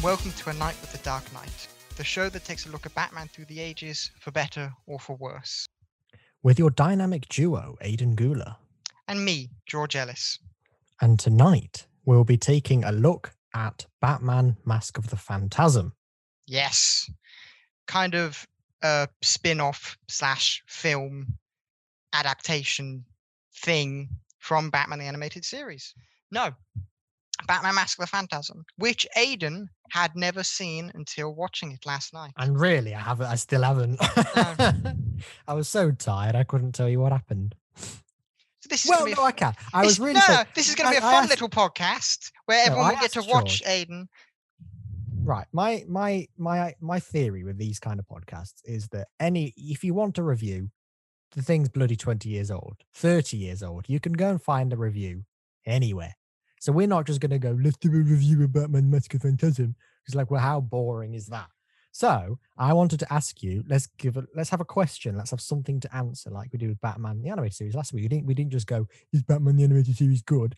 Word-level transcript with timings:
And 0.00 0.06
welcome 0.06 0.32
to 0.32 0.48
A 0.48 0.54
Night 0.54 0.80
with 0.80 0.92
the 0.92 0.98
Dark 1.04 1.30
Knight, 1.34 1.68
the 1.98 2.04
show 2.04 2.30
that 2.30 2.42
takes 2.46 2.64
a 2.64 2.70
look 2.70 2.86
at 2.86 2.94
Batman 2.94 3.28
through 3.28 3.44
the 3.44 3.60
ages, 3.60 4.10
for 4.18 4.30
better 4.30 4.72
or 4.86 4.98
for 4.98 5.14
worse. 5.16 5.66
with 6.42 6.58
your 6.58 6.70
dynamic 6.70 7.28
duo, 7.28 7.76
Aidan 7.82 8.14
Gula. 8.14 8.56
And 9.08 9.22
me, 9.26 9.50
George 9.66 9.96
Ellis. 9.96 10.38
And 11.02 11.20
tonight, 11.20 11.86
we'll 12.06 12.24
be 12.24 12.38
taking 12.38 12.82
a 12.82 12.92
look 12.92 13.34
at 13.54 13.84
Batman 14.00 14.56
Mask 14.64 14.96
of 14.96 15.10
the 15.10 15.18
Phantasm. 15.18 15.92
Yes, 16.46 17.10
kind 17.86 18.14
of 18.14 18.46
a 18.80 19.06
spin 19.20 19.60
off 19.60 19.98
slash 20.08 20.62
film 20.66 21.36
adaptation 22.14 23.04
thing 23.54 24.08
from 24.38 24.70
Batman 24.70 25.00
the 25.00 25.04
Animated 25.04 25.44
Series. 25.44 25.94
No, 26.30 26.52
Batman 27.46 27.74
Mask 27.74 27.98
of 27.98 28.02
the 28.04 28.06
Phantasm, 28.08 28.64
which 28.76 29.06
Aidan 29.16 29.68
had 29.90 30.14
never 30.14 30.42
seen 30.42 30.90
until 30.94 31.34
watching 31.34 31.72
it 31.72 31.84
last 31.86 32.12
night. 32.14 32.32
And 32.38 32.58
really, 32.58 32.94
I 32.94 33.00
haven't, 33.00 33.26
I 33.26 33.34
still 33.36 33.62
haven't. 33.62 33.96
I 35.48 35.54
was 35.54 35.68
so 35.68 35.90
tired, 35.90 36.36
I 36.36 36.44
couldn't 36.44 36.72
tell 36.72 36.88
you 36.88 37.00
what 37.00 37.12
happened. 37.12 37.54
So 37.76 38.68
this 38.68 38.84
is 38.84 38.90
Well, 38.90 39.04
be 39.06 39.12
a 39.12 39.16
no, 39.16 39.22
I 39.24 39.32
can. 39.32 39.54
I 39.72 39.84
was 39.84 39.98
really 39.98 40.14
no, 40.14 40.20
so- 40.20 40.42
this 40.54 40.68
is 40.68 40.74
going 40.74 40.88
to 40.88 40.92
be 40.92 40.98
a 40.98 41.00
fun 41.00 41.14
asked- 41.24 41.30
little 41.30 41.48
podcast 41.48 42.30
where 42.46 42.64
everyone 42.66 42.86
I 42.86 42.92
will 42.94 43.00
get 43.00 43.12
to 43.12 43.22
watch 43.22 43.60
George. 43.60 43.62
Aidan. 43.66 44.08
right. 45.24 45.46
My 45.52 45.84
my 45.88 46.28
my 46.36 46.74
my 46.80 47.00
theory 47.00 47.42
with 47.44 47.58
these 47.58 47.80
kind 47.80 47.98
of 47.98 48.06
podcasts 48.06 48.60
is 48.64 48.88
that 48.88 49.08
any 49.18 49.54
if 49.56 49.82
you 49.82 49.94
want 49.94 50.18
a 50.18 50.22
review, 50.22 50.70
the 51.34 51.42
thing's 51.42 51.68
bloody 51.68 51.96
20 51.96 52.28
years 52.28 52.50
old, 52.50 52.76
30 52.94 53.36
years 53.36 53.62
old. 53.62 53.88
You 53.88 53.98
can 54.00 54.12
go 54.12 54.28
and 54.30 54.42
find 54.42 54.72
a 54.72 54.76
review 54.76 55.24
anywhere. 55.64 56.16
So 56.60 56.72
we're 56.72 56.86
not 56.86 57.06
just 57.06 57.20
gonna 57.20 57.38
go, 57.38 57.58
let's 57.60 57.78
do 57.78 57.88
a 57.88 57.96
review 57.96 58.44
of 58.44 58.52
Batman 58.52 58.90
Mask 58.90 59.12
of 59.14 59.22
Phantasm. 59.22 59.74
It's 60.06 60.14
like, 60.14 60.30
well, 60.30 60.40
how 60.40 60.60
boring 60.60 61.14
is 61.14 61.26
that? 61.26 61.48
So 61.92 62.38
I 62.56 62.72
wanted 62.72 63.00
to 63.00 63.12
ask 63.12 63.42
you, 63.42 63.64
let's 63.66 63.88
give 63.98 64.16
a 64.16 64.24
let's 64.36 64.50
have 64.50 64.60
a 64.60 64.64
question. 64.64 65.16
Let's 65.16 65.32
have 65.32 65.40
something 65.40 65.80
to 65.80 65.96
answer, 65.96 66.30
like 66.30 66.52
we 66.52 66.58
did 66.58 66.68
with 66.68 66.80
Batman 66.80 67.22
the 67.22 67.30
animated 67.30 67.56
series 67.56 67.74
last 67.74 67.92
week. 67.92 68.02
We 68.04 68.08
didn't 68.08 68.26
we 68.26 68.34
didn't 68.34 68.52
just 68.52 68.66
go, 68.66 68.86
is 69.12 69.22
Batman 69.22 69.56
the 69.56 69.64
animated 69.64 69.96
series 69.96 70.22
good? 70.22 70.56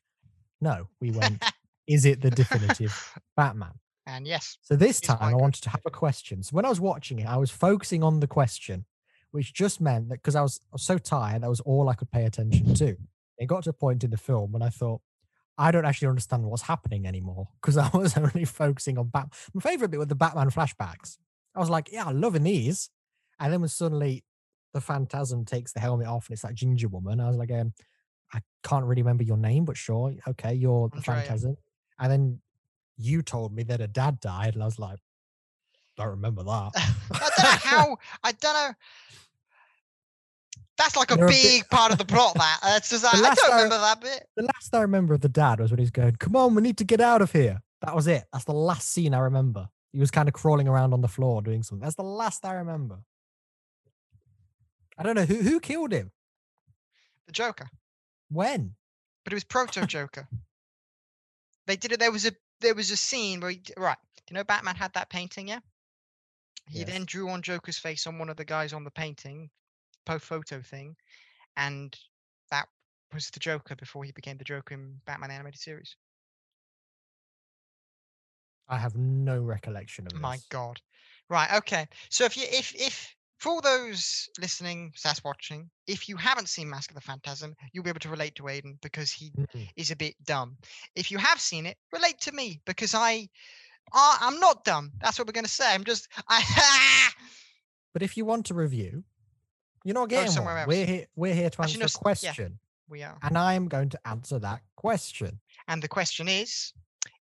No, 0.61 0.89
we 1.01 1.11
went, 1.11 1.43
is 1.87 2.05
it 2.05 2.21
the 2.21 2.31
definitive 2.31 3.19
Batman? 3.37 3.73
And 4.07 4.27
yes, 4.27 4.59
So 4.63 4.75
this 4.77 5.01
time 5.01 5.19
I 5.21 5.35
wanted 5.35 5.63
to 5.63 5.71
have 5.71 5.83
a 5.87 5.91
question. 5.91 6.43
So 6.43 6.55
when 6.55 6.65
I 6.65 6.69
was 6.69 6.81
watching 6.81 7.21
it, 7.21 7.27
I 7.27 7.37
was 7.37 7.51
focusing 7.51 8.03
on 8.03 8.19
the 8.19 8.27
question, 8.27 8.85
which 9.31 9.55
just 9.55 9.81
meant 9.81 10.09
that 10.09 10.17
because 10.17 10.35
I 10.35 10.43
was, 10.43 10.61
I 10.65 10.75
was 10.75 10.83
so 10.83 10.99
tired, 10.99 11.43
that 11.43 11.49
was 11.49 11.61
all 11.61 11.89
I 11.89 11.95
could 11.95 12.11
pay 12.11 12.25
attention 12.25 12.75
to. 12.75 12.97
It 13.39 13.47
got 13.47 13.65
to 13.65 13.71
a 13.71 13.73
point 13.73 14.03
in 14.03 14.11
the 14.11 14.17
film 14.17 14.53
when 14.53 14.63
I 14.63 14.71
thought, 14.71 15.01
I 15.59 15.71
don't 15.71 15.85
actually 15.85 16.09
understand 16.09 16.45
what's 16.45 16.63
happening 16.63 17.07
anymore 17.07 17.49
because 17.61 17.77
I 17.77 17.89
was 17.95 18.17
only 18.17 18.45
focusing 18.45 18.99
on 18.99 19.09
Batman. 19.09 19.31
My 19.55 19.61
favorite 19.61 19.91
bit 19.91 19.99
were 19.99 20.07
the 20.07 20.15
Batman 20.15 20.51
flashbacks. 20.51 21.19
I 21.55 21.61
was 21.61 21.71
like, 21.71 21.91
yeah, 21.93 22.05
I'm 22.05 22.21
loving 22.21 22.45
these. 22.45 22.89
And 23.39 23.53
then 23.53 23.61
when 23.61 23.69
suddenly 23.69 24.25
the 24.73 24.81
Phantasm 24.81 25.45
takes 25.45 25.73
the 25.73 25.81
helmet 25.81 26.07
off 26.07 26.29
and 26.29 26.35
it's 26.35 26.43
that 26.43 26.55
ginger 26.55 26.89
woman, 26.89 27.21
I 27.21 27.29
was 27.29 27.37
like, 27.37 27.51
um, 27.53 27.75
I 28.33 28.41
can't 28.65 28.87
really 28.87 29.03
remember 29.03 29.25
your 29.25 29.37
name, 29.37 29.65
but 29.65 29.77
sure, 29.77 30.15
okay, 30.27 30.55
you're 30.55 30.89
the 30.89 30.97
Andrea. 30.97 31.17
Phantasm. 31.19 31.57
And 31.99 32.11
then 32.11 32.41
you 32.97 33.23
told 33.23 33.53
me 33.53 33.63
that 33.65 33.81
her 33.81 33.87
dad 33.87 34.21
died, 34.21 34.55
and 34.55 34.63
I 34.63 34.67
was 34.67 34.79
like, 34.79 34.99
don't 35.97 36.09
remember 36.09 36.43
that. 36.43 36.71
I 36.77 37.31
don't 37.37 37.39
know 37.39 37.71
how. 37.71 37.97
I 38.23 38.33
don't 38.33 38.55
know. 38.55 38.75
That's 40.83 40.97
like 40.97 41.11
a 41.13 41.17
You're 41.17 41.27
a 41.27 41.29
bit- 41.31 41.43
big 41.43 41.69
part 41.71 41.93
of 41.93 41.99
the 41.99 42.05
plot. 42.05 42.35
That 42.35 42.59
uh, 42.63 42.69
that's 42.71 42.91
just, 42.91 43.05
I, 43.15 43.17
I 43.19 43.35
don't 43.35 43.53
I- 43.53 43.57
remember 43.57 43.79
that 43.79 44.01
bit. 44.01 44.27
the 44.37 44.43
last 44.43 44.75
I 44.75 44.81
remember 44.81 45.15
of 45.15 45.21
the 45.21 45.29
dad 45.29 45.61
was 45.61 45.71
when 45.71 45.79
he's 45.79 45.91
going, 45.91 46.17
"Come 46.17 46.35
on, 46.37 46.55
we 46.55 46.63
need 46.63 46.79
to 46.79 46.85
get 46.85 47.01
out 47.01 47.23
of 47.23 47.33
here." 47.33 47.63
That 47.83 47.95
was 47.95 48.07
it. 48.07 48.25
That's 48.33 48.45
the 48.45 48.53
last 48.55 48.91
scene 48.91 49.15
I 49.15 49.19
remember. 49.21 49.69
He 49.93 49.99
was 50.01 50.11
kind 50.11 50.29
of 50.29 50.35
crawling 50.35 50.69
around 50.69 50.93
on 50.95 51.01
the 51.03 51.09
floor 51.09 51.43
doing 51.43 51.63
something. 51.63 51.83
That's 51.85 51.97
the 51.97 52.03
last 52.03 52.45
I 52.45 52.55
remember. 52.55 52.99
I 54.99 55.03
don't 55.03 55.15
know 55.17 55.25
who 55.25 55.37
who 55.37 55.61
killed 55.61 55.93
him. 55.93 56.11
The 57.27 57.33
Joker, 57.33 57.69
When? 58.31 58.75
but 59.25 59.33
it 59.33 59.37
was 59.37 59.45
Proto 59.45 59.87
Joker. 59.87 60.27
they 61.67 61.77
did 61.77 61.93
it. 61.93 62.01
There 62.01 62.13
was 62.13 62.27
a 62.27 62.33
there 62.61 62.75
was 62.75 62.91
a 62.91 62.97
scene 62.97 63.41
where 63.41 63.51
he, 63.51 63.63
right. 63.77 63.97
Do 64.17 64.23
you 64.31 64.35
know 64.35 64.45
Batman 64.45 64.77
had 64.77 64.93
that 64.95 65.11
painting? 65.11 65.49
Yeah. 65.49 65.61
He 66.69 66.81
Yes. 66.81 66.89
then 66.89 67.05
drew 67.05 67.29
on 67.31 67.43
Joker's 67.43 67.79
face 67.79 68.07
on 68.07 68.19
one 68.19 68.29
of 68.29 68.37
the 68.37 68.45
guys 68.45 68.73
on 68.73 68.85
the 68.85 68.91
painting, 68.91 69.51
photo 70.07 70.47
thing, 70.47 70.79
and 71.41 71.99
that 72.51 72.69
was 73.13 73.31
the 73.31 73.41
Joker 73.41 73.75
before 73.77 74.05
he 74.05 74.13
became 74.13 74.37
the 74.39 74.45
Joker 74.45 74.75
in 74.75 75.01
Batman 75.05 75.31
animated 75.31 75.61
series. 75.61 75.97
I 78.69 78.79
have 78.79 78.97
no 78.97 79.41
recollection 79.43 80.07
of 80.07 80.15
this. 80.15 80.21
My 80.21 80.39
God. 80.51 80.81
Right. 81.29 81.53
Okay. 81.59 81.89
So 82.11 82.25
if 82.25 82.37
you 82.37 82.45
if 82.49 82.75
if 82.75 83.17
for 83.39 83.51
all 83.51 83.61
those 83.61 84.29
listening 84.39 84.93
slash 84.95 85.23
watching, 85.25 85.71
if 85.87 86.09
you 86.09 86.17
haven't 86.17 86.49
seen 86.49 86.69
Mask 86.71 86.91
of 86.91 86.95
the 86.95 87.01
Phantasm, 87.01 87.55
you'll 87.73 87.85
be 87.85 87.91
able 87.91 88.01
to 88.01 88.09
relate 88.09 88.35
to 88.37 88.45
Aiden 88.45 88.81
because 88.81 89.13
he 89.13 89.33
Mm-mm. 89.39 89.69
is 89.77 89.91
a 89.91 89.97
bit 89.97 90.15
dumb. 90.25 90.59
If 90.95 91.11
you 91.11 91.19
have 91.19 91.41
seen 91.41 91.67
it, 91.67 91.77
relate 91.93 92.21
to 92.23 92.33
me 92.33 92.61
because 92.65 92.95
I, 92.95 93.29
I 93.93 94.19
I'm 94.21 94.39
not 94.41 94.65
dumb. 94.65 94.93
That's 95.01 95.19
what 95.19 95.27
we're 95.27 95.33
gonna 95.33 95.49
say. 95.49 95.73
I'm 95.73 95.85
just 95.85 96.09
I. 96.29 97.11
But 97.93 98.03
if 98.03 98.17
you 98.17 98.25
want 98.25 98.51
a 98.51 98.55
review, 98.55 99.05
you're 99.85 99.95
not 99.95 100.09
getting 100.09 100.31
somewhere 100.33 100.55
one. 100.55 100.63
else. 100.63 100.69
We're 100.69 100.87
here. 100.87 101.07
We're 101.17 101.35
here 101.35 101.51
to 101.51 101.63
Actually, 101.63 101.83
answer 101.85 101.99
a 101.99 102.11
s- 102.13 102.23
yeah. 102.23 102.31
question, 102.33 102.59
we 102.89 103.03
are. 103.03 103.19
and 103.23 103.37
I 103.39 103.55
am 103.55 103.69
going 103.69 103.89
to 103.91 104.09
answer 104.09 104.39
that 104.41 104.63
question. 104.77 105.41
And 105.69 105.83
the 105.83 105.89
question 105.89 106.29
is 106.29 106.73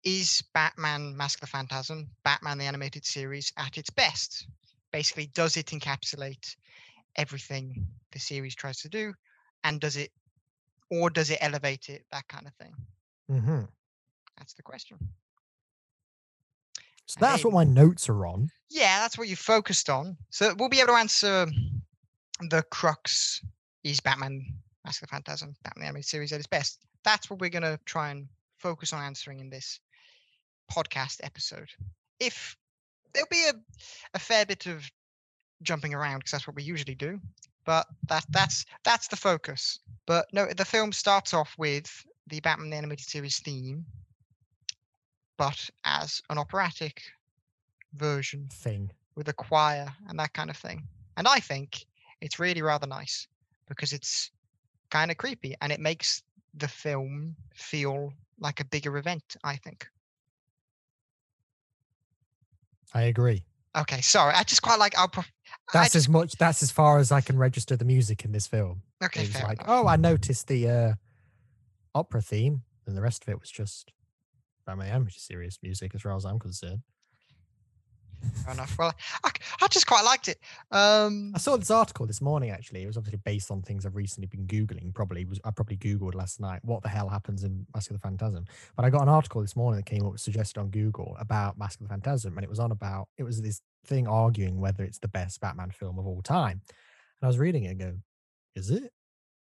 Is 0.04 0.42
Batman 0.54 1.16
Mask 1.16 1.38
of 1.38 1.40
the 1.42 1.46
Phantasm, 1.48 2.08
Batman 2.24 2.58
the 2.58 2.64
Animated 2.64 3.04
Series, 3.04 3.52
at 3.56 3.78
its 3.78 3.90
best? 3.90 4.46
Basically, 4.92 5.26
does 5.34 5.56
it 5.56 5.66
encapsulate 5.66 6.56
everything 7.16 7.86
the 8.12 8.18
series 8.18 8.54
tries 8.54 8.78
to 8.80 8.88
do? 8.88 9.12
And 9.64 9.80
does 9.80 9.96
it, 9.96 10.10
or 10.90 11.10
does 11.10 11.30
it 11.30 11.38
elevate 11.40 11.88
it? 11.88 12.04
That 12.12 12.28
kind 12.28 12.46
of 12.46 12.54
thing. 12.54 12.74
hmm 13.28 13.62
That's 14.38 14.52
the 14.54 14.62
question. 14.62 14.98
So 17.06 17.18
that's 17.20 17.44
what 17.44 17.52
my 17.54 17.64
notes 17.64 18.08
are 18.08 18.26
on. 18.26 18.50
Yeah, 18.70 19.00
that's 19.00 19.18
what 19.18 19.28
you 19.28 19.36
focused 19.36 19.90
on. 19.90 20.16
So 20.30 20.54
we'll 20.58 20.68
be 20.70 20.78
able 20.80 20.88
to 20.94 20.98
answer 20.98 21.46
the 22.50 22.62
crux 22.70 23.42
is 23.82 24.00
Batman 24.00 24.44
Mask 24.84 25.02
of 25.02 25.08
the 25.08 25.12
Phantasm, 25.12 25.54
Batman 25.62 25.82
the 25.82 25.86
Animated 25.88 26.08
Series 26.08 26.32
at 26.32 26.38
its 26.38 26.46
best. 26.46 26.80
That's 27.04 27.28
what 27.28 27.40
we're 27.40 27.50
going 27.50 27.62
to 27.62 27.78
try 27.84 28.10
and 28.10 28.28
focus 28.58 28.92
on 28.92 29.02
answering 29.02 29.40
in 29.40 29.50
this 29.50 29.80
podcast 30.72 31.20
episode. 31.22 31.68
If 32.20 32.56
there'll 33.12 33.28
be 33.30 33.44
a, 33.48 33.52
a 34.14 34.18
fair 34.18 34.46
bit 34.46 34.66
of 34.66 34.90
jumping 35.62 35.94
around 35.94 36.18
because 36.18 36.32
that's 36.32 36.46
what 36.46 36.56
we 36.56 36.62
usually 36.62 36.94
do, 36.94 37.20
but 37.64 37.86
that 38.08 38.24
that's 38.30 38.64
that's 38.84 39.08
the 39.08 39.16
focus. 39.16 39.80
But 40.06 40.26
no, 40.32 40.46
the 40.46 40.64
film 40.64 40.92
starts 40.92 41.34
off 41.34 41.54
with 41.58 41.90
the 42.26 42.40
Batman 42.40 42.70
the 42.70 42.76
Animated 42.76 43.06
Series 43.06 43.38
theme, 43.38 43.84
but 45.36 45.68
as 45.84 46.20
an 46.30 46.38
operatic 46.38 47.02
version 47.94 48.48
Thing. 48.52 48.90
with 49.14 49.28
a 49.28 49.32
choir 49.32 49.86
and 50.08 50.18
that 50.18 50.32
kind 50.32 50.50
of 50.50 50.56
thing. 50.56 50.82
And 51.16 51.28
I 51.28 51.38
think 51.38 51.84
it's 52.24 52.38
really 52.38 52.62
rather 52.62 52.86
nice 52.86 53.28
because 53.68 53.92
it's 53.92 54.30
kind 54.90 55.10
of 55.10 55.18
creepy 55.18 55.54
and 55.60 55.70
it 55.70 55.78
makes 55.78 56.22
the 56.54 56.66
film 56.66 57.36
feel 57.54 58.12
like 58.40 58.60
a 58.60 58.64
bigger 58.64 58.96
event, 58.96 59.36
I 59.44 59.56
think. 59.56 59.86
I 62.94 63.02
agree. 63.02 63.44
Okay, 63.76 64.00
sorry. 64.00 64.32
I 64.34 64.42
just 64.44 64.62
quite 64.62 64.78
like 64.78 64.98
our. 64.98 65.08
Prof- 65.08 65.30
I 65.68 65.72
That's 65.72 65.92
just, 65.92 65.96
as 65.96 66.08
much. 66.08 66.32
That's 66.36 66.62
as 66.62 66.70
far 66.70 66.98
as 66.98 67.12
I 67.12 67.20
can 67.20 67.36
register 67.36 67.76
the 67.76 67.84
music 67.84 68.24
in 68.24 68.32
this 68.32 68.46
film. 68.46 68.82
okay, 69.02 69.24
fair 69.24 69.42
like, 69.42 69.60
enough. 69.60 69.84
oh, 69.84 69.88
I 69.88 69.96
noticed 69.96 70.46
the 70.46 70.68
uh, 70.68 70.92
opera 71.94 72.22
theme, 72.22 72.62
and 72.86 72.96
the 72.96 73.02
rest 73.02 73.24
of 73.24 73.28
it 73.28 73.40
was 73.40 73.50
just 73.50 73.92
Batman 74.64 74.88
Animated 74.88 75.20
Series 75.20 75.58
music, 75.60 75.92
as 75.94 76.02
far 76.02 76.14
as 76.16 76.24
I'm 76.24 76.38
concerned. 76.38 76.82
Fair 78.44 78.54
enough. 78.54 78.76
Well, 78.78 78.94
I, 79.24 79.30
I 79.62 79.68
just 79.68 79.86
quite 79.86 80.04
liked 80.04 80.28
it. 80.28 80.38
Um, 80.70 81.32
I 81.34 81.38
saw 81.38 81.56
this 81.56 81.70
article 81.70 82.06
this 82.06 82.20
morning. 82.20 82.50
Actually, 82.50 82.82
it 82.82 82.86
was 82.86 82.96
obviously 82.96 83.20
based 83.24 83.50
on 83.50 83.62
things 83.62 83.86
I've 83.86 83.96
recently 83.96 84.26
been 84.26 84.46
googling. 84.46 84.94
Probably 84.94 85.24
was 85.24 85.40
I 85.44 85.50
probably 85.50 85.76
googled 85.76 86.14
last 86.14 86.40
night 86.40 86.60
what 86.64 86.82
the 86.82 86.88
hell 86.88 87.08
happens 87.08 87.44
in 87.44 87.66
Mask 87.74 87.90
of 87.90 87.96
the 87.96 88.00
Phantasm. 88.00 88.44
But 88.76 88.84
I 88.84 88.90
got 88.90 89.02
an 89.02 89.08
article 89.08 89.40
this 89.40 89.56
morning 89.56 89.78
that 89.78 89.86
came 89.86 90.06
up 90.06 90.18
suggested 90.18 90.60
on 90.60 90.68
Google 90.68 91.16
about 91.18 91.58
Mask 91.58 91.80
of 91.80 91.86
the 91.86 91.92
Phantasm, 91.92 92.36
and 92.36 92.44
it 92.44 92.50
was 92.50 92.58
on 92.60 92.72
about 92.72 93.08
it 93.18 93.22
was 93.22 93.40
this 93.42 93.60
thing 93.86 94.08
arguing 94.08 94.60
whether 94.60 94.84
it's 94.84 94.98
the 94.98 95.08
best 95.08 95.40
Batman 95.40 95.70
film 95.70 95.98
of 95.98 96.06
all 96.06 96.22
time. 96.22 96.60
And 97.20 97.24
I 97.24 97.26
was 97.26 97.38
reading 97.38 97.64
it 97.64 97.70
and 97.70 97.80
go, 97.80 97.94
is 98.54 98.70
it? 98.70 98.92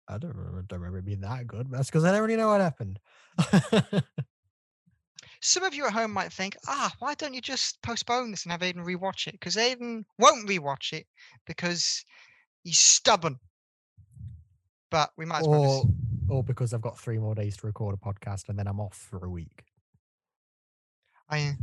I 0.08 0.18
don't 0.18 0.36
remember, 0.36 0.64
don't 0.64 0.80
remember 0.80 1.00
it 1.00 1.06
being 1.06 1.22
that 1.22 1.48
good. 1.48 1.70
But 1.70 1.78
that's 1.78 1.90
because 1.90 2.04
I 2.04 2.12
don't 2.12 2.22
really 2.22 2.36
know 2.36 2.48
what 2.48 2.62
happened. 2.62 3.00
some 5.42 5.64
of 5.64 5.74
you 5.74 5.86
at 5.86 5.94
home 5.94 6.12
might 6.12 6.34
think, 6.34 6.58
ah, 6.68 6.92
why 7.00 7.14
don't 7.14 7.34
you 7.34 7.42
just 7.42 7.82
postpone 7.82 8.32
this 8.32 8.44
and 8.44 8.52
have 8.52 8.62
Aiden 8.62 8.84
rewatch 8.86 9.28
it? 9.28 9.34
Because 9.34 9.56
Aiden 9.56 10.04
won't 10.18 10.48
rewatch 10.48 10.94
it 10.94 11.06
because 11.48 12.04
he's 12.64 12.80
stubborn. 12.80 13.40
But 14.92 15.12
we 15.18 15.26
might 15.26 15.42
as 15.42 15.48
well. 15.48 15.64
or 15.64 15.84
Just, 15.84 15.88
or 16.30 16.44
because 16.44 16.74
I've 16.74 16.82
got 16.82 17.00
three 17.00 17.20
more 17.20 17.36
days 17.36 17.56
to 17.58 17.68
record 17.68 17.96
a 17.96 17.98
podcast 17.98 18.50
and 18.50 18.58
then 18.58 18.68
I'm 18.68 18.80
off 18.80 18.96
for 18.96 19.24
a 19.24 19.30
week. 19.30 19.64
I, 21.30 21.56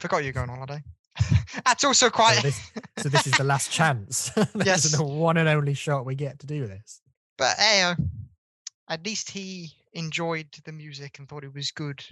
Forgot 0.00 0.24
you're 0.24 0.32
going 0.32 0.48
on 0.48 0.56
holiday. 0.56 0.82
That's 1.66 1.84
also 1.84 2.08
quite. 2.08 2.36
So 2.36 2.40
this, 2.42 2.70
so 2.98 3.08
this 3.10 3.26
is 3.26 3.34
the 3.34 3.44
last 3.44 3.70
chance. 3.72 4.30
this 4.54 4.66
Yes. 4.66 4.84
is 4.86 4.92
the 4.92 5.04
one 5.04 5.36
and 5.36 5.48
only 5.48 5.74
shot 5.74 6.06
we 6.06 6.14
get 6.14 6.38
to 6.38 6.46
do 6.46 6.66
this. 6.66 7.02
But 7.36 7.58
hey, 7.58 7.82
uh, 7.82 7.94
at 8.88 9.04
least 9.04 9.30
he 9.30 9.72
enjoyed 9.92 10.46
the 10.64 10.72
music 10.72 11.18
and 11.18 11.28
thought 11.28 11.44
it 11.44 11.52
was 11.54 11.70
good. 11.70 12.02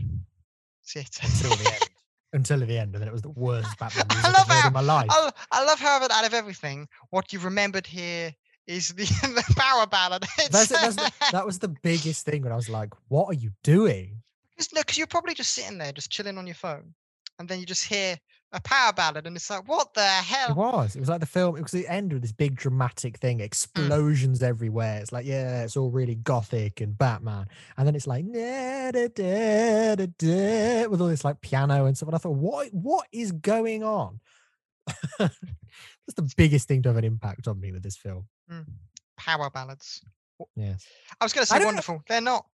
It. 0.96 1.18
Until 1.22 1.56
the 1.56 1.72
end. 1.72 1.88
Until 2.32 2.58
the 2.60 2.78
end, 2.78 2.94
and 2.94 3.00
then 3.00 3.08
it 3.08 3.12
was 3.12 3.22
the 3.22 3.30
worst 3.30 3.78
Batman 3.78 4.06
I 4.10 4.14
music 4.14 4.32
love 4.32 4.46
I've 4.48 4.48
heard 4.48 4.60
how- 4.62 4.68
in 4.68 4.72
my 4.74 4.80
life. 4.80 5.06
I, 5.10 5.30
I 5.50 5.64
love 5.64 5.78
how 5.78 6.02
out 6.02 6.26
of 6.26 6.34
everything, 6.34 6.88
what 7.10 7.32
you 7.32 7.38
remembered 7.40 7.86
here 7.86 8.34
is 8.66 8.88
the, 8.88 9.04
the 9.22 9.54
power 9.56 9.86
ballad. 9.86 10.24
That's, 10.50 10.68
that's 10.68 10.96
the, 10.96 11.10
that 11.32 11.46
was 11.46 11.58
the 11.58 11.68
biggest 11.68 12.26
thing 12.26 12.42
when 12.42 12.52
I 12.52 12.56
was 12.56 12.68
like, 12.68 12.92
"What 13.08 13.26
are 13.26 13.34
you 13.34 13.50
doing?" 13.62 14.22
Cause, 14.58 14.68
no, 14.74 14.80
because 14.82 14.98
you're 14.98 15.06
probably 15.06 15.34
just 15.34 15.54
sitting 15.54 15.78
there, 15.78 15.92
just 15.92 16.10
chilling 16.10 16.36
on 16.36 16.46
your 16.46 16.54
phone, 16.54 16.92
and 17.38 17.48
then 17.48 17.60
you 17.60 17.66
just 17.66 17.84
hear 17.86 18.18
a 18.52 18.60
power 18.60 18.92
ballad, 18.92 19.26
and 19.26 19.36
it's 19.36 19.50
like, 19.50 19.68
what 19.68 19.92
the 19.94 20.04
hell? 20.04 20.50
It 20.50 20.56
was. 20.56 20.96
It 20.96 21.00
was 21.00 21.08
like 21.08 21.20
the 21.20 21.26
film. 21.26 21.56
It 21.56 21.62
was 21.62 21.72
the 21.72 21.86
end 21.86 22.12
with 22.12 22.22
this 22.22 22.32
big 22.32 22.56
dramatic 22.56 23.18
thing, 23.18 23.40
explosions 23.40 24.42
everywhere. 24.42 25.00
It's 25.00 25.12
like, 25.12 25.26
yeah, 25.26 25.64
it's 25.64 25.76
all 25.76 25.90
really 25.90 26.14
gothic 26.14 26.80
and 26.80 26.96
Batman, 26.96 27.46
and 27.76 27.86
then 27.86 27.94
it's 27.94 28.06
like 28.06 28.24
"Na, 28.24 28.90
da, 28.90 29.08
da, 29.08 29.94
da, 29.96 30.06
da," 30.18 30.86
with 30.86 31.00
all 31.00 31.08
this 31.08 31.24
like 31.24 31.40
piano 31.40 31.84
and 31.84 31.96
stuff. 31.96 32.08
And 32.08 32.16
I 32.16 32.18
thought, 32.18 32.36
what, 32.36 32.68
what 32.72 33.06
is 33.12 33.32
going 33.32 33.82
on? 33.82 34.20
That's 35.18 36.14
the 36.16 36.32
biggest 36.36 36.68
thing 36.68 36.82
to 36.82 36.88
have 36.88 36.96
an 36.96 37.04
impact 37.04 37.48
on 37.48 37.60
me 37.60 37.72
with 37.72 37.82
this 37.82 37.96
film. 37.96 38.26
Power 39.18 39.50
ballads. 39.50 40.00
Yes, 40.56 40.86
I 41.20 41.24
was 41.24 41.32
going 41.32 41.42
to 41.42 41.52
say 41.52 41.64
wonderful. 41.64 42.02
They're 42.08 42.20
not. 42.20 42.46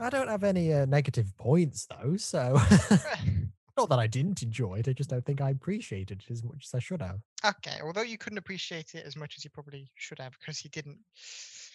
I 0.00 0.10
don't 0.10 0.28
have 0.28 0.44
any 0.44 0.72
uh, 0.72 0.84
negative 0.84 1.36
points 1.38 1.86
though, 1.86 2.16
so 2.16 2.60
not 3.76 3.88
that 3.90 3.98
I 3.98 4.06
didn't 4.06 4.42
enjoy 4.42 4.76
it. 4.80 4.88
I 4.88 4.92
just 4.92 5.10
don't 5.10 5.24
think 5.24 5.40
I 5.40 5.50
appreciated 5.50 6.22
it 6.26 6.30
as 6.32 6.42
much 6.42 6.64
as 6.66 6.74
I 6.74 6.78
should 6.78 7.02
have. 7.02 7.20
okay, 7.44 7.78
although 7.82 8.02
you 8.02 8.18
couldn't 8.18 8.38
appreciate 8.38 8.94
it 8.94 9.04
as 9.06 9.16
much 9.16 9.34
as 9.36 9.44
you 9.44 9.50
probably 9.50 9.90
should 9.94 10.18
have 10.18 10.32
because 10.38 10.64
you 10.64 10.70
didn't. 10.70 10.98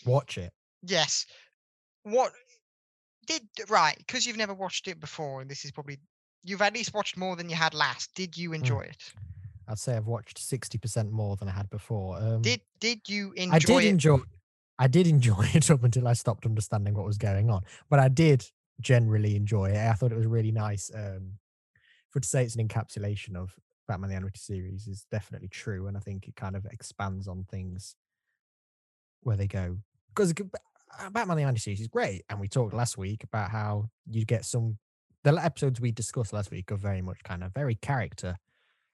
Watch 0.05 0.37
it. 0.37 0.51
Yes. 0.83 1.25
What 2.03 2.31
did 3.27 3.43
right? 3.69 3.95
Because 3.99 4.25
you've 4.25 4.37
never 4.37 4.53
watched 4.53 4.87
it 4.87 4.99
before, 4.99 5.41
and 5.41 5.49
this 5.49 5.63
is 5.65 5.71
probably 5.71 5.99
you've 6.43 6.61
at 6.61 6.73
least 6.73 6.93
watched 6.93 7.17
more 7.17 7.35
than 7.35 7.49
you 7.49 7.55
had 7.55 7.73
last. 7.73 8.13
Did 8.15 8.35
you 8.37 8.53
enjoy 8.53 8.81
it? 8.81 8.97
I'd 9.67 9.77
say 9.77 9.95
I've 9.95 10.07
watched 10.07 10.39
sixty 10.39 10.77
percent 10.79 11.11
more 11.11 11.35
than 11.35 11.47
I 11.47 11.51
had 11.51 11.69
before. 11.69 12.17
Um, 12.17 12.41
Did 12.41 12.61
did 12.79 13.01
you 13.07 13.31
enjoy 13.33 13.55
I 13.55 13.59
did 13.59 13.85
it? 13.85 13.89
enjoy. 13.89 14.17
I 14.79 14.87
did 14.87 15.05
enjoy 15.05 15.45
it 15.53 15.69
up 15.69 15.83
until 15.83 16.07
I 16.07 16.13
stopped 16.13 16.45
understanding 16.47 16.95
what 16.95 17.05
was 17.05 17.19
going 17.19 17.51
on. 17.51 17.61
But 17.89 17.99
I 17.99 18.07
did 18.07 18.43
generally 18.81 19.35
enjoy 19.35 19.69
it. 19.69 19.77
I 19.77 19.93
thought 19.93 20.11
it 20.11 20.17
was 20.17 20.25
really 20.25 20.51
nice. 20.51 20.89
Um, 20.93 21.33
for 22.11 22.19
to 22.19 22.27
say 22.27 22.43
it's 22.43 22.55
an 22.55 22.67
encapsulation 22.67 23.35
of 23.35 23.55
Batman 23.87 24.09
the 24.09 24.15
Animated 24.15 24.39
Series 24.41 24.87
is 24.87 25.05
definitely 25.11 25.47
true, 25.49 25.87
and 25.87 25.97
I 25.97 25.99
think 25.99 26.27
it 26.27 26.35
kind 26.35 26.55
of 26.55 26.65
expands 26.65 27.27
on 27.27 27.45
things 27.49 27.95
where 29.21 29.37
they 29.37 29.47
go 29.47 29.77
because 30.09 30.33
Batman 30.33 31.37
the 31.37 31.43
Animated 31.43 31.63
Series 31.63 31.81
is 31.81 31.87
great, 31.87 32.23
and 32.29 32.39
we 32.39 32.47
talked 32.47 32.73
last 32.73 32.97
week 32.97 33.23
about 33.23 33.49
how 33.51 33.89
you 34.09 34.25
get 34.25 34.45
some 34.45 34.77
the 35.23 35.31
episodes 35.35 35.79
we 35.79 35.91
discussed 35.91 36.33
last 36.33 36.49
week 36.49 36.71
are 36.71 36.77
very 36.77 37.01
much 37.01 37.19
kind 37.23 37.43
of 37.43 37.53
very 37.53 37.75
character 37.75 38.37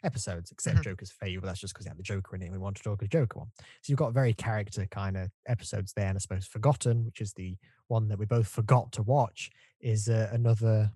episodes, 0.04 0.52
except 0.52 0.78
Mhm. 0.80 0.84
Joker's 0.84 1.10
favor. 1.12 1.46
That's 1.46 1.60
just 1.60 1.74
because 1.74 1.86
he 1.86 1.90
had 1.90 1.98
the 1.98 2.04
Joker 2.04 2.36
in 2.36 2.42
it. 2.42 2.46
and 2.46 2.52
We 2.54 2.60
want 2.60 2.76
to 2.78 2.84
talk 2.84 3.02
a 3.02 3.08
Joker 3.08 3.40
one. 3.40 3.52
So 3.82 3.90
you've 3.92 3.98
got 3.98 4.14
very 4.14 4.34
character 4.34 4.86
kind 4.88 5.16
of 5.16 5.32
episodes 5.48 5.94
there, 5.94 6.08
and 6.08 6.18
I 6.18 6.20
suppose 6.20 6.46
Forgotten, 6.46 7.06
which 7.06 7.22
is 7.22 7.34
the 7.34 7.58
one 7.88 8.10
that 8.10 8.20
we 8.20 8.26
both 8.26 8.48
forgot 8.48 8.92
to 8.94 9.04
watch, 9.04 9.50
is 9.80 10.10
uh, 10.10 10.30
another 10.34 10.92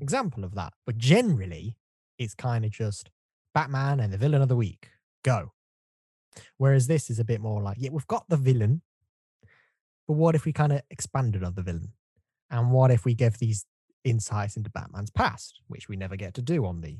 example 0.00 0.44
of 0.44 0.54
that. 0.54 0.72
But 0.84 0.98
generally, 0.98 1.76
it's 2.18 2.34
kind 2.34 2.64
of 2.64 2.70
just 2.70 3.10
Batman 3.54 4.00
and 4.00 4.12
the 4.12 4.18
villain 4.18 4.42
of 4.42 4.48
the 4.48 4.56
week. 4.56 4.90
Go. 5.22 5.52
Whereas 6.58 6.86
this 6.86 7.08
is 7.10 7.18
a 7.18 7.24
bit 7.24 7.40
more 7.40 7.62
like, 7.62 7.76
yeah, 7.80 7.90
we've 7.90 8.06
got 8.06 8.28
the 8.28 8.36
villain, 8.36 8.82
but 10.06 10.14
what 10.14 10.34
if 10.34 10.44
we 10.44 10.52
kind 10.52 10.72
of 10.72 10.82
expanded 10.90 11.42
on 11.42 11.54
the 11.54 11.62
villain? 11.62 11.92
And 12.50 12.70
what 12.70 12.90
if 12.90 13.04
we 13.04 13.14
give 13.14 13.38
these 13.38 13.64
insights 14.04 14.56
into 14.56 14.70
Batman's 14.70 15.10
past, 15.10 15.60
which 15.68 15.88
we 15.88 15.96
never 15.96 16.14
get 16.16 16.34
to 16.34 16.42
do 16.42 16.64
on 16.66 16.80
the 16.80 16.98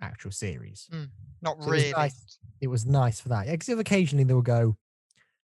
actual 0.00 0.30
series? 0.32 0.88
Hmm, 0.90 1.04
not 1.42 1.62
So 1.62 1.68
it 1.68 1.70
was 1.74 1.82
really. 1.82 1.92
nice. 1.92 2.38
It 2.60 2.66
was 2.68 2.86
nice 2.86 3.20
for 3.20 3.28
that. 3.28 3.46
Because 3.46 3.68
occasionally 3.68 4.24
they 4.24 4.34
will 4.34 4.42
go, 4.42 4.76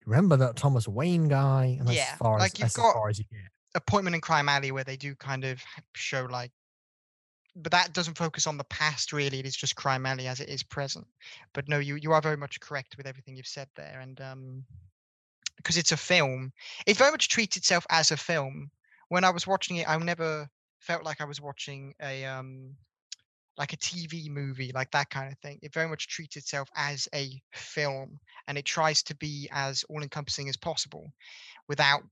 remember 0.05 0.37
that 0.39 0.57
Thomas 0.57 0.87
Wayne 0.89 1.29
guy? 1.29 1.77
And 1.79 1.87
that's 1.89 1.97
Yeah, 1.97 2.11
as 2.13 2.19
far 2.19 2.39
like 2.39 2.53
as, 2.55 2.59
you've 2.59 2.75
got- 2.75 2.89
as 2.89 2.93
far 2.95 3.09
as 3.09 3.19
you 3.21 3.25
get. 3.31 3.41
Appointment 3.77 4.15
in 4.15 4.21
Crime 4.21 4.49
Alley 4.49 4.73
where 4.73 4.85
they 4.85 4.97
do 4.97 5.15
kind 5.15 5.45
of 5.45 5.63
show 5.95 6.27
like, 6.31 6.51
but 7.55 7.73
that 7.73 7.93
doesn't 7.93 8.19
focus 8.19 8.47
on 8.47 8.57
the 8.57 8.65
past 8.65 9.13
really. 9.13 9.39
It 9.39 9.47
is 9.47 9.57
just 9.57 9.77
Crime 9.77 10.07
Alley 10.07 10.27
as 10.27 10.41
it 10.41 10.49
is 10.49 10.63
present. 10.63 11.07
But 11.53 11.69
no, 11.69 11.79
you 11.79 11.97
you 11.97 12.13
are 12.13 12.23
very 12.23 12.37
much 12.37 12.59
correct 12.61 12.97
with 12.97 13.07
everything 13.07 13.37
you've 13.37 13.47
said 13.47 13.69
there, 13.77 14.01
and 14.01 14.21
um, 14.21 14.65
because 15.57 15.77
it's 15.77 15.93
a 15.93 15.97
film, 15.97 16.53
it 16.87 16.97
very 16.97 17.11
much 17.11 17.29
treats 17.29 17.57
itself 17.57 17.87
as 17.91 18.11
a 18.11 18.17
film. 18.17 18.71
When 19.09 19.25
I 19.25 19.31
was 19.31 19.47
watching 19.47 19.77
it, 19.77 19.89
I 19.89 19.97
never 19.99 20.49
felt 20.81 21.05
like 21.05 21.21
I 21.21 21.25
was 21.25 21.41
watching 21.41 21.95
a 22.01 22.25
um, 22.25 22.77
like 23.59 23.73
a 23.73 23.77
TV 23.77 24.29
movie, 24.29 24.73
like 24.75 24.91
that 24.93 25.11
kind 25.11 25.33
of 25.33 25.39
thing. 25.39 25.59
It 25.63 25.73
very 25.73 25.89
much 25.89 26.09
treats 26.09 26.37
itself 26.37 26.69
as 26.77 27.09
a 27.15 27.41
film, 27.53 28.19
and 28.49 28.59
it 28.59 28.65
tries 28.65 29.03
to 29.05 29.15
be 29.17 29.49
as 29.53 29.85
all-encompassing 29.89 30.49
as 30.49 30.57
possible, 30.57 31.11
without 31.69 32.03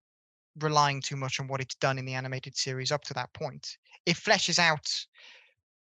relying 0.60 1.00
too 1.00 1.16
much 1.16 1.40
on 1.40 1.48
what 1.48 1.60
it's 1.60 1.74
done 1.76 1.98
in 1.98 2.04
the 2.04 2.14
animated 2.14 2.56
series 2.56 2.92
up 2.92 3.02
to 3.02 3.14
that 3.14 3.32
point. 3.32 3.76
It 4.06 4.16
fleshes 4.16 4.58
out 4.58 4.88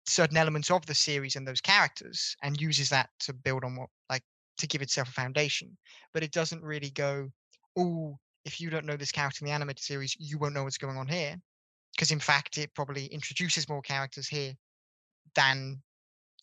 certain 0.08 0.38
elements 0.38 0.70
of 0.70 0.86
the 0.86 0.96
series 0.96 1.36
and 1.36 1.48
those 1.48 1.62
characters 1.62 2.36
and 2.44 2.60
uses 2.60 2.90
that 2.90 3.10
to 3.20 3.34
build 3.34 3.64
on 3.64 3.76
what 3.76 3.90
like 4.10 4.24
to 4.58 4.68
give 4.68 4.82
itself 4.82 5.10
a 5.10 5.14
foundation. 5.14 5.78
But 6.14 6.24
it 6.24 6.32
doesn't 6.32 6.64
really 6.64 6.92
go, 6.92 7.30
oh, 7.78 8.18
if 8.46 8.62
you 8.62 8.70
don't 8.70 8.86
know 8.86 8.98
this 8.98 9.12
character 9.12 9.44
in 9.44 9.48
the 9.48 9.54
animated 9.54 9.84
series, 9.84 10.16
you 10.20 10.38
won't 10.38 10.54
know 10.54 10.64
what's 10.64 10.78
going 10.78 10.98
on 10.98 11.08
here. 11.08 11.36
Because 11.96 12.12
in 12.12 12.20
fact, 12.20 12.58
it 12.58 12.74
probably 12.74 13.06
introduces 13.08 13.70
more 13.70 13.82
characters 13.82 14.28
here 14.28 14.54
than 15.36 15.82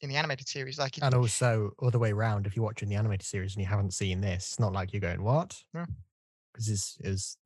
in 0.01 0.09
the 0.09 0.17
animated 0.17 0.49
series. 0.49 0.79
Like 0.79 0.99
it, 0.99 1.05
And 1.05 1.15
also, 1.15 1.73
other 1.81 1.99
way 1.99 2.11
around, 2.11 2.47
if 2.47 2.57
you're 2.57 2.65
watching 2.65 2.89
the 2.89 2.97
animated 2.97 3.27
series 3.27 3.55
and 3.55 3.63
you 3.63 3.69
haven't 3.69 3.95
seen 3.95 4.21
this, 4.21 4.49
it's 4.49 4.61
not 4.61 4.73
like 4.73 4.93
you're 4.93 5.01
going, 5.01 5.23
what? 5.23 5.63
No. 5.73 5.85
Because 6.53 6.67
this 6.67 6.97
is, 7.01 7.37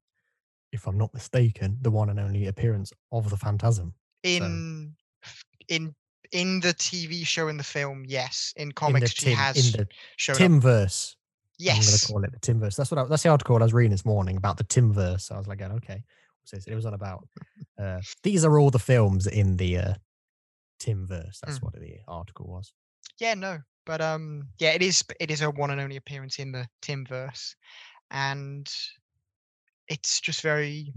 if 0.73 0.87
I'm 0.87 0.99
not 0.99 1.12
mistaken, 1.14 1.78
the 1.80 1.90
one 1.90 2.11
and 2.11 2.18
only 2.20 2.46
appearance 2.46 2.92
of 3.12 3.30
the 3.30 3.37
Phantasm. 3.37 3.94
in 4.23 4.94
f- 5.23 5.44
in 5.68 5.94
in 6.32 6.61
the 6.61 6.75
TV 6.75 7.25
show 7.26 7.49
in 7.49 7.56
the 7.56 7.62
film, 7.64 8.04
yes. 8.06 8.52
In 8.56 8.68
in 8.68 8.73
comics, 8.73 9.12
she 9.12 9.26
Tim, 9.26 9.37
has 9.37 9.56
in 9.75 9.80
the 9.80 9.88
shown 10.16 10.37
up. 10.37 10.40
Timmverse. 10.42 11.14
I'm 11.61 11.66
going 11.76 11.99
to 11.99 12.06
call 12.06 12.25
it 12.25 12.32
the 12.32 12.38
Timmverse. 12.40 12.76
That's 12.76 12.90
what 12.90 12.99
I, 12.99 13.04
that's 13.04 13.23
the 13.23 13.30
article 13.30 13.56
I 13.56 13.62
was 13.62 13.73
reading 13.73 13.90
this 13.92 14.04
morning 14.04 14.37
about 14.37 14.58
the 14.58 14.64
Timmverse. 14.64 15.30
I 15.32 15.38
was 15.38 15.46
like, 15.46 15.58
going, 15.58 15.73
okay. 15.73 16.02
So 16.44 16.58
it 16.66 16.75
was 16.75 16.85
on 16.87 16.94
about 16.94 17.26
uh, 17.78 18.00
these 18.23 18.44
are 18.44 18.58
all 18.58 18.70
the 18.70 18.78
films 18.78 19.26
in 19.26 19.56
the 19.56 19.78
uh, 19.78 19.94
Timmverse. 20.80 21.40
That's 21.40 21.58
Mm. 21.58 21.62
what 21.62 21.73
the 21.75 21.96
article 22.06 22.46
was. 22.46 22.73
Yeah, 23.18 23.35
no, 23.35 23.58
but 23.87 24.00
um, 24.00 24.49
yeah, 24.58 24.73
it 24.73 24.82
is. 24.82 25.02
It 25.20 25.30
is 25.30 25.40
her 25.40 25.50
one 25.50 25.70
and 25.70 25.80
only 25.80 25.96
appearance 25.96 26.38
in 26.38 26.52
the 26.52 26.68
Timmverse, 26.82 27.54
and 28.11 28.70
it's 29.88 30.21
just 30.21 30.43
very. 30.43 30.93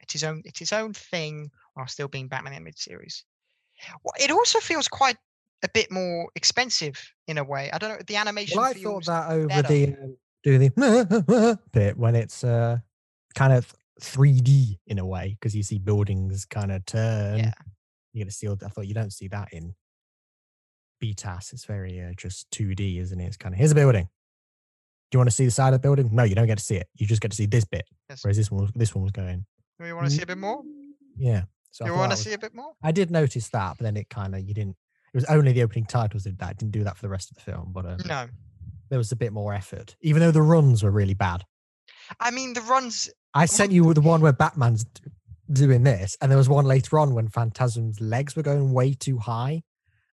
It's 0.00 0.12
his 0.12 0.24
own. 0.24 0.42
It's 0.44 0.58
his 0.58 0.72
own 0.72 0.92
thing 0.92 1.50
while 1.74 1.86
still 1.86 2.08
being 2.08 2.28
Batman 2.28 2.54
animated 2.54 2.78
series. 2.78 3.24
Well, 4.02 4.14
it 4.18 4.30
also 4.30 4.58
feels 4.58 4.88
quite 4.88 5.16
a 5.62 5.68
bit 5.68 5.90
more 5.90 6.28
expensive 6.34 6.98
in 7.26 7.38
a 7.38 7.44
way. 7.44 7.70
I 7.72 7.78
don't 7.78 7.90
know. 7.90 8.02
The 8.06 8.16
animation. 8.16 8.58
Well, 8.58 8.70
I 8.70 8.74
feels, 8.74 9.06
thought 9.06 9.28
that 9.28 9.32
over 9.32 9.48
better. 9.48 9.68
the 9.68 9.86
um, 9.88 10.16
doing 10.42 10.60
the 10.60 11.58
bit 11.72 11.96
when 11.96 12.14
it's 12.14 12.42
uh, 12.44 12.78
kind 13.34 13.52
of 13.52 13.72
3D 14.00 14.78
in 14.86 14.98
a 14.98 15.06
way 15.06 15.36
because 15.38 15.54
you 15.54 15.62
see 15.62 15.78
buildings 15.78 16.44
kind 16.44 16.72
of 16.72 16.84
turn. 16.86 17.38
Yeah. 17.38 17.52
You 18.12 18.24
get 18.24 18.30
to 18.30 18.34
see. 18.34 18.48
all- 18.48 18.58
I 18.64 18.68
thought 18.68 18.86
you 18.86 18.94
don't 18.94 19.12
see 19.12 19.28
that 19.28 19.52
in 19.52 19.74
BTAS. 21.02 21.52
It's 21.52 21.64
very 21.64 22.00
uh, 22.00 22.12
just 22.16 22.50
2D, 22.50 23.00
isn't 23.00 23.20
it? 23.20 23.26
It's 23.26 23.36
kind 23.36 23.54
of 23.54 23.58
here's 23.58 23.72
a 23.72 23.76
building. 23.76 24.08
Do 25.10 25.16
you 25.16 25.18
want 25.20 25.30
to 25.30 25.34
see 25.34 25.44
the 25.46 25.50
side 25.50 25.68
of 25.68 25.72
the 25.74 25.78
building? 25.78 26.10
No, 26.12 26.22
you 26.24 26.34
don't 26.34 26.46
get 26.46 26.58
to 26.58 26.64
see 26.64 26.76
it. 26.76 26.86
You 26.94 27.06
just 27.06 27.20
get 27.22 27.30
to 27.30 27.36
see 27.36 27.46
this 27.46 27.64
bit. 27.64 27.86
Yes. 28.10 28.22
Whereas 28.22 28.36
this 28.36 28.50
one, 28.50 28.62
was, 28.62 28.72
this 28.74 28.94
one 28.94 29.02
was 29.04 29.12
going. 29.12 29.46
Do 29.80 29.86
you 29.86 29.94
want 29.94 30.06
to 30.08 30.12
see 30.12 30.22
a 30.22 30.26
bit 30.26 30.38
more? 30.38 30.62
Yeah. 31.16 31.42
So 31.70 31.86
You 31.86 31.94
want 31.94 32.10
to 32.12 32.16
see 32.16 32.32
a 32.32 32.38
bit 32.38 32.54
more? 32.54 32.72
I 32.82 32.92
did 32.92 33.10
notice 33.10 33.48
that, 33.50 33.76
but 33.78 33.84
then 33.84 33.96
it 33.96 34.10
kind 34.10 34.34
of 34.34 34.42
you 34.46 34.52
didn't. 34.54 34.76
It 35.12 35.16
was 35.16 35.24
only 35.26 35.52
the 35.52 35.62
opening 35.62 35.86
titles 35.86 36.24
did 36.24 36.38
that. 36.38 36.52
It 36.52 36.58
didn't 36.58 36.72
do 36.72 36.84
that 36.84 36.96
for 36.96 37.02
the 37.02 37.08
rest 37.08 37.30
of 37.30 37.36
the 37.36 37.42
film, 37.42 37.70
but 37.72 37.86
um, 37.86 37.98
No. 38.06 38.26
there 38.90 38.98
was 38.98 39.10
a 39.12 39.16
bit 39.16 39.32
more 39.32 39.54
effort, 39.54 39.96
even 40.02 40.20
though 40.20 40.30
the 40.30 40.42
runs 40.42 40.82
were 40.82 40.90
really 40.90 41.14
bad. 41.14 41.44
I 42.20 42.30
mean, 42.30 42.52
the 42.52 42.60
runs. 42.62 43.08
I 43.34 43.46
sent 43.46 43.72
you 43.72 43.92
the 43.94 44.00
one 44.00 44.20
where 44.20 44.32
Batman's 44.32 44.84
doing 45.50 45.82
this, 45.84 46.16
and 46.20 46.30
there 46.30 46.36
was 46.38 46.48
one 46.48 46.66
later 46.66 46.98
on 46.98 47.14
when 47.14 47.28
Phantasm's 47.28 48.00
legs 48.00 48.36
were 48.36 48.42
going 48.42 48.72
way 48.72 48.92
too 48.94 49.18
high, 49.18 49.62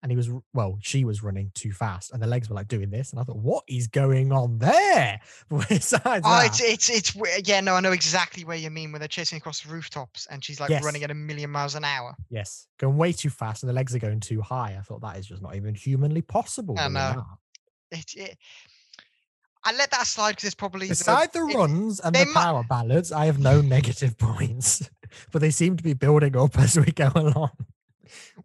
and 0.04 0.12
he 0.12 0.16
was 0.16 0.28
well, 0.52 0.78
she 0.82 1.04
was 1.04 1.22
running 1.22 1.50
too 1.54 1.72
fast, 1.72 2.12
and 2.12 2.22
the 2.22 2.26
legs 2.26 2.48
were 2.48 2.54
like 2.54 2.68
doing 2.68 2.90
this, 2.90 3.10
and 3.10 3.18
I 3.18 3.24
thought, 3.24 3.38
what 3.38 3.64
is 3.66 3.86
going 3.88 4.30
on 4.32 4.58
there? 4.58 5.18
Besides 5.48 6.22
Oh, 6.24 6.30
that, 6.42 6.46
it's 6.46 6.60
it's 6.60 6.88
it's 7.16 7.48
yeah. 7.48 7.60
No, 7.60 7.74
I 7.74 7.80
know 7.80 7.90
exactly 7.92 8.44
where 8.44 8.56
you 8.56 8.68
mean 8.70 8.92
when 8.92 9.00
they're 9.00 9.08
chasing 9.08 9.38
across 9.38 9.62
the 9.62 9.72
rooftops 9.72 10.26
and 10.30 10.44
she's 10.44 10.60
like 10.60 10.68
Yes. 10.70 10.84
running 10.84 11.02
at 11.04 11.10
a 11.10 11.14
million 11.14 11.50
miles 11.50 11.74
an 11.74 11.84
hour. 11.84 12.14
yes, 12.28 12.68
going 12.78 12.96
way 12.98 13.12
too 13.12 13.30
fast, 13.30 13.62
and 13.62 13.70
the 13.70 13.74
legs 13.74 13.94
are 13.94 13.98
going 13.98 14.20
too 14.20 14.42
high. 14.42 14.76
I 14.78 14.82
thought 14.82 15.00
that 15.00 15.16
is 15.16 15.26
just 15.26 15.40
not 15.42 15.56
even 15.56 15.74
humanly 15.74 16.20
possible. 16.22 16.76
I 16.78 16.88
know. 16.88 17.24
It, 17.90 18.12
it 18.14 18.38
I 19.64 19.72
let 19.74 19.90
that 19.92 20.06
slide 20.06 20.32
because 20.32 20.44
it's 20.44 20.54
probably 20.54 20.88
Beside 20.88 21.32
the 21.32 21.46
it- 21.46 21.54
runs 21.56 21.98
and 22.00 22.14
the 22.14 22.26
mu- 22.26 22.32
power 22.34 22.62
ballads, 22.68 23.10
I 23.10 23.24
have 23.24 23.38
no 23.38 23.60
negative 23.76 24.18
points, 24.18 24.90
but 25.32 25.40
they 25.40 25.50
seem 25.50 25.78
to 25.78 25.82
be 25.82 25.94
building 25.94 26.36
up 26.36 26.58
as 26.58 26.78
we 26.78 26.92
go 26.92 27.10
along. 27.14 27.52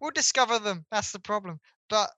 We'll 0.00 0.10
discover 0.10 0.58
them. 0.58 0.84
That's 0.90 1.12
the 1.12 1.18
problem. 1.18 1.60
But 1.88 2.10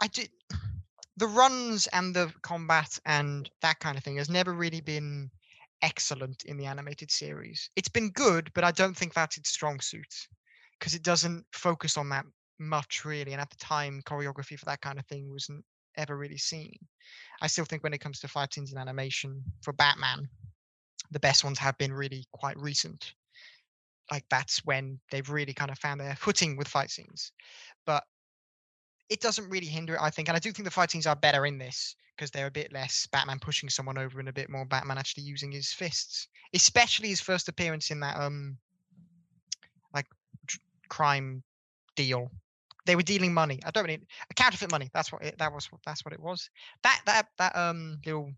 I 0.00 0.08
did 0.08 0.30
the 1.16 1.26
runs 1.26 1.86
and 1.88 2.14
the 2.14 2.32
combat 2.42 2.98
and 3.06 3.48
that 3.62 3.80
kind 3.80 3.96
of 3.96 4.04
thing 4.04 4.16
has 4.16 4.28
never 4.28 4.52
really 4.52 4.80
been 4.80 5.30
excellent 5.82 6.44
in 6.44 6.56
the 6.56 6.66
animated 6.66 7.10
series. 7.10 7.70
It's 7.76 7.88
been 7.88 8.10
good, 8.10 8.50
but 8.54 8.64
I 8.64 8.72
don't 8.72 8.96
think 8.96 9.14
that's 9.14 9.36
its 9.36 9.50
strong 9.50 9.80
suit 9.80 10.28
because 10.78 10.94
it 10.94 11.02
doesn't 11.02 11.44
focus 11.52 11.96
on 11.96 12.08
that 12.08 12.24
much 12.58 13.04
really. 13.04 13.32
And 13.32 13.40
at 13.40 13.50
the 13.50 13.56
time, 13.56 14.02
choreography 14.04 14.58
for 14.58 14.64
that 14.66 14.80
kind 14.80 14.98
of 14.98 15.06
thing 15.06 15.30
wasn't 15.30 15.64
ever 15.96 16.16
really 16.16 16.38
seen. 16.38 16.76
I 17.40 17.46
still 17.46 17.64
think 17.64 17.82
when 17.82 17.94
it 17.94 18.00
comes 18.00 18.20
to 18.20 18.28
fight 18.28 18.54
scenes 18.54 18.72
in 18.72 18.78
animation 18.78 19.42
for 19.62 19.72
Batman, 19.72 20.28
the 21.10 21.20
best 21.20 21.44
ones 21.44 21.58
have 21.58 21.78
been 21.78 21.92
really 21.92 22.24
quite 22.32 22.58
recent. 22.58 23.14
Like 24.10 24.24
that's 24.30 24.64
when 24.64 25.00
they've 25.10 25.28
really 25.28 25.54
kind 25.54 25.70
of 25.70 25.78
found 25.78 26.00
their 26.00 26.16
footing 26.16 26.56
with 26.56 26.68
fight 26.68 26.90
scenes. 26.90 27.32
But 27.86 28.04
it 29.08 29.20
doesn't 29.20 29.48
really 29.48 29.66
hinder 29.66 29.94
it, 29.94 30.00
I 30.02 30.10
think. 30.10 30.28
And 30.28 30.36
I 30.36 30.40
do 30.40 30.52
think 30.52 30.64
the 30.64 30.70
fight 30.70 30.90
scenes 30.90 31.06
are 31.06 31.16
better 31.16 31.46
in 31.46 31.58
this 31.58 31.96
because 32.16 32.30
they're 32.30 32.46
a 32.46 32.50
bit 32.50 32.72
less 32.72 33.06
Batman 33.10 33.38
pushing 33.38 33.68
someone 33.68 33.98
over 33.98 34.20
and 34.20 34.28
a 34.28 34.32
bit 34.32 34.48
more 34.48 34.64
Batman 34.64 34.98
actually 34.98 35.24
using 35.24 35.50
his 35.50 35.72
fists. 35.72 36.28
Especially 36.54 37.08
his 37.08 37.20
first 37.20 37.48
appearance 37.48 37.90
in 37.90 38.00
that 38.00 38.16
um 38.18 38.56
like 39.92 40.06
crime 40.88 41.42
deal. 41.96 42.30
They 42.86 42.96
were 42.96 43.02
dealing 43.02 43.32
money. 43.32 43.60
I 43.64 43.70
don't 43.70 43.84
really 43.84 44.06
counterfeit 44.36 44.70
money. 44.70 44.90
That's 44.92 45.10
what 45.10 45.22
it, 45.22 45.38
that 45.38 45.52
was. 45.52 45.68
That's 45.86 46.04
what 46.04 46.12
it 46.12 46.20
was. 46.20 46.50
That 46.82 47.00
that 47.06 47.28
that 47.38 47.56
um 47.56 47.98
little 48.04 48.30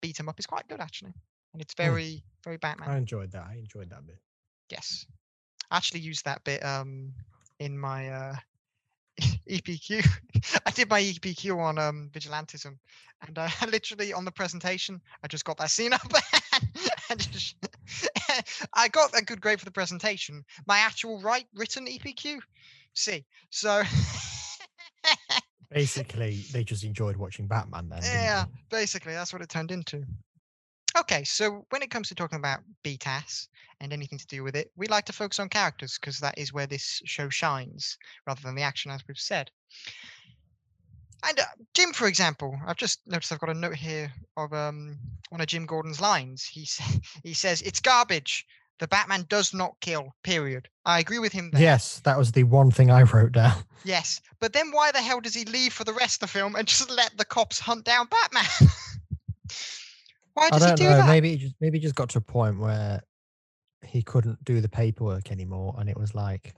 beat 0.00 0.18
him 0.18 0.28
up 0.28 0.38
is 0.38 0.46
quite 0.46 0.68
good 0.68 0.80
actually, 0.80 1.12
and 1.54 1.62
it's 1.62 1.72
Hmm. 1.74 1.82
very 1.84 2.22
very 2.44 2.58
Batman. 2.58 2.90
I 2.90 2.98
enjoyed 2.98 3.32
that. 3.32 3.46
I 3.48 3.54
enjoyed 3.54 3.88
that 3.88 4.06
bit. 4.06 4.20
Yes. 4.68 5.06
I 5.70 5.78
actually 5.78 6.00
used 6.00 6.26
that 6.26 6.44
bit 6.44 6.62
um 6.62 7.14
in 7.58 7.78
my 7.78 8.10
uh 8.10 8.36
EPQ. 9.48 10.06
I 10.66 10.70
did 10.72 10.90
my 10.90 11.00
EPQ 11.00 11.58
on 11.58 11.78
um 11.78 12.10
vigilantism 12.12 12.76
and 13.26 13.38
uh, 13.38 13.48
literally 13.68 14.12
on 14.12 14.24
the 14.26 14.30
presentation 14.32 15.00
I 15.22 15.28
just 15.28 15.44
got 15.46 15.56
that 15.58 15.70
scene 15.70 15.92
up 15.94 16.12
and 17.10 17.32
just 17.32 17.56
I 18.74 18.88
got 18.88 19.18
a 19.18 19.24
good 19.24 19.40
grade 19.40 19.58
for 19.60 19.64
the 19.64 19.70
presentation. 19.70 20.44
My 20.66 20.78
actual 20.78 21.22
right 21.22 21.46
written 21.54 21.86
EPQ 21.86 22.40
C. 22.94 23.24
So 23.50 23.82
Basically, 25.70 26.44
they 26.52 26.62
just 26.62 26.84
enjoyed 26.84 27.16
watching 27.16 27.46
Batman 27.48 27.88
then. 27.88 28.00
yeah, 28.04 28.44
basically 28.70 29.12
that's 29.12 29.32
what 29.32 29.42
it 29.42 29.48
turned 29.48 29.72
into. 29.72 30.04
Okay, 30.96 31.24
so 31.24 31.66
when 31.70 31.82
it 31.82 31.90
comes 31.90 32.08
to 32.08 32.14
talking 32.14 32.38
about 32.38 32.60
BTAS 32.84 33.48
and 33.80 33.92
anything 33.92 34.18
to 34.18 34.26
do 34.26 34.44
with 34.44 34.54
it, 34.54 34.70
we 34.76 34.86
like 34.86 35.04
to 35.06 35.12
focus 35.12 35.40
on 35.40 35.48
characters 35.48 35.98
because 36.00 36.18
that 36.20 36.38
is 36.38 36.52
where 36.52 36.66
this 36.66 37.02
show 37.04 37.28
shines 37.28 37.98
rather 38.26 38.40
than 38.42 38.54
the 38.54 38.62
action, 38.62 38.92
as 38.92 39.02
we've 39.08 39.18
said. 39.18 39.50
And 41.26 41.40
uh, 41.40 41.44
Jim, 41.72 41.92
for 41.92 42.06
example, 42.06 42.56
I've 42.66 42.76
just 42.76 43.00
noticed 43.06 43.32
I've 43.32 43.40
got 43.40 43.50
a 43.50 43.54
note 43.54 43.74
here 43.74 44.12
of 44.36 44.52
um, 44.52 44.98
one 45.30 45.40
of 45.40 45.46
Jim 45.46 45.66
Gordon's 45.66 46.00
lines. 46.00 46.44
He 46.44 46.64
sa- 46.64 46.84
he 47.24 47.34
says, 47.34 47.62
"It's 47.62 47.80
garbage. 47.80 48.46
The 48.78 48.88
Batman 48.88 49.24
does 49.28 49.54
not 49.54 49.74
kill. 49.80 50.14
Period." 50.22 50.68
I 50.84 51.00
agree 51.00 51.18
with 51.18 51.32
him 51.32 51.50
there. 51.50 51.62
Yes, 51.62 52.00
that 52.00 52.18
was 52.18 52.32
the 52.32 52.44
one 52.44 52.70
thing 52.70 52.90
I 52.90 53.02
wrote 53.02 53.32
down. 53.32 53.64
Yes, 53.86 54.22
but 54.40 54.54
then 54.54 54.70
why 54.70 54.92
the 54.92 55.02
hell 55.02 55.20
does 55.20 55.34
he 55.34 55.44
leave 55.44 55.74
for 55.74 55.84
the 55.84 55.92
rest 55.92 56.22
of 56.22 56.30
the 56.30 56.38
film 56.38 56.56
and 56.56 56.66
just 56.66 56.90
let 56.90 57.14
the 57.18 57.24
cops 57.26 57.58
hunt 57.58 57.84
down 57.84 58.06
Batman? 58.06 58.70
why 60.34 60.46
I 60.46 60.50
does 60.50 60.62
he 60.62 60.68
don't 60.68 60.76
do 60.76 60.84
know. 60.84 60.96
that? 60.98 61.06
Maybe 61.08 61.30
he 61.30 61.36
just 61.36 61.54
maybe 61.60 61.78
he 61.78 61.82
just 61.82 61.94
got 61.94 62.10
to 62.10 62.18
a 62.18 62.20
point 62.20 62.58
where 62.58 63.02
he 63.84 64.02
couldn't 64.02 64.44
do 64.44 64.60
the 64.60 64.68
paperwork 64.68 65.30
anymore, 65.30 65.74
and 65.78 65.88
it 65.88 65.96
was 65.96 66.14
like, 66.14 66.54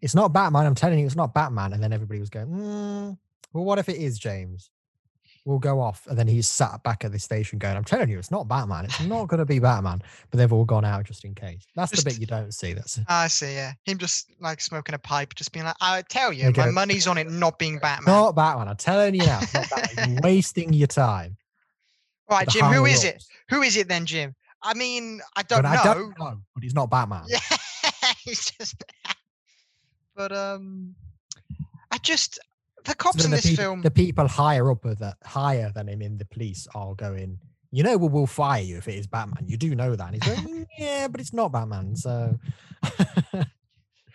it's 0.00 0.14
not 0.14 0.32
Batman. 0.32 0.66
I'm 0.66 0.74
telling 0.74 0.98
you, 0.98 1.06
it's 1.06 1.16
not 1.16 1.34
Batman. 1.34 1.72
And 1.72 1.82
then 1.82 1.92
everybody 1.92 2.20
was 2.20 2.30
going, 2.30 2.46
mm, 2.46 3.18
well, 3.52 3.64
what 3.64 3.78
if 3.78 3.88
it 3.88 3.96
is 3.96 4.18
James? 4.18 4.70
We'll 5.44 5.58
go 5.58 5.80
off, 5.80 6.06
and 6.06 6.18
then 6.18 6.26
he's 6.28 6.46
sat 6.46 6.82
back 6.82 7.06
at 7.06 7.12
the 7.12 7.18
station 7.18 7.58
going, 7.58 7.74
"I'm 7.74 7.84
telling 7.84 8.10
you, 8.10 8.18
it's 8.18 8.30
not 8.30 8.48
Batman. 8.48 8.84
It's 8.84 9.00
not 9.00 9.28
going 9.28 9.38
to 9.38 9.46
be 9.46 9.58
Batman." 9.58 10.02
But 10.30 10.36
they've 10.36 10.52
all 10.52 10.66
gone 10.66 10.84
out 10.84 11.04
just 11.04 11.24
in 11.24 11.34
case. 11.34 11.64
That's 11.74 11.90
the 11.90 12.04
bit 12.04 12.20
you 12.20 12.26
don't 12.26 12.52
see. 12.52 12.74
That's 12.74 13.00
I 13.08 13.28
see, 13.28 13.54
yeah. 13.54 13.72
Him 13.86 13.96
just 13.96 14.30
like 14.40 14.60
smoking 14.60 14.94
a 14.94 14.98
pipe, 14.98 15.34
just 15.34 15.52
being 15.52 15.64
like, 15.64 15.76
I 15.80 16.02
tell 16.02 16.34
you, 16.34 16.52
my 16.54 16.70
money's 16.70 17.06
on 17.06 17.16
it 17.16 17.30
not 17.30 17.58
being 17.58 17.78
Batman. 17.78 18.14
not 18.14 18.32
Batman. 18.34 18.68
I'm 18.68 18.76
telling 18.76 19.14
you 19.14 19.24
now, 19.24 19.40
not 19.54 19.70
Batman. 19.70 20.12
You're 20.12 20.20
wasting 20.22 20.74
your 20.74 20.86
time. 20.86 21.37
All 22.28 22.38
right, 22.38 22.48
Jim, 22.48 22.66
Who 22.66 22.84
is 22.84 23.04
it? 23.04 23.24
Who 23.50 23.62
is 23.62 23.76
it 23.76 23.88
then, 23.88 24.06
Jim? 24.06 24.34
I 24.62 24.74
mean, 24.74 25.20
I 25.36 25.42
don't 25.42 25.62
know. 25.62 25.68
I 25.68 25.82
don't 25.84 26.18
know, 26.18 26.40
but 26.54 26.62
he's 26.62 26.74
not 26.74 26.90
Batman. 26.90 27.22
Yeah, 27.28 27.38
he's 28.24 28.50
just. 28.50 28.84
but 30.14 30.32
um, 30.32 30.94
I 31.90 31.98
just 31.98 32.38
the 32.84 32.94
cops 32.94 33.16
then 33.16 33.26
in 33.26 33.30
the, 33.30 33.36
this 33.36 33.46
peop- 33.46 33.58
film. 33.58 33.82
the 33.82 33.90
people 33.90 34.26
higher 34.26 34.70
up 34.70 34.82
that 34.82 35.16
higher 35.24 35.70
than 35.74 35.88
him 35.88 36.02
in 36.02 36.18
the 36.18 36.24
police 36.26 36.66
are 36.74 36.94
going. 36.94 37.38
You 37.70 37.82
know, 37.82 37.98
we 37.98 38.08
will 38.08 38.26
fire 38.26 38.62
you 38.62 38.78
if 38.78 38.88
it 38.88 38.94
is 38.94 39.06
Batman. 39.06 39.44
You 39.46 39.58
do 39.58 39.74
know 39.74 39.94
that. 39.94 40.12
And 40.12 40.22
he's 40.22 40.34
going, 40.34 40.48
"Mm, 40.48 40.66
yeah, 40.78 41.06
but 41.08 41.20
it's 41.20 41.34
not 41.34 41.52
Batman. 41.52 41.94
So 41.96 42.38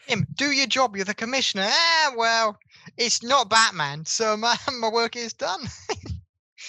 Jim, 0.07 0.27
do 0.35 0.51
your 0.51 0.67
job. 0.67 0.95
You're 0.95 1.05
the 1.05 1.13
commissioner. 1.13 1.67
Ah, 1.67 2.13
well, 2.17 2.57
it's 2.97 3.23
not 3.23 3.49
Batman, 3.49 4.05
so 4.05 4.35
my 4.37 4.55
my 4.79 4.89
work 4.89 5.15
is 5.15 5.33
done. 5.33 5.61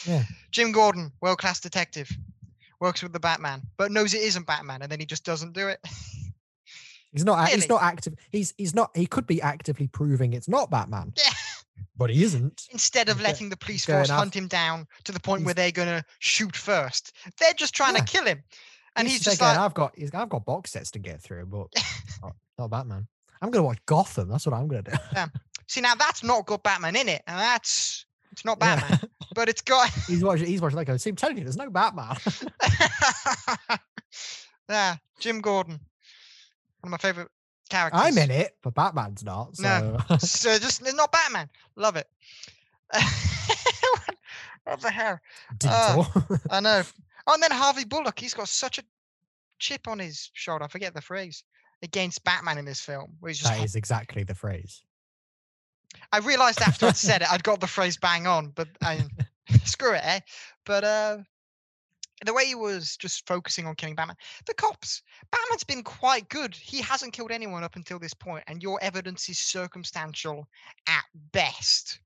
Yeah. 0.07 0.23
Jim 0.51 0.73
Gordon, 0.73 1.13
world 1.21 1.39
class 1.39 1.61
detective, 1.61 2.11
works 2.81 3.03
with 3.03 3.13
the 3.13 3.21
Batman, 3.21 3.63
but 3.77 3.91
knows 3.93 4.15
it 4.15 4.23
isn't 4.23 4.47
Batman, 4.47 4.83
and 4.83 4.91
then 4.93 5.01
he 5.01 5.07
just 5.07 5.25
doesn't 5.25 5.53
do 5.53 5.69
it. 5.69 5.81
he's 7.13 7.25
not. 7.25 7.39
act- 7.39 7.55
He's 7.55 7.69
not 7.69 7.83
active. 7.83 8.15
He's 8.31 8.55
he's 8.59 8.75
not. 8.75 8.91
He 8.97 9.07
could 9.07 9.27
be 9.27 9.41
actively 9.41 9.87
proving 9.89 10.33
it's 10.33 10.49
not 10.49 10.71
Batman, 10.71 11.13
yeah. 11.17 11.31
but 11.97 12.11
he 12.11 12.23
isn't. 12.23 12.67
Instead 12.71 13.09
of 13.09 13.19
He's 13.19 13.27
letting 13.27 13.49
the 13.49 13.57
police 13.57 13.85
force 13.85 14.11
af- 14.11 14.17
hunt 14.17 14.35
him 14.35 14.49
down 14.49 14.87
to 15.05 15.13
the 15.13 15.21
point 15.21 15.45
where 15.45 15.55
they're 15.55 15.71
gonna 15.73 16.05
shoot 16.19 16.55
first, 16.57 17.13
they're 17.39 17.55
just 17.55 17.75
trying 17.75 17.95
Yeah. 17.95 18.01
to 18.01 18.13
kill 18.13 18.25
him, 18.27 18.43
and 18.97 19.09
he's, 19.09 19.19
He's 19.19 19.25
just 19.25 19.41
like, 19.41 19.59
I've 19.59 19.75
got. 19.75 19.93
He's, 19.97 20.13
I've 20.15 20.29
got 20.29 20.45
box 20.45 20.73
sets 20.73 20.91
to 20.93 20.99
get 20.99 21.21
through, 21.23 21.47
but 21.47 21.69
not, 22.23 22.35
not 22.59 22.71
Batman. 22.71 23.07
I'm 23.41 23.51
gonna 23.51 23.65
watch 23.65 23.79
Gotham. 23.87 24.29
That's 24.29 24.47
what 24.47 24.55
I'm 24.55 24.69
gonna 24.69 24.83
do. 24.83 24.93
see 25.67 25.81
now 25.81 25.95
that's 25.95 26.23
not 26.23 26.47
got 26.47 26.63
Batman 26.63 26.97
in 26.97 27.09
it, 27.09 27.23
and 27.27 27.39
that's 27.39 28.05
it's 28.35 28.45
not 28.45 28.59
Yeah. 28.61 28.81
Batman, 28.81 29.11
but 29.33 29.49
it's 29.49 29.63
got. 29.63 29.89
he's 30.09 30.25
watching. 30.25 30.47
He's 30.47 30.61
watching 30.61 30.77
that. 30.77 30.87
Going, 30.87 30.99
see, 30.99 31.11
I'm 31.11 31.17
telling 31.17 31.39
you, 31.39 31.45
there's 31.45 31.57
no 31.57 31.71
Batman. 31.71 32.17
yeah, 34.69 34.97
Jim 35.21 35.41
Gordon, 35.41 35.75
one 35.75 35.81
of 36.83 36.91
my 36.91 36.97
favorite 36.97 37.29
characters. 37.71 38.01
I'm 38.03 38.19
in 38.19 38.33
it, 38.33 38.57
but 38.61 38.75
Batman's 38.75 39.23
not. 39.23 39.57
So 39.57 39.63
No. 39.63 40.17
so 40.19 40.59
just 40.59 40.83
it's 40.83 40.95
not 40.95 41.13
Batman. 41.13 41.49
Love 41.77 41.95
it. 41.95 42.09
what 44.65 44.81
the 44.81 44.91
hell? 44.91 45.21
Uh, 45.65 45.95
Diesel. 46.05 46.41
I 46.51 46.61
know. 46.61 46.83
Oh, 47.29 47.35
and 47.35 47.43
then 47.43 47.53
Harvey 47.53 47.85
Bullock, 47.85 48.19
he's 48.19 48.35
got 48.35 48.49
such 48.49 48.79
a 48.79 48.83
chip 49.61 49.87
on 49.87 50.01
his 50.01 50.31
shoulder. 50.35 50.65
I 50.65 50.69
forget 50.69 50.93
the 50.93 51.01
phrase 51.01 51.45
against 51.83 52.25
Batman 52.25 52.59
in 52.59 52.65
this 52.65 52.81
film. 52.81 53.13
Where 53.21 53.31
he's 53.31 53.39
just. 53.39 53.53
that 53.53 53.63
is 53.65 53.77
exactly 53.77 54.25
the 54.25 54.35
phrase. 54.35 54.83
I 56.15 56.19
realized 56.19 56.63
after 56.63 56.87
I'd 56.87 56.97
said 56.97 57.23
it, 57.23 57.33
I'd 57.33 57.43
got 57.43 57.59
the 57.59 57.67
phrase 57.67 57.97
bang 57.97 58.29
on, 58.29 58.51
but 58.51 58.69
I 58.85 59.01
screw 59.65 59.95
it, 59.95 60.01
eh? 60.05 60.21
But 60.65 60.85
uh, 60.85 61.19
the 62.25 62.33
way 62.33 62.47
he 62.47 62.55
was 62.55 62.97
just 62.97 63.27
focusing 63.27 63.67
on 63.67 63.75
killing 63.75 63.97
Batman, 63.97 64.15
the 64.47 64.55
cops. 64.55 65.03
Batman's 65.33 65.65
been 65.65 65.83
quite 65.83 66.29
good. 66.29 66.55
He 66.55 66.81
hasn't 66.81 67.15
killed 67.15 67.33
anyone 67.33 67.65
up 67.65 67.75
until 67.75 67.99
this 67.99 68.15
point, 68.15 68.45
and 68.47 68.63
your 68.63 68.79
evidence 68.81 69.29
is 69.29 69.41
circumstantial 69.41 70.47
at 70.87 71.03
best. 71.33 71.99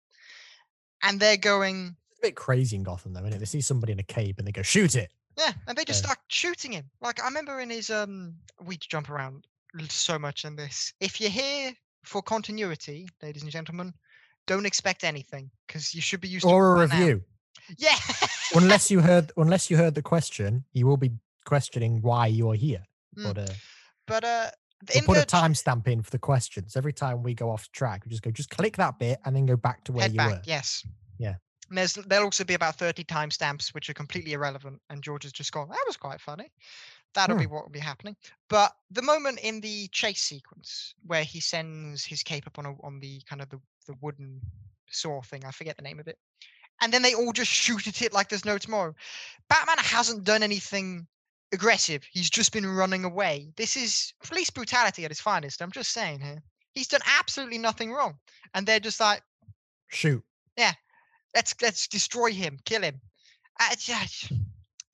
And 1.03 1.21
they're 1.21 1.37
going, 1.37 1.95
It's 2.11 2.21
a 2.21 2.29
bit 2.29 2.35
crazy 2.35 2.77
in 2.77 2.85
Gotham, 2.85 3.13
though, 3.13 3.21
isn't 3.21 3.35
it? 3.35 3.39
They 3.41 3.45
see 3.45 3.61
somebody 3.61 3.93
in 3.93 3.99
a 3.99 4.05
cape 4.05 4.39
and 4.39 4.49
they 4.49 4.53
go, 4.53 4.63
shoot 4.63 4.95
it. 4.95 5.11
Yeah, 5.37 5.53
and 5.67 5.77
they 5.77 5.85
just 5.85 6.03
Yeah. 6.03 6.13
start 6.13 6.19
shooting 6.29 6.73
him. 6.73 6.89
Like 7.03 7.23
I 7.23 7.27
remember 7.27 7.61
in 7.61 7.69
his 7.69 7.91
um, 7.91 8.37
we 8.63 8.79
jump 8.79 9.11
around 9.11 9.47
so 9.91 10.19
much 10.19 10.47
in 10.47 10.57
this. 10.57 10.95
If 10.99 11.21
you're 11.21 11.29
here 11.29 11.75
for 12.09 12.23
continuity, 12.23 13.07
ladies 13.23 13.43
and 13.43 13.53
gentlemen, 13.53 13.93
don't 14.47 14.67
expect 14.67 15.05
anything 15.05 15.51
because 15.67 15.95
you 15.95 16.01
should 16.01 16.21
be 16.21 16.29
used 16.29 16.47
to 16.47 16.53
Or 16.53 16.83
a 16.83 16.89
by 16.89 16.95
now. 16.95 17.01
review. 17.01 17.23
Yeah. 17.77 17.97
unless 18.55 18.91
you 18.91 19.01
heard 19.01 19.31
unless 19.37 19.71
you 19.71 19.77
heard 19.77 19.95
the 19.95 20.03
question, 20.03 20.65
you 20.73 20.87
will 20.87 20.97
be 20.97 21.11
questioning 21.45 22.01
why 22.03 22.27
you're 22.29 22.55
here. 22.55 22.83
Mm. 23.17 23.25
But 23.35 23.39
uh, 23.39 23.55
but 24.07 24.25
uh, 24.25 24.47
We'll 24.95 25.03
put 25.03 25.15
the 25.17 25.23
a 25.23 25.27
timestamp 25.27 25.89
in 25.89 26.03
for 26.03 26.11
the 26.11 26.21
questions. 26.21 26.77
Every 26.77 26.93
time 26.93 27.25
we 27.25 27.35
go 27.35 27.51
off 27.51 27.69
track, 27.73 28.05
we 28.05 28.11
just 28.11 28.23
go, 28.23 28.31
just 28.31 28.49
click 28.51 28.77
that 28.77 28.97
bit 29.01 29.19
and 29.25 29.35
then 29.35 29.45
go 29.45 29.57
back 29.57 29.83
to 29.85 29.93
where 29.93 30.03
head 30.03 30.13
you 30.13 30.17
back, 30.19 30.31
were. 30.31 30.41
yes. 30.45 30.87
Yeah. 31.19 31.35
And 31.69 31.77
there's 31.77 31.95
there'll 31.95 32.27
also 32.27 32.45
be 32.45 32.55
about 32.55 32.77
30 32.77 33.03
timestamps 33.05 33.75
which 33.75 33.91
are 33.91 33.95
completely 33.95 34.33
irrelevant, 34.35 34.81
and 34.89 35.03
George 35.03 35.25
has 35.25 35.33
just 35.33 35.51
gone, 35.53 35.69
that 35.69 35.85
was 35.87 35.97
quite 35.97 36.21
funny. 36.21 36.49
That'll 37.15 37.37
Hmm. 37.37 37.41
be 37.41 37.47
what 37.47 37.65
will 37.65 37.71
be 37.71 37.79
happening. 37.79 38.17
But 38.49 38.77
the 38.91 39.03
moment 39.03 39.41
in 39.41 39.61
the 39.61 39.89
chase 39.89 40.21
sequence 40.23 40.95
where 41.07 41.25
he 41.25 41.41
sends 41.41 42.05
his 42.05 42.23
cape 42.23 42.47
up 42.47 42.59
on 42.59 42.67
a, 42.67 42.75
on 42.83 43.01
the 43.01 43.21
kind 43.29 43.43
of 43.43 43.49
the, 43.49 43.61
the 43.87 43.95
wooden 44.01 44.41
saw 44.91 45.21
thing, 45.23 45.45
I 45.45 45.51
forget 45.51 45.77
the 45.77 45.83
name 45.83 45.99
of 46.01 46.09
it. 46.09 46.19
And 46.81 46.93
then 46.93 47.03
they 47.03 47.15
all 47.15 47.33
just 47.33 47.51
shoot 47.51 47.87
at 47.89 48.03
it 48.03 48.13
like 48.13 48.29
there's 48.29 48.45
no 48.45 48.59
tomorrow. 48.59 48.95
Batman 49.49 49.79
hasn't 49.79 50.25
done 50.25 50.43
anything 50.43 51.07
aggressive. 51.53 52.05
He's 52.11 52.31
just 52.31 52.53
been 52.53 52.67
running 52.67 53.05
away. 53.05 53.53
This 53.57 53.77
is 53.77 54.13
police 54.23 54.51
brutality 54.51 55.05
at 55.05 55.11
its 55.11 55.21
finest. 55.21 55.61
I'm 55.63 55.73
just 55.73 55.93
saying 55.93 56.21
here. 56.21 56.43
He's 56.75 56.89
done 56.89 57.01
absolutely 57.19 57.59
nothing 57.59 57.93
wrong. 57.93 58.19
And 58.55 58.67
they're 58.67 58.81
just 58.81 59.01
like, 59.01 59.23
Shoot. 59.89 60.23
Yeah, 60.57 60.75
let's 61.35 61.55
let's 61.63 61.89
destroy 61.89 62.33
him, 62.33 62.59
kill 62.65 62.83
him. 62.83 63.01
Uh, 63.59 63.75
yeah, 63.87 64.05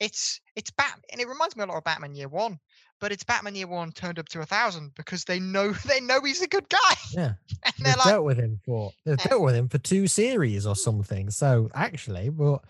it's- 0.01 0.41
it's 0.57 0.71
Bat, 0.71 1.01
and 1.11 1.21
it 1.21 1.29
reminds 1.29 1.57
me 1.57 1.63
a 1.63 1.67
lot 1.67 1.77
of 1.79 1.85
Batman 1.85 2.15
Year 2.15 2.29
One, 2.29 2.59
but 3.01 3.13
it's 3.13 3.25
Batman 3.25 3.55
Year 3.55 3.67
One 3.67 3.93
turned 3.93 4.19
up 4.19 4.29
to 4.31 4.41
a 4.41 4.47
thousand 4.47 4.95
because 4.95 5.25
they 5.25 5.41
know 5.41 5.73
they 5.87 6.01
know 6.01 6.21
he's 6.21 6.43
a 6.43 6.49
good 6.49 6.69
guy, 6.69 6.95
Yeah. 7.13 7.35
and 7.65 7.75
they're 7.79 7.93
They've 7.93 7.97
like, 7.99 8.09
dealt 8.09 8.25
with 8.25 8.39
him 8.39 8.61
for 8.65 8.93
they've 9.05 9.19
dealt 9.19 9.43
with 9.43 9.55
him 9.55 9.69
for 9.69 9.79
two 9.79 10.07
series 10.07 10.67
or 10.67 10.77
something. 10.77 11.31
So 11.31 11.71
actually, 11.75 12.31
but 12.31 12.63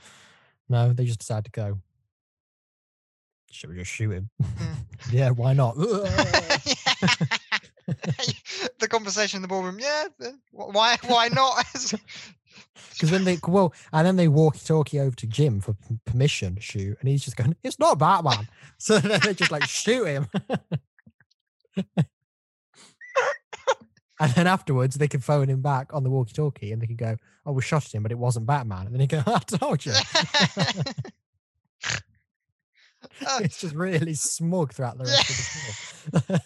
no, 0.68 0.92
they 0.92 1.04
just 1.04 1.20
decided 1.20 1.46
to 1.46 1.50
go. 1.50 1.80
Should 3.50 3.70
we 3.70 3.76
just 3.76 3.90
shoot 3.92 4.10
him? 4.10 4.30
Mm. 4.42 4.76
yeah, 5.12 5.30
why 5.30 5.52
not? 5.52 5.76
the 5.76 6.08
conversation 8.88 9.38
in 9.38 9.42
the 9.42 9.48
ballroom. 9.48 9.78
Yeah, 9.78 10.08
why 10.50 10.96
why 11.06 11.28
not? 11.28 11.64
Because 12.92 13.10
then 13.10 13.24
they 13.24 13.38
well, 13.46 13.72
and 13.92 14.06
then 14.06 14.16
they 14.16 14.28
walkie 14.28 14.60
talkie 14.64 15.00
over 15.00 15.16
to 15.16 15.26
Jim 15.26 15.60
for 15.60 15.74
permission 16.04 16.54
to 16.56 16.60
shoot, 16.60 16.96
and 17.00 17.08
he's 17.08 17.24
just 17.24 17.36
going, 17.36 17.56
"It's 17.62 17.78
not 17.78 17.98
Batman." 17.98 18.48
So 18.78 18.98
then 18.98 19.20
they 19.24 19.34
just 19.34 19.50
like 19.50 19.64
shoot 19.64 20.04
him, 20.04 20.26
and 24.20 24.32
then 24.34 24.46
afterwards 24.46 24.96
they 24.96 25.08
can 25.08 25.20
phone 25.20 25.48
him 25.48 25.62
back 25.62 25.94
on 25.94 26.02
the 26.02 26.10
walkie 26.10 26.34
talkie, 26.34 26.72
and 26.72 26.82
they 26.82 26.86
can 26.86 26.96
go, 26.96 27.16
"Oh, 27.46 27.52
we 27.52 27.62
shot 27.62 27.86
at 27.86 27.94
him, 27.94 28.02
but 28.02 28.12
it 28.12 28.18
wasn't 28.18 28.46
Batman." 28.46 28.86
And 28.86 28.94
then 28.94 29.00
he 29.00 29.06
go, 29.06 29.22
"I 29.26 29.38
told 29.38 29.84
you." 29.86 29.92
It's 33.40 33.60
just 33.60 33.74
really 33.74 34.14
smug 34.14 34.72
throughout 34.72 34.98
the 34.98 35.04
rest 35.04 35.28
of 36.06 36.12
the 36.12 36.20
film. 36.20 36.40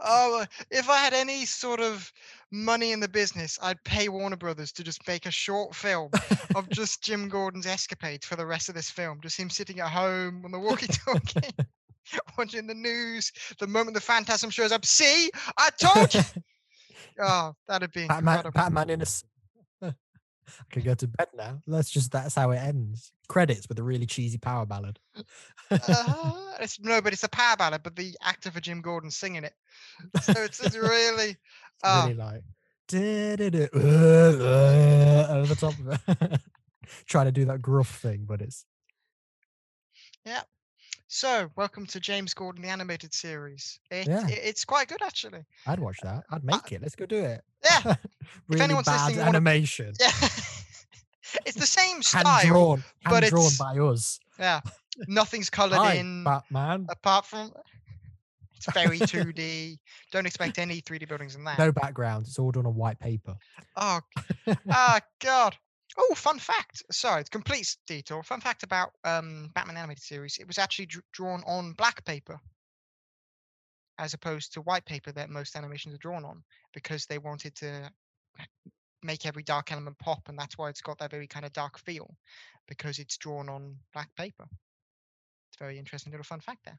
Oh, 0.00 0.40
uh, 0.40 0.46
if 0.70 0.88
I 0.88 0.98
had 0.98 1.14
any 1.14 1.44
sort 1.44 1.80
of 1.80 2.10
money 2.50 2.92
in 2.92 3.00
the 3.00 3.08
business, 3.08 3.58
I'd 3.62 3.82
pay 3.84 4.08
Warner 4.08 4.36
Brothers 4.36 4.72
to 4.72 4.84
just 4.84 5.06
make 5.08 5.26
a 5.26 5.30
short 5.30 5.74
film 5.74 6.10
of 6.54 6.68
just 6.70 7.02
Jim 7.02 7.28
Gordon's 7.28 7.66
escapades 7.66 8.26
for 8.26 8.36
the 8.36 8.46
rest 8.46 8.68
of 8.68 8.74
this 8.74 8.90
film. 8.90 9.20
Just 9.22 9.38
him 9.38 9.50
sitting 9.50 9.80
at 9.80 9.88
home 9.88 10.42
on 10.44 10.50
the 10.50 10.58
walkie-talkie, 10.58 11.50
watching 12.38 12.66
the 12.66 12.74
news. 12.74 13.32
The 13.58 13.66
moment 13.66 13.94
the 13.94 14.00
Phantasm 14.00 14.50
shows 14.50 14.72
up, 14.72 14.84
see, 14.84 15.30
I 15.56 15.70
told 15.78 16.14
you. 16.14 16.20
Oh, 17.20 17.52
that'd 17.68 17.92
be 17.92 18.06
Batman, 18.06 18.38
incredible. 18.38 18.60
Batman 18.60 18.90
in 18.90 19.02
a. 19.02 19.06
I 20.48 20.64
can 20.70 20.82
go 20.82 20.94
to 20.94 21.06
bed 21.06 21.28
now. 21.36 21.62
That's 21.66 21.90
just 21.90 22.12
that's 22.12 22.34
how 22.34 22.50
it 22.50 22.58
ends. 22.58 23.12
Credits 23.28 23.68
with 23.68 23.78
a 23.78 23.82
really 23.82 24.06
cheesy 24.06 24.38
power 24.38 24.66
ballad. 24.66 24.98
uh, 25.16 25.22
it's 26.60 26.78
no, 26.80 27.00
but 27.00 27.12
it's 27.12 27.24
a 27.24 27.28
power 27.28 27.56
ballad, 27.56 27.82
but 27.82 27.96
the 27.96 28.14
actor 28.22 28.50
for 28.50 28.60
Jim 28.60 28.80
Gordon 28.80 29.10
singing 29.10 29.44
it. 29.44 29.54
So 30.22 30.42
it's, 30.42 30.60
it's 30.60 30.76
really. 30.76 31.36
Oh, 31.86 32.04
really 32.04 32.14
like 32.14 32.42
"Du-du-du, 32.88 33.68
uh, 33.74 33.78
uh," 33.78 35.26
over 35.34 35.54
the 35.54 35.54
top 35.54 35.74
of 35.78 36.32
it. 36.32 36.40
Trying 37.06 37.26
to 37.26 37.32
do 37.32 37.44
that 37.46 37.60
gruff 37.60 37.98
thing, 37.98 38.24
but 38.26 38.40
it's 38.40 38.64
so 41.14 41.48
welcome 41.54 41.86
to 41.86 42.00
James 42.00 42.34
Gordon 42.34 42.62
the 42.62 42.68
animated 42.68 43.14
series. 43.14 43.78
It, 43.88 44.08
Yeah. 44.08 44.26
it- 44.26 44.40
it's 44.42 44.64
quite 44.64 44.88
good 44.88 45.00
actually. 45.00 45.44
I'd 45.64 45.78
watch 45.78 45.98
that. 46.02 46.24
I'd 46.30 46.42
make 46.42 46.72
it. 46.72 46.82
Let's 46.82 46.96
go 46.96 47.06
do 47.06 47.22
it. 47.24 47.44
Yeah, 47.62 47.94
really 48.48 48.62
anyone's 48.62 48.86
bad 48.86 49.06
listening 49.06 49.18
and 49.20 49.26
wanna- 49.26 49.36
animation. 49.38 49.94
yeah. 50.00 50.10
it's 51.46 51.56
the 51.56 51.66
same 51.66 52.02
style, 52.02 52.24
Hand 52.26 52.48
drawn, 52.48 52.78
hand 52.78 52.84
but 53.04 53.24
drawn 53.30 53.42
it's- 53.46 53.58
by 53.58 53.78
us. 53.78 54.18
Yeah, 54.40 54.60
nothing's 55.06 55.50
coloured 55.60 55.76
Hi, 55.78 55.94
in 55.94 56.24
Batman. 56.24 56.86
apart 56.90 57.26
from. 57.26 57.52
It's 58.56 58.72
very 58.72 58.98
2D. 58.98 59.78
Don't 60.10 60.24
expect 60.26 60.58
any 60.58 60.80
3D 60.80 61.06
buildings 61.06 61.34
in 61.36 61.44
that. 61.44 61.58
No 61.58 61.70
background. 61.70 62.24
It's 62.26 62.38
all 62.38 62.50
done 62.50 62.64
on 62.66 62.74
white 62.74 62.98
paper. 62.98 63.36
Oh, 63.76 64.00
ah, 64.70 65.00
God. 65.20 65.54
Oh, 65.96 66.14
fun 66.14 66.38
fact. 66.38 66.82
Sorry, 66.90 67.20
it's 67.20 67.30
complete 67.30 67.76
detour. 67.86 68.22
Fun 68.22 68.40
fact 68.40 68.62
about 68.62 68.90
um, 69.04 69.50
Batman 69.54 69.76
animated 69.76 70.02
series. 70.02 70.38
It 70.38 70.46
was 70.46 70.58
actually 70.58 70.86
dr- 70.86 71.04
drawn 71.12 71.42
on 71.46 71.72
black 71.72 72.04
paper, 72.04 72.40
as 73.98 74.12
opposed 74.14 74.52
to 74.54 74.60
white 74.62 74.84
paper 74.84 75.12
that 75.12 75.30
most 75.30 75.54
animations 75.56 75.94
are 75.94 75.98
drawn 75.98 76.24
on, 76.24 76.42
because 76.72 77.06
they 77.06 77.18
wanted 77.18 77.54
to 77.56 77.90
make 79.02 79.24
every 79.26 79.42
dark 79.44 79.70
element 79.70 79.98
pop, 79.98 80.28
and 80.28 80.38
that's 80.38 80.58
why 80.58 80.68
it's 80.68 80.80
got 80.80 80.98
that 80.98 81.10
very 81.10 81.28
kind 81.28 81.44
of 81.44 81.52
dark 81.52 81.78
feel, 81.78 82.16
because 82.66 82.98
it's 82.98 83.18
drawn 83.18 83.48
on 83.48 83.76
black 83.92 84.14
paper. 84.16 84.44
It's 84.44 85.60
a 85.60 85.64
very 85.64 85.78
interesting 85.78 86.10
little 86.10 86.24
fun 86.24 86.40
fact 86.40 86.64
there. 86.64 86.78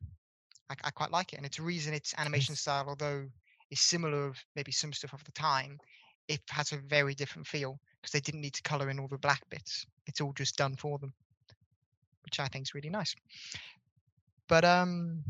I, 0.69 0.75
I 0.84 0.91
quite 0.91 1.12
like 1.12 1.32
it, 1.32 1.38
and 1.38 1.45
it's 1.45 1.60
a 1.60 1.63
reason 1.63 1.93
its 1.93 2.13
animation 2.17 2.56
style, 2.56 2.86
although 2.89 3.28
is 3.71 3.80
similar 3.80 4.28
of 4.28 4.38
maybe 4.56 4.71
some 4.71 4.91
stuff 4.91 5.13
of 5.13 5.23
the 5.23 5.32
time, 5.32 5.80
it 6.27 6.41
has 6.49 6.71
a 6.71 6.77
very 6.77 7.13
different 7.15 7.47
feel 7.47 7.79
because 8.01 8.11
they 8.11 8.19
didn't 8.19 8.41
need 8.41 8.53
to 8.53 8.61
color 8.63 8.89
in 8.89 8.99
all 8.99 9.07
the 9.07 9.17
black 9.17 9.41
bits. 9.49 9.85
It's 10.07 10.21
all 10.21 10.33
just 10.33 10.57
done 10.57 10.75
for 10.75 10.97
them, 10.99 11.13
which 12.23 12.39
I 12.39 12.47
think 12.47 12.63
is 12.67 12.73
really 12.73 12.89
nice. 12.89 13.15
But 14.47 14.63
um, 14.65 15.23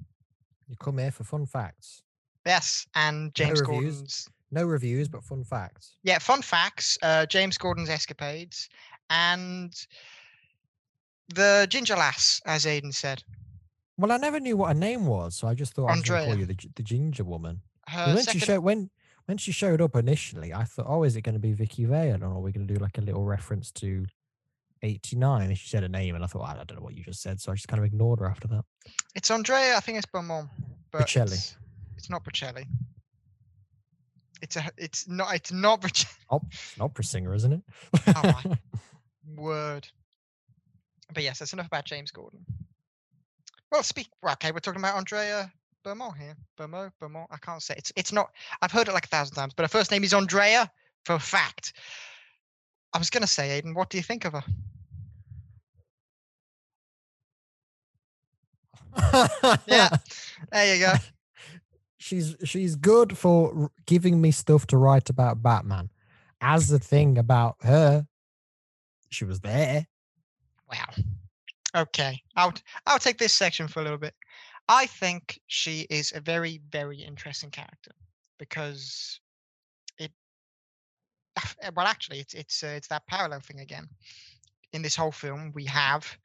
You 0.67 0.75
come 0.77 0.97
here 0.97 1.11
for 1.11 1.23
fun 1.23 1.45
facts. 1.45 2.03
yes, 2.45 2.85
and 2.95 3.33
James 3.33 3.61
reviews. 3.61 3.67
Gordon's 3.95 4.29
No 4.51 4.65
reviews, 4.65 5.07
but 5.07 5.23
fun 5.23 5.43
facts. 5.43 5.95
yeah, 6.03 6.19
fun 6.19 6.41
facts. 6.41 6.97
Uh, 7.01 7.25
James 7.25 7.57
Gordon's 7.57 7.89
escapades 7.89 8.69
and 9.09 9.73
the 11.33 11.65
ginger 11.69 11.95
lass, 11.95 12.41
as 12.45 12.65
Aiden 12.65 12.93
said. 12.93 13.23
Well, 13.97 14.11
I 14.11 14.17
never 14.17 14.39
knew 14.39 14.57
what 14.57 14.67
her 14.69 14.73
name 14.79 15.05
was, 15.05 15.35
so 15.35 15.47
I 15.47 15.53
just 15.53 15.73
thought 15.73 15.87
I 15.87 15.95
was 15.95 16.01
going 16.01 16.21
to 16.21 16.27
call 16.27 16.37
you 16.39 16.45
the, 16.45 16.57
the 16.75 16.83
ginger 16.83 17.23
woman. 17.23 17.61
Her 17.87 18.07
when 18.13 18.23
second, 18.23 18.39
she 18.41 18.45
showed 18.45 18.59
when 18.61 18.89
when 19.25 19.37
she 19.37 19.51
showed 19.51 19.81
up 19.81 19.95
initially, 19.95 20.53
I 20.53 20.63
thought, 20.63 20.85
oh, 20.87 21.03
is 21.03 21.15
it 21.15 21.21
going 21.21 21.33
to 21.33 21.39
be 21.39 21.53
Vicki 21.53 21.85
Vale, 21.85 22.23
or 22.23 22.27
are 22.27 22.39
we 22.39 22.51
going 22.51 22.67
to 22.67 22.73
do 22.73 22.79
like 22.79 22.97
a 22.97 23.01
little 23.01 23.23
reference 23.23 23.71
to 23.73 24.05
eighty 24.81 25.15
nine? 25.15 25.47
And 25.47 25.57
she 25.57 25.67
said 25.67 25.83
a 25.83 25.89
name, 25.89 26.15
and 26.15 26.23
I 26.23 26.27
thought, 26.27 26.47
I 26.47 26.63
don't 26.63 26.77
know 26.77 26.83
what 26.83 26.95
you 26.95 27.03
just 27.03 27.21
said, 27.21 27.39
so 27.41 27.51
I 27.51 27.55
just 27.55 27.67
kind 27.67 27.79
of 27.79 27.85
ignored 27.85 28.19
her 28.19 28.27
after 28.29 28.47
that. 28.49 28.65
it's 29.15 29.31
Andrea. 29.31 29.75
I 29.75 29.79
think 29.79 29.97
it's 29.97 30.07
Beaumont, 30.07 30.49
but 30.91 31.01
Bocelli. 31.07 31.33
It's, 31.33 31.57
it's 31.97 32.09
not 32.09 32.23
Bocelli. 32.23 32.65
It's 34.41 34.55
a. 34.57 34.69
It's 34.77 35.07
not. 35.07 35.33
It's 35.33 35.51
not 35.51 35.81
Bocelli. 35.81 36.07
Oh, 36.29 36.41
it's 36.51 36.75
an 36.75 36.83
opera 36.83 37.03
singer, 37.03 37.33
isn't 37.33 37.53
it? 37.53 37.61
Oh 38.15 38.21
my 38.45 38.57
word. 39.35 39.87
But 41.13 41.23
yes, 41.23 41.39
that's 41.39 41.53
enough 41.53 41.67
about 41.67 41.85
James 41.85 42.11
Gordon. 42.11 42.45
Well, 43.71 43.83
speak. 43.83 44.07
Well, 44.21 44.33
okay, 44.33 44.51
we're 44.51 44.59
talking 44.59 44.81
about 44.81 44.97
Andrea 44.97 45.51
Beaumont 45.85 46.17
here. 46.17 46.35
Beaumont, 46.57 46.91
Beaumont. 46.99 47.27
I 47.31 47.37
can't 47.37 47.61
say 47.61 47.75
it's. 47.77 47.93
It's 47.95 48.11
not. 48.11 48.31
I've 48.61 48.71
heard 48.71 48.87
it 48.87 48.93
like 48.93 49.05
a 49.05 49.09
thousand 49.09 49.35
times, 49.35 49.53
but 49.55 49.63
her 49.63 49.69
first 49.69 49.91
name 49.91 50.03
is 50.03 50.15
Andrea 50.15 50.69
for 51.05 51.13
a 51.13 51.19
fact. 51.19 51.73
I 52.91 52.97
was 52.97 53.11
gonna 53.11 53.27
say, 53.27 53.61
Aiden, 53.61 53.75
what 53.75 53.91
do 53.91 53.97
you 53.97 54.03
think 54.03 54.25
of 54.25 54.33
her? 54.33 54.43
Yeah. 59.67 59.89
There 60.51 60.75
you 60.75 60.85
go. 60.85 60.93
she's 61.97 62.35
she's 62.43 62.75
good 62.75 63.17
for 63.17 63.71
giving 63.85 64.21
me 64.21 64.31
stuff 64.31 64.67
to 64.67 64.77
write 64.77 65.09
about 65.09 65.41
Batman. 65.41 65.89
As 66.41 66.67
the 66.67 66.79
thing 66.79 67.17
about 67.17 67.57
her, 67.61 68.05
she 69.09 69.25
was 69.25 69.39
there. 69.39 69.87
Wow. 70.71 71.03
Okay, 71.75 72.21
I'll 72.35 72.53
I'll 72.85 72.99
take 72.99 73.17
this 73.17 73.33
section 73.33 73.67
for 73.67 73.81
a 73.81 73.83
little 73.83 73.97
bit. 73.97 74.13
I 74.67 74.87
think 74.87 75.39
she 75.47 75.85
is 75.89 76.13
a 76.15 76.21
very 76.21 76.61
very 76.71 77.01
interesting 77.01 77.51
character 77.51 77.91
because 78.39 79.19
it. 79.97 80.11
Well, 81.75 81.87
actually, 81.87 82.19
it's 82.19 82.33
it's 82.33 82.63
uh, 82.63 82.73
it's 82.75 82.87
that 82.87 83.07
parallel 83.07 83.41
thing 83.41 83.59
again. 83.59 83.87
In 84.73 84.81
this 84.81 84.95
whole 84.95 85.11
film, 85.11 85.51
we 85.53 85.65
have 85.65 86.17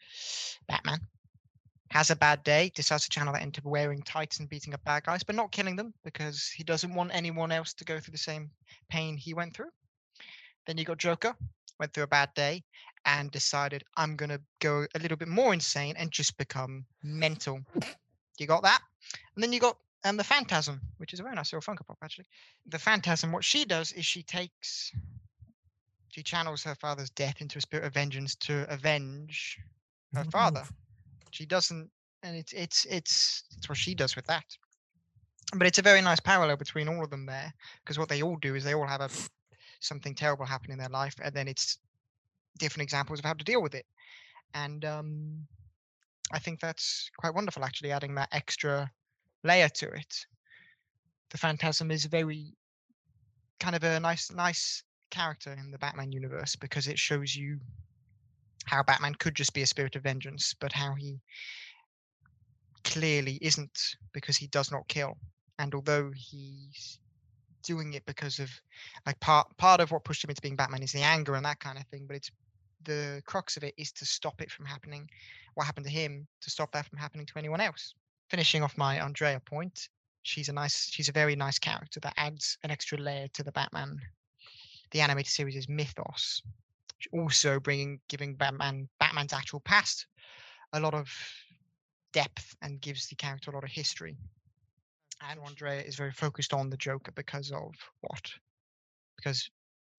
Batman 0.68 1.00
has 1.90 2.10
a 2.10 2.16
bad 2.16 2.42
day, 2.44 2.70
decides 2.74 3.04
to 3.04 3.10
channel 3.10 3.32
that 3.32 3.42
into 3.42 3.60
wearing 3.64 4.02
tights 4.02 4.38
and 4.38 4.48
beating 4.48 4.74
up 4.74 4.84
bad 4.84 5.04
guys, 5.04 5.24
but 5.24 5.34
not 5.34 5.50
killing 5.50 5.76
them 5.76 5.92
because 6.04 6.46
he 6.48 6.62
doesn't 6.62 6.94
want 6.94 7.10
anyone 7.12 7.50
else 7.50 7.74
to 7.74 7.84
go 7.84 7.98
through 7.98 8.12
the 8.12 8.18
same 8.18 8.50
pain 8.88 9.16
he 9.16 9.34
went 9.34 9.54
through. 9.54 9.70
Then 10.66 10.78
you 10.78 10.84
got 10.84 10.98
Joker, 10.98 11.34
went 11.80 11.92
through 11.92 12.04
a 12.04 12.08
bad 12.08 12.32
day, 12.34 12.62
and 13.04 13.30
decided 13.30 13.82
I'm 13.96 14.14
gonna 14.14 14.40
go 14.60 14.86
a 14.94 14.98
little 15.00 15.16
bit 15.16 15.28
more 15.28 15.52
insane 15.52 15.96
and 15.98 16.12
just 16.12 16.36
become 16.38 16.84
mental. 17.02 17.60
You 18.40 18.46
got 18.46 18.62
that? 18.62 18.80
And 19.34 19.44
then 19.44 19.52
you 19.52 19.60
got 19.60 19.76
um, 20.04 20.16
the 20.16 20.24
Phantasm, 20.24 20.80
which 20.96 21.12
is 21.12 21.20
a 21.20 21.22
very 21.22 21.34
nice 21.34 21.52
little 21.52 21.74
Funko 21.74 21.86
Pop 21.86 21.98
actually. 22.02 22.26
The 22.66 22.78
Phantasm, 22.78 23.32
what 23.32 23.44
she 23.44 23.64
does 23.64 23.92
is 23.92 24.06
she 24.06 24.22
takes, 24.22 24.92
she 26.08 26.22
channels 26.22 26.64
her 26.64 26.74
father's 26.74 27.10
death 27.10 27.40
into 27.40 27.58
a 27.58 27.60
spirit 27.60 27.84
of 27.84 27.92
vengeance 27.92 28.34
to 28.36 28.66
avenge 28.72 29.58
her 30.14 30.24
father. 30.24 30.64
She 31.30 31.46
doesn't, 31.46 31.90
and 32.22 32.36
it's 32.36 32.52
it's 32.52 32.84
it's 32.86 33.44
it's 33.56 33.68
what 33.68 33.78
she 33.78 33.94
does 33.94 34.16
with 34.16 34.26
that. 34.26 34.44
But 35.54 35.66
it's 35.66 35.78
a 35.78 35.82
very 35.82 36.00
nice 36.00 36.20
parallel 36.20 36.56
between 36.56 36.88
all 36.88 37.04
of 37.04 37.10
them 37.10 37.26
there, 37.26 37.52
because 37.84 37.98
what 37.98 38.08
they 38.08 38.22
all 38.22 38.36
do 38.36 38.54
is 38.54 38.64
they 38.64 38.74
all 38.74 38.86
have 38.86 39.00
a 39.00 39.10
something 39.80 40.14
terrible 40.14 40.46
happen 40.46 40.70
in 40.72 40.78
their 40.78 40.88
life, 40.88 41.14
and 41.22 41.34
then 41.34 41.46
it's 41.46 41.78
different 42.58 42.82
examples 42.82 43.18
of 43.18 43.24
how 43.24 43.34
to 43.34 43.44
deal 43.44 43.62
with 43.62 43.74
it. 43.74 43.86
And 44.54 44.84
um, 44.84 45.46
I 46.32 46.38
think 46.38 46.60
that's 46.60 47.10
quite 47.18 47.34
wonderful, 47.34 47.64
actually, 47.64 47.92
adding 47.92 48.14
that 48.14 48.28
extra 48.32 48.90
layer 49.42 49.68
to 49.68 49.88
it. 49.88 50.26
The 51.30 51.38
Phantasm 51.38 51.90
is 51.90 52.04
very 52.04 52.54
kind 53.58 53.76
of 53.76 53.84
a 53.84 54.00
nice, 54.00 54.30
nice 54.32 54.82
character 55.10 55.52
in 55.52 55.70
the 55.70 55.78
Batman 55.78 56.12
universe 56.12 56.56
because 56.56 56.86
it 56.86 56.98
shows 56.98 57.34
you 57.34 57.58
how 58.64 58.82
Batman 58.82 59.14
could 59.14 59.34
just 59.34 59.54
be 59.54 59.62
a 59.62 59.66
spirit 59.66 59.96
of 59.96 60.02
vengeance, 60.02 60.54
but 60.60 60.72
how 60.72 60.94
he 60.94 61.20
clearly 62.84 63.38
isn't 63.42 63.96
because 64.12 64.36
he 64.36 64.46
does 64.48 64.70
not 64.70 64.88
kill. 64.88 65.16
And 65.58 65.74
although 65.74 66.10
he's 66.14 66.98
doing 67.62 67.92
it 67.92 68.06
because 68.06 68.38
of 68.38 68.50
like 69.04 69.20
part 69.20 69.46
part 69.58 69.80
of 69.80 69.90
what 69.90 70.04
pushed 70.04 70.24
him 70.24 70.30
into 70.30 70.40
being 70.40 70.56
Batman 70.56 70.82
is 70.82 70.92
the 70.92 71.02
anger 71.02 71.34
and 71.34 71.44
that 71.44 71.60
kind 71.60 71.78
of 71.78 71.86
thing, 71.88 72.06
but 72.06 72.16
it's 72.16 72.30
the 72.84 73.22
crux 73.26 73.56
of 73.56 73.64
it 73.64 73.74
is 73.76 73.92
to 73.92 74.04
stop 74.04 74.40
it 74.40 74.50
from 74.50 74.66
happening. 74.66 75.08
What 75.54 75.66
happened 75.66 75.86
to 75.86 75.92
him 75.92 76.26
to 76.40 76.50
stop 76.50 76.72
that 76.72 76.86
from 76.86 76.98
happening 76.98 77.26
to 77.26 77.38
anyone 77.38 77.60
else. 77.60 77.94
Finishing 78.28 78.62
off 78.62 78.78
my 78.78 79.00
Andrea 79.00 79.40
point, 79.40 79.88
she's 80.22 80.48
a 80.48 80.52
nice, 80.52 80.88
she's 80.90 81.08
a 81.08 81.12
very 81.12 81.36
nice 81.36 81.58
character 81.58 82.00
that 82.00 82.14
adds 82.16 82.56
an 82.62 82.70
extra 82.70 82.98
layer 82.98 83.28
to 83.34 83.42
the 83.42 83.52
Batman. 83.52 84.00
The 84.92 85.00
animated 85.00 85.32
series 85.32 85.56
is 85.56 85.68
mythos, 85.68 86.42
also 87.12 87.60
bringing 87.60 88.00
giving 88.08 88.34
Batman 88.34 88.88
Batman's 88.98 89.32
actual 89.32 89.60
past 89.60 90.06
a 90.72 90.80
lot 90.80 90.94
of 90.94 91.08
depth 92.12 92.56
and 92.62 92.80
gives 92.80 93.06
the 93.06 93.16
character 93.16 93.50
a 93.50 93.54
lot 93.54 93.64
of 93.64 93.70
history. 93.70 94.16
And 95.28 95.38
Andrea 95.40 95.82
is 95.82 95.96
very 95.96 96.12
focused 96.12 96.54
on 96.54 96.70
the 96.70 96.76
Joker 96.76 97.12
because 97.12 97.50
of 97.50 97.74
what? 98.00 98.30
Because 99.16 99.50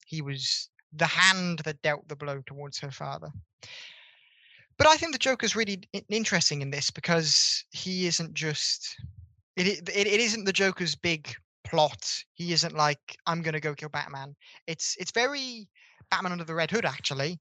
he 0.05 0.21
was 0.21 0.69
the 0.93 1.05
hand 1.05 1.59
that 1.59 1.81
dealt 1.81 2.07
the 2.07 2.15
blow 2.15 2.41
towards 2.45 2.79
her 2.79 2.91
father. 2.91 3.29
But 4.77 4.87
I 4.87 4.97
think 4.97 5.11
the 5.11 5.19
Joker's 5.19 5.55
really 5.55 5.83
interesting 6.09 6.61
in 6.61 6.71
this 6.71 6.89
because 6.89 7.63
he 7.71 8.07
isn't 8.07 8.33
just 8.33 8.95
it, 9.55 9.67
it, 9.67 10.07
it 10.07 10.19
isn't 10.19 10.45
the 10.45 10.53
Joker's 10.53 10.95
big 10.95 11.33
plot. 11.63 12.23
He 12.33 12.51
isn't 12.53 12.75
like 12.75 13.17
I'm 13.27 13.41
going 13.41 13.53
to 13.53 13.59
go 13.59 13.75
kill 13.75 13.89
Batman. 13.89 14.35
It's 14.67 14.95
it's 14.99 15.11
very 15.11 15.67
Batman 16.09 16.31
under 16.33 16.43
the 16.43 16.55
Red 16.55 16.71
Hood 16.71 16.85
actually. 16.85 17.39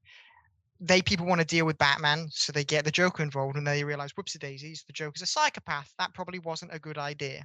They 0.81 1.03
people 1.03 1.27
want 1.27 1.41
to 1.41 1.47
deal 1.47 1.67
with 1.67 1.79
Batman, 1.79 2.29
so 2.31 2.53
they 2.53 2.65
get 2.65 2.85
the 2.85 2.91
Joker 2.91 3.23
involved, 3.23 3.57
and 3.57 3.67
they 3.67 3.85
realize, 3.85 4.15
whoopsie 4.15 4.39
daisies, 4.39 4.83
the 4.87 4.95
Joker's 4.95 5.21
a 5.21 5.27
psychopath. 5.27 5.93
That 5.99 6.15
probably 6.15 6.39
wasn't 6.39 6.75
a 6.75 6.79
good 6.79 6.97
idea. 6.97 7.45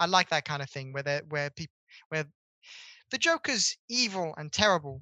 I 0.00 0.06
like 0.06 0.28
that 0.30 0.44
kind 0.44 0.62
of 0.62 0.70
thing 0.70 0.92
where 0.92 1.22
where 1.28 1.50
people 1.50 1.74
where 2.08 2.24
the 3.10 3.18
Joker's 3.18 3.76
evil 3.88 4.34
and 4.36 4.52
terrible. 4.52 5.00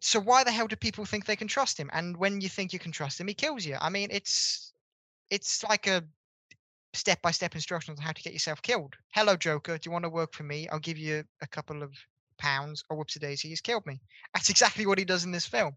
So 0.00 0.20
why 0.20 0.44
the 0.44 0.52
hell 0.52 0.68
do 0.68 0.76
people 0.76 1.04
think 1.04 1.26
they 1.26 1.36
can 1.36 1.48
trust 1.48 1.78
him? 1.78 1.90
And 1.92 2.16
when 2.16 2.40
you 2.40 2.48
think 2.48 2.72
you 2.72 2.78
can 2.78 2.92
trust 2.92 3.20
him, 3.20 3.28
he 3.28 3.34
kills 3.34 3.64
you. 3.66 3.76
I 3.80 3.88
mean, 3.90 4.08
it's 4.12 4.72
it's 5.30 5.64
like 5.64 5.86
a 5.86 6.04
step 6.94 7.20
by 7.20 7.30
step 7.30 7.54
instructions 7.54 7.98
on 7.98 8.04
how 8.04 8.12
to 8.12 8.22
get 8.22 8.32
yourself 8.32 8.62
killed. 8.62 8.94
Hello, 9.12 9.36
Joker. 9.36 9.76
Do 9.76 9.88
you 9.88 9.92
want 9.92 10.04
to 10.04 10.10
work 10.10 10.32
for 10.32 10.44
me? 10.44 10.68
I'll 10.68 10.78
give 10.78 10.98
you 10.98 11.24
a 11.42 11.46
couple 11.46 11.82
of 11.82 11.92
pounds. 12.38 12.82
Oh, 12.90 12.94
or 12.94 13.04
whoopsie 13.04 13.20
daisy, 13.20 13.48
he's 13.48 13.60
killed 13.60 13.84
me. 13.86 14.00
That's 14.34 14.48
exactly 14.48 14.86
what 14.86 14.98
he 14.98 15.04
does 15.04 15.24
in 15.24 15.32
this 15.32 15.46
film. 15.46 15.76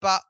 But 0.00 0.22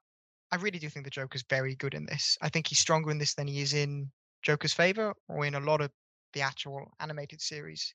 I 0.53 0.57
really 0.57 0.79
do 0.79 0.89
think 0.89 1.05
the 1.05 1.11
Joker's 1.11 1.45
very 1.49 1.75
good 1.75 1.95
in 1.95 2.07
this. 2.07 2.39
I 2.41 2.49
think 2.49 2.69
he's 2.69 2.79
stronger 2.79 3.11
in 3.11 3.19
this 3.19 3.35
than 3.35 3.49
he 3.49 3.61
is 3.61 3.75
in 3.75 4.11
Joker's 4.43 4.73
Favor 4.73 5.13
or 5.29 5.45
in 5.45 5.55
a 5.55 5.61
lot 5.61 5.81
of 5.81 5.91
the 6.35 6.43
actual 6.43 6.93
animated 7.01 7.41
series. 7.41 7.95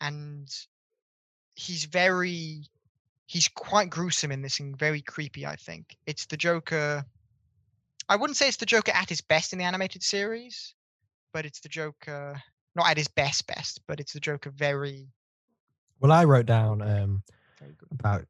And 0.00 0.48
he's 1.54 1.84
very 1.84 2.64
he's 3.28 3.46
quite 3.46 3.90
gruesome 3.90 4.32
in 4.32 4.40
this 4.40 4.58
and 4.58 4.76
very 4.76 5.02
creepy, 5.02 5.46
I 5.46 5.54
think. 5.54 5.96
It's 6.06 6.26
the 6.26 6.36
Joker 6.36 7.04
I 8.08 8.16
wouldn't 8.16 8.38
say 8.38 8.48
it's 8.48 8.56
the 8.56 8.66
Joker 8.66 8.90
at 8.92 9.10
his 9.10 9.20
best 9.20 9.52
in 9.52 9.58
the 9.58 9.66
animated 9.66 10.02
series, 10.02 10.74
but 11.34 11.44
it's 11.44 11.60
the 11.60 11.68
Joker 11.68 12.42
not 12.74 12.88
at 12.88 12.96
his 12.96 13.08
best 13.08 13.46
best, 13.46 13.82
but 13.86 14.00
it's 14.00 14.14
the 14.14 14.20
Joker 14.20 14.50
very 14.50 15.08
Well, 16.00 16.10
I 16.10 16.24
wrote 16.24 16.46
down 16.46 16.80
um, 16.80 17.22
about 17.92 18.24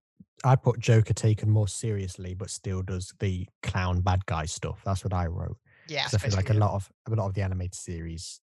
I 0.45 0.57
put 0.57 0.81
Joker 0.81 1.15
taken 1.15 1.49
more 1.49 1.69
seriously, 1.69 2.35
but 2.35 2.51
still 2.51 2.83
does 2.83 3.15
the 3.21 3.47
clown 3.63 4.01
bad 4.01 4.27
guy 4.27 4.47
stuff. 4.47 4.81
That's 4.85 5.05
what 5.05 5.15
I 5.15 5.27
wrote. 5.27 5.59
Yeah, 5.89 6.07
I 6.13 6.19
feel 6.19 6.35
like 6.35 6.51
a 6.51 6.55
lot 6.55 6.75
of 6.75 6.91
a 7.07 7.15
lot 7.15 7.27
of 7.27 7.35
the 7.35 7.43
animated 7.43 7.77
series 7.77 8.41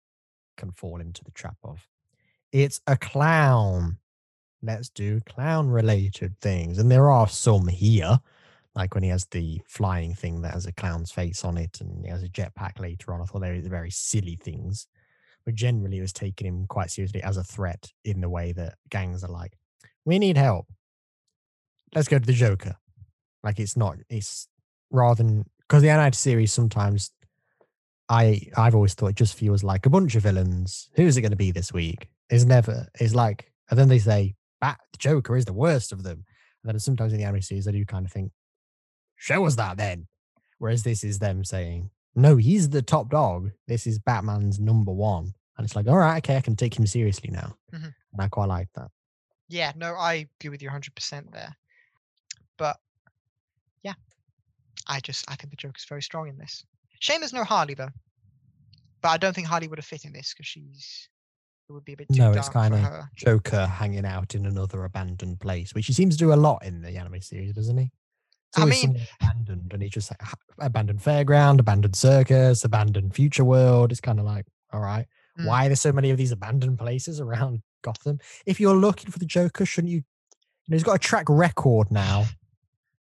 can 0.57 0.71
fall 0.71 1.01
into 1.01 1.25
the 1.25 1.33
trap 1.33 1.57
of 1.64 1.88
it's 2.53 2.81
a 2.87 2.97
clown. 2.97 3.99
Let's 4.64 4.88
do 4.88 5.20
clown 5.20 5.68
related 5.68 6.40
things, 6.40 6.79
and 6.79 6.90
there 6.90 7.11
are 7.11 7.29
some 7.29 7.68
here, 7.68 8.18
like 8.74 8.94
when 8.94 9.03
he 9.03 9.11
has 9.11 9.27
the 9.27 9.61
flying 9.66 10.14
thing 10.14 10.40
that 10.42 10.55
has 10.55 10.66
a 10.66 10.72
clown's 10.72 11.12
face 11.12 11.44
on 11.44 11.59
it, 11.59 11.81
and 11.81 12.05
he 12.05 12.11
has 12.11 12.22
a 12.22 12.29
jetpack 12.29 12.81
later 12.81 13.12
on. 13.12 13.20
I 13.20 13.24
thought 13.24 13.40
they 13.40 13.61
were 13.61 13.68
very 13.68 13.90
silly 13.90 14.37
things, 14.37 14.87
but 15.44 15.55
generally 15.55 15.98
it 15.98 16.03
was 16.03 16.12
taking 16.14 16.46
him 16.46 16.66
quite 16.66 16.90
seriously 16.90 17.22
as 17.22 17.37
a 17.37 17.44
threat 17.44 17.92
in 18.05 18.20
the 18.20 18.31
way 18.31 18.53
that 18.53 18.77
gangs 18.88 19.22
are 19.22 19.31
like, 19.31 19.53
we 20.05 20.18
need 20.18 20.38
help. 20.38 20.66
Let's 21.94 22.09
go 22.09 22.18
to 22.18 22.27
the 22.27 22.33
Joker. 22.33 22.77
Like 23.42 23.61
it's 23.61 23.77
not. 23.77 23.98
It's 24.09 24.48
rather 24.90 25.22
than 25.22 25.44
because 25.61 25.83
the 25.83 25.90
animated 25.90 26.14
series 26.14 26.53
sometimes 26.53 27.11
I 28.09 28.48
I've 28.57 28.74
always 28.74 28.94
thought 28.94 29.09
it 29.09 29.16
just 29.16 29.35
feels 29.35 29.62
like 29.62 29.87
a 29.87 29.90
bunch 29.90 30.14
of 30.14 30.22
villains. 30.22 30.88
Who's 30.94 31.16
it 31.16 31.22
going 31.22 31.31
to 31.31 31.37
be 31.37 31.50
this 31.50 31.72
week? 31.72 32.09
It's 32.31 32.44
never. 32.44 32.88
It's 32.98 33.14
like, 33.14 33.53
and 33.70 33.79
then 33.79 33.88
they 33.88 33.98
say, 33.98 34.35
"Bat 34.64 34.81
the 34.92 34.98
Joker 34.98 35.37
is 35.37 35.44
the 35.44 35.53
worst 35.53 35.92
of 35.92 36.03
them." 36.03 36.24
And 36.62 36.72
then 36.72 36.79
sometimes 36.81 37.12
in 37.12 37.18
the 37.18 37.24
anime 37.24 37.42
series, 37.42 37.68
I 37.68 37.72
do 37.72 37.85
kind 37.85 38.07
of 38.07 38.12
think, 38.12 38.33
"Show 39.16 39.44
us 39.46 39.57
that 39.57 39.77
then." 39.77 40.09
Whereas 40.59 40.83
this 40.83 41.05
is 41.05 41.18
them 41.18 41.44
saying, 41.44 41.90
"No, 42.14 42.37
he's 42.37 42.70
the 42.70 42.81
top 42.83 43.11
dog. 43.11 43.50
This 43.66 43.87
is 43.87 43.98
Batman's 43.98 44.59
number 44.59 44.92
one." 44.92 45.35
And 45.57 45.64
it's 45.64 45.77
like, 45.77 45.87
all 45.87 45.98
right, 45.98 46.18
okay, 46.18 46.37
I 46.37 46.40
can 46.40 46.57
take 46.57 46.79
him 46.79 46.87
seriously 46.87 47.31
now. 47.31 47.57
Mhm. 47.72 47.94
And 48.12 48.20
I 48.20 48.29
quite 48.29 48.48
like 48.48 48.72
that. 48.74 48.90
Yeah, 49.48 49.72
no, 49.77 49.94
I 49.94 50.29
agree 50.38 50.50
with 50.50 50.62
you 50.62 50.68
100% 50.68 51.31
there. 51.33 51.55
But 52.57 52.81
yeah, 53.83 53.94
I 54.87 55.00
just 55.00 55.31
I 55.31 55.37
think 55.37 55.50
the 55.50 55.57
Joker's 55.57 55.85
very 55.85 56.03
strong 56.03 56.29
in 56.29 56.38
this. 56.38 56.64
Shame 57.00 57.20
there's 57.20 57.33
no 57.33 57.44
Harley 57.44 57.74
though. 57.74 57.92
But 59.03 59.11
I 59.11 59.16
don't 59.18 59.35
think 59.35 59.46
Harley 59.46 59.68
would 59.68 59.79
have 59.79 59.85
fit 59.85 60.07
in 60.07 60.12
this 60.12 60.33
because 60.33 60.46
she's 60.46 61.09
it 61.68 61.72
would 61.72 61.85
be 61.85 61.94
a 61.94 61.96
bit 61.96 62.09
too 62.09 62.18
No, 62.18 62.33
it's 62.33 62.48
for 62.48 62.53
kinda- 62.55 62.79
her. 62.79 63.11
Joker 63.16 63.66
hanging 63.66 64.05
out 64.05 64.35
in 64.35 64.46
another 64.46 64.85
abandoned 64.85 65.40
place, 65.40 65.74
which 65.74 65.87
he 65.87 65.92
seems 65.92 66.14
to 66.16 66.18
do 66.18 66.33
a 66.33 66.37
lot 66.37 66.64
in 66.64 66.83
the 66.83 66.96
anime 66.96 67.20
series, 67.22 67.53
doesn't 67.55 67.77
he? 67.79 67.90
I 68.57 68.66
mean- 68.66 69.00
abandoned, 69.20 69.72
and 69.72 69.83
he 69.83 69.88
just 69.88 70.11
like 70.11 70.20
abandoned 70.59 71.00
fairground, 71.00 71.59
abandoned 71.59 71.96
circus, 71.96 72.64
abandoned 72.64 73.14
future 73.14 73.44
world. 73.44 73.90
It's 73.90 74.00
kind 74.00 74.20
of 74.20 74.27
like, 74.27 74.46
all 74.72 74.81
right, 74.81 75.07
Mm. 75.38 75.46
why 75.46 75.66
are 75.66 75.68
there 75.68 75.77
so 75.77 75.90
many 75.92 76.11
of 76.11 76.16
these 76.18 76.31
abandoned 76.31 76.79
places 76.79 77.18
around 77.20 77.62
Gotham? 77.83 78.20
If 78.46 78.61
you're 78.61 78.77
looking 78.77 79.11
for 79.11 79.18
the 79.18 79.27
Joker, 79.27 79.66
shouldn't 79.66 79.90
you? 79.90 79.98
You 80.66 80.70
know, 80.70 80.77
he's 80.77 80.85
got 80.85 80.94
a 80.94 80.98
track 80.98 81.27
record 81.29 81.90
now. 81.90 82.27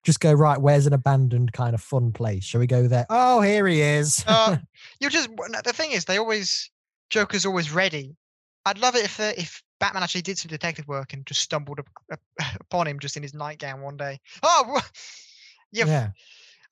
Just 0.02 0.20
go 0.20 0.32
right. 0.32 0.60
Where's 0.60 0.86
an 0.86 0.92
abandoned 0.92 1.52
kind 1.52 1.74
of 1.74 1.80
fun 1.80 2.12
place? 2.12 2.44
Shall 2.44 2.58
we 2.60 2.66
go 2.66 2.88
there? 2.88 3.06
Oh, 3.08 3.40
here 3.40 3.66
he 3.66 3.80
is. 3.80 4.22
Uh, 4.26 4.56
you 5.00 5.08
just 5.08 5.30
the 5.36 5.72
thing 5.72 5.92
is 5.92 6.04
they 6.04 6.18
always 6.18 6.70
Joker's 7.10 7.46
always 7.46 7.70
ready. 7.70 8.16
I'd 8.66 8.78
love 8.78 8.96
it 8.96 9.04
if 9.04 9.20
uh, 9.20 9.32
if 9.36 9.62
Batman 9.80 10.02
actually 10.02 10.22
did 10.22 10.38
some 10.38 10.48
detective 10.48 10.86
work 10.88 11.12
and 11.12 11.26
just 11.26 11.40
stumbled 11.40 11.80
up, 11.80 11.88
up, 12.12 12.20
upon 12.60 12.86
him 12.86 12.98
just 12.98 13.16
in 13.16 13.22
his 13.22 13.34
nightgown 13.34 13.80
one 13.82 13.96
day. 13.96 14.20
Oh, 14.42 14.80
yeah, 15.72 15.86
yeah. 15.86 16.08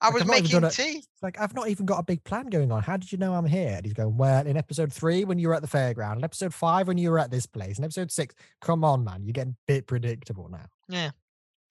I 0.01 0.07
Like, 0.07 0.13
was 0.15 0.25
making 0.25 0.63
a- 0.63 0.69
tea. 0.69 0.97
It's 0.97 1.07
like, 1.21 1.39
I've 1.39 1.53
not 1.53 1.69
even 1.69 1.85
got 1.85 1.99
a 1.99 2.03
big 2.03 2.23
plan 2.25 2.47
going 2.47 2.71
on. 2.71 2.81
How 2.83 2.97
did 2.97 3.11
you 3.11 3.17
know 3.17 3.35
I'm 3.35 3.45
here? 3.45 3.75
And 3.77 3.85
he's 3.85 3.93
going, 3.93 4.17
Well, 4.17 4.45
in 4.45 4.57
episode 4.57 4.91
three, 4.91 5.23
when 5.23 5.39
you 5.39 5.47
were 5.47 5.53
at 5.53 5.61
the 5.61 5.67
fairground, 5.67 6.17
in 6.17 6.23
episode 6.25 6.53
five, 6.53 6.87
when 6.87 6.97
you 6.97 7.09
were 7.11 7.19
at 7.19 7.31
this 7.31 7.45
place, 7.45 7.77
in 7.77 7.85
episode 7.85 8.11
six, 8.11 8.35
come 8.61 8.83
on, 8.83 9.03
man. 9.03 9.23
You're 9.23 9.31
getting 9.33 9.53
a 9.53 9.71
bit 9.71 9.87
predictable 9.87 10.49
now. 10.49 10.65
Yeah. 10.89 11.11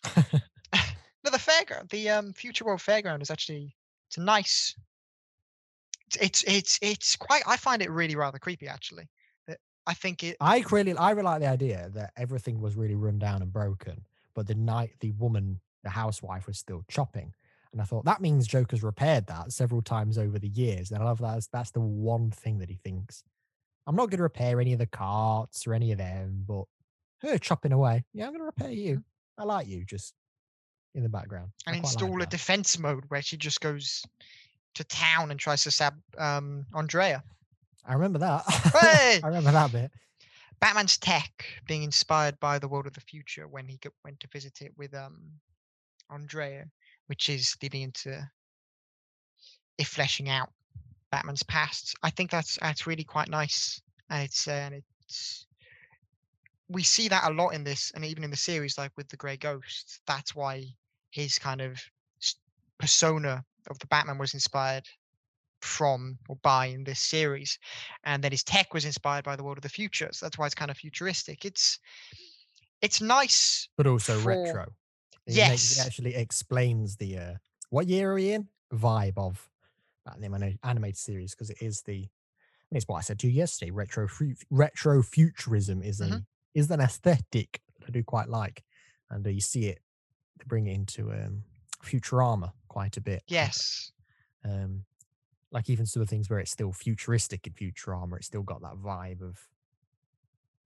No, 1.24 1.30
the 1.30 1.38
fairground, 1.38 1.88
the 1.90 2.10
um, 2.10 2.32
Future 2.32 2.64
World 2.64 2.80
Fairground 2.80 3.22
is 3.22 3.30
actually 3.30 3.76
it's 4.08 4.16
a 4.16 4.20
nice. 4.20 4.74
It's 6.20 6.42
it's 6.42 6.80
it's 6.82 7.14
quite. 7.14 7.42
I 7.46 7.56
find 7.56 7.80
it 7.80 7.92
really 7.92 8.16
rather 8.16 8.40
creepy 8.40 8.66
actually. 8.66 9.08
I 9.86 9.94
think 9.94 10.22
it. 10.22 10.36
I 10.40 10.64
really, 10.70 10.96
I 10.96 11.10
really 11.10 11.24
like 11.24 11.40
the 11.40 11.48
idea 11.48 11.90
that 11.94 12.12
everything 12.16 12.60
was 12.60 12.76
really 12.76 12.94
run 12.94 13.18
down 13.18 13.42
and 13.42 13.52
broken, 13.52 14.04
but 14.34 14.46
the 14.46 14.54
night 14.54 14.92
the 15.00 15.12
woman, 15.12 15.60
the 15.82 15.90
housewife, 15.90 16.46
was 16.46 16.58
still 16.58 16.84
chopping. 16.88 17.32
And 17.72 17.80
I 17.80 17.84
thought 17.84 18.04
that 18.04 18.20
means 18.20 18.46
Joker's 18.46 18.82
repaired 18.82 19.26
that 19.28 19.50
several 19.50 19.80
times 19.80 20.18
over 20.18 20.38
the 20.38 20.48
years. 20.48 20.90
And 20.90 21.02
I 21.02 21.04
love 21.04 21.18
that. 21.20 21.46
That's 21.52 21.70
the 21.70 21.80
one 21.80 22.30
thing 22.30 22.58
that 22.58 22.68
he 22.68 22.76
thinks 22.76 23.24
I'm 23.86 23.96
not 23.96 24.10
going 24.10 24.18
to 24.18 24.22
repair 24.22 24.60
any 24.60 24.72
of 24.72 24.78
the 24.78 24.86
carts 24.86 25.66
or 25.66 25.74
any 25.74 25.92
of 25.92 25.98
them, 25.98 26.44
but 26.46 26.64
her 27.22 27.38
chopping 27.38 27.72
away. 27.72 28.04
Yeah, 28.12 28.26
I'm 28.26 28.30
going 28.30 28.40
to 28.40 28.46
repair 28.46 28.70
you. 28.70 29.02
I 29.38 29.44
like 29.44 29.66
you 29.66 29.84
just 29.84 30.14
in 30.94 31.02
the 31.02 31.08
background. 31.08 31.50
And 31.66 31.74
quite 31.74 31.84
like 31.84 31.92
install 31.92 32.22
a 32.22 32.26
defense 32.26 32.78
mode 32.78 33.04
where 33.08 33.22
she 33.22 33.36
just 33.36 33.60
goes 33.60 34.04
to 34.74 34.84
town 34.84 35.30
and 35.30 35.40
tries 35.40 35.64
to 35.64 35.70
stab 35.70 35.94
um, 36.18 36.66
Andrea. 36.74 37.22
I 37.84 37.94
remember 37.94 38.18
that. 38.20 38.44
Hey! 38.80 39.20
I 39.22 39.26
remember 39.26 39.52
that 39.52 39.72
bit. 39.72 39.90
Batman's 40.60 40.96
tech 40.96 41.44
being 41.66 41.82
inspired 41.82 42.38
by 42.38 42.58
the 42.58 42.68
world 42.68 42.86
of 42.86 42.94
the 42.94 43.00
future 43.00 43.48
when 43.48 43.66
he 43.66 43.80
went 44.04 44.20
to 44.20 44.28
visit 44.28 44.62
it 44.62 44.72
with 44.76 44.94
um 44.94 45.20
Andrea, 46.08 46.66
which 47.06 47.28
is 47.28 47.56
leading 47.62 47.82
into 47.82 48.30
it 49.78 49.86
fleshing 49.86 50.28
out 50.28 50.52
Batman's 51.10 51.42
past. 51.42 51.96
I 52.02 52.10
think 52.10 52.30
that's 52.30 52.58
that's 52.60 52.86
really 52.86 53.04
quite 53.04 53.28
nice, 53.28 53.80
and 54.08 54.22
it's 54.22 54.46
uh, 54.46 54.52
and 54.52 54.82
it's 55.04 55.46
we 56.68 56.82
see 56.82 57.08
that 57.08 57.28
a 57.28 57.34
lot 57.34 57.50
in 57.50 57.64
this, 57.64 57.92
and 57.94 58.04
even 58.04 58.24
in 58.24 58.30
the 58.30 58.36
series, 58.36 58.78
like 58.78 58.92
with 58.96 59.08
the 59.08 59.16
Grey 59.16 59.36
Ghost. 59.36 60.00
That's 60.06 60.34
why 60.34 60.64
his 61.10 61.38
kind 61.38 61.60
of 61.60 61.80
persona 62.78 63.44
of 63.68 63.78
the 63.78 63.86
Batman 63.86 64.18
was 64.18 64.34
inspired 64.34 64.88
from 65.64 66.18
or 66.28 66.36
by 66.42 66.66
in 66.66 66.84
this 66.84 67.00
series 67.00 67.58
and 68.04 68.22
then 68.22 68.30
his 68.32 68.42
tech 68.44 68.74
was 68.74 68.84
inspired 68.84 69.24
by 69.24 69.36
the 69.36 69.44
world 69.44 69.58
of 69.58 69.62
the 69.62 69.68
future 69.68 70.08
so 70.12 70.26
that's 70.26 70.36
why 70.38 70.46
it's 70.46 70.54
kind 70.54 70.70
of 70.70 70.76
futuristic 70.76 71.44
it's 71.44 71.78
it's 72.80 73.00
nice 73.00 73.68
But 73.76 73.86
also 73.86 74.18
For- 74.18 74.28
retro. 74.30 74.62
It, 75.26 75.36
makes, 75.36 75.70
it 75.72 75.76
Yes. 75.76 75.86
actually 75.86 76.14
explains 76.16 76.96
the 76.96 77.16
uh, 77.18 77.34
what 77.70 77.86
year 77.86 78.10
are 78.10 78.14
we 78.14 78.32
in? 78.32 78.48
Vibe 78.72 79.16
of 79.16 79.48
ani- 80.16 80.58
animated 80.64 80.96
series 80.96 81.32
because 81.32 81.48
it 81.50 81.58
is 81.62 81.82
the. 81.82 82.08
It's 82.72 82.88
what 82.88 82.96
I 82.96 83.02
said 83.02 83.20
to 83.20 83.28
you 83.28 83.32
yesterday. 83.34 83.70
Retro 83.70 84.08
retro 84.50 85.00
futurism 85.02 85.80
is 85.80 86.00
a 86.00 86.06
Mhm. 86.08 86.26
is 86.54 86.68
an 86.72 86.80
aesthetic 86.80 87.60
that 87.78 87.86
I 87.88 87.90
do 87.92 88.02
quite 88.02 88.28
like, 88.28 88.64
and 89.10 89.24
uh, 89.24 89.30
you 89.30 89.40
see 89.40 89.66
it. 89.66 89.78
They 90.38 90.44
bring 90.48 90.66
it 90.66 90.74
into 90.74 91.12
um, 91.12 91.44
Futurama 91.84 92.52
quite 92.66 92.96
a 92.96 93.00
bit. 93.00 93.22
yes 93.28 93.92
um, 94.44 94.84
like 95.52 95.70
even 95.70 95.86
some 95.86 96.02
of 96.02 96.08
the 96.08 96.10
things 96.10 96.28
where 96.30 96.38
it's 96.38 96.50
still 96.50 96.72
futuristic 96.72 97.46
in 97.46 97.52
Futurama, 97.52 98.16
it's 98.16 98.26
still 98.26 98.42
got 98.42 98.62
that 98.62 98.76
vibe 98.76 99.22
of 99.22 99.38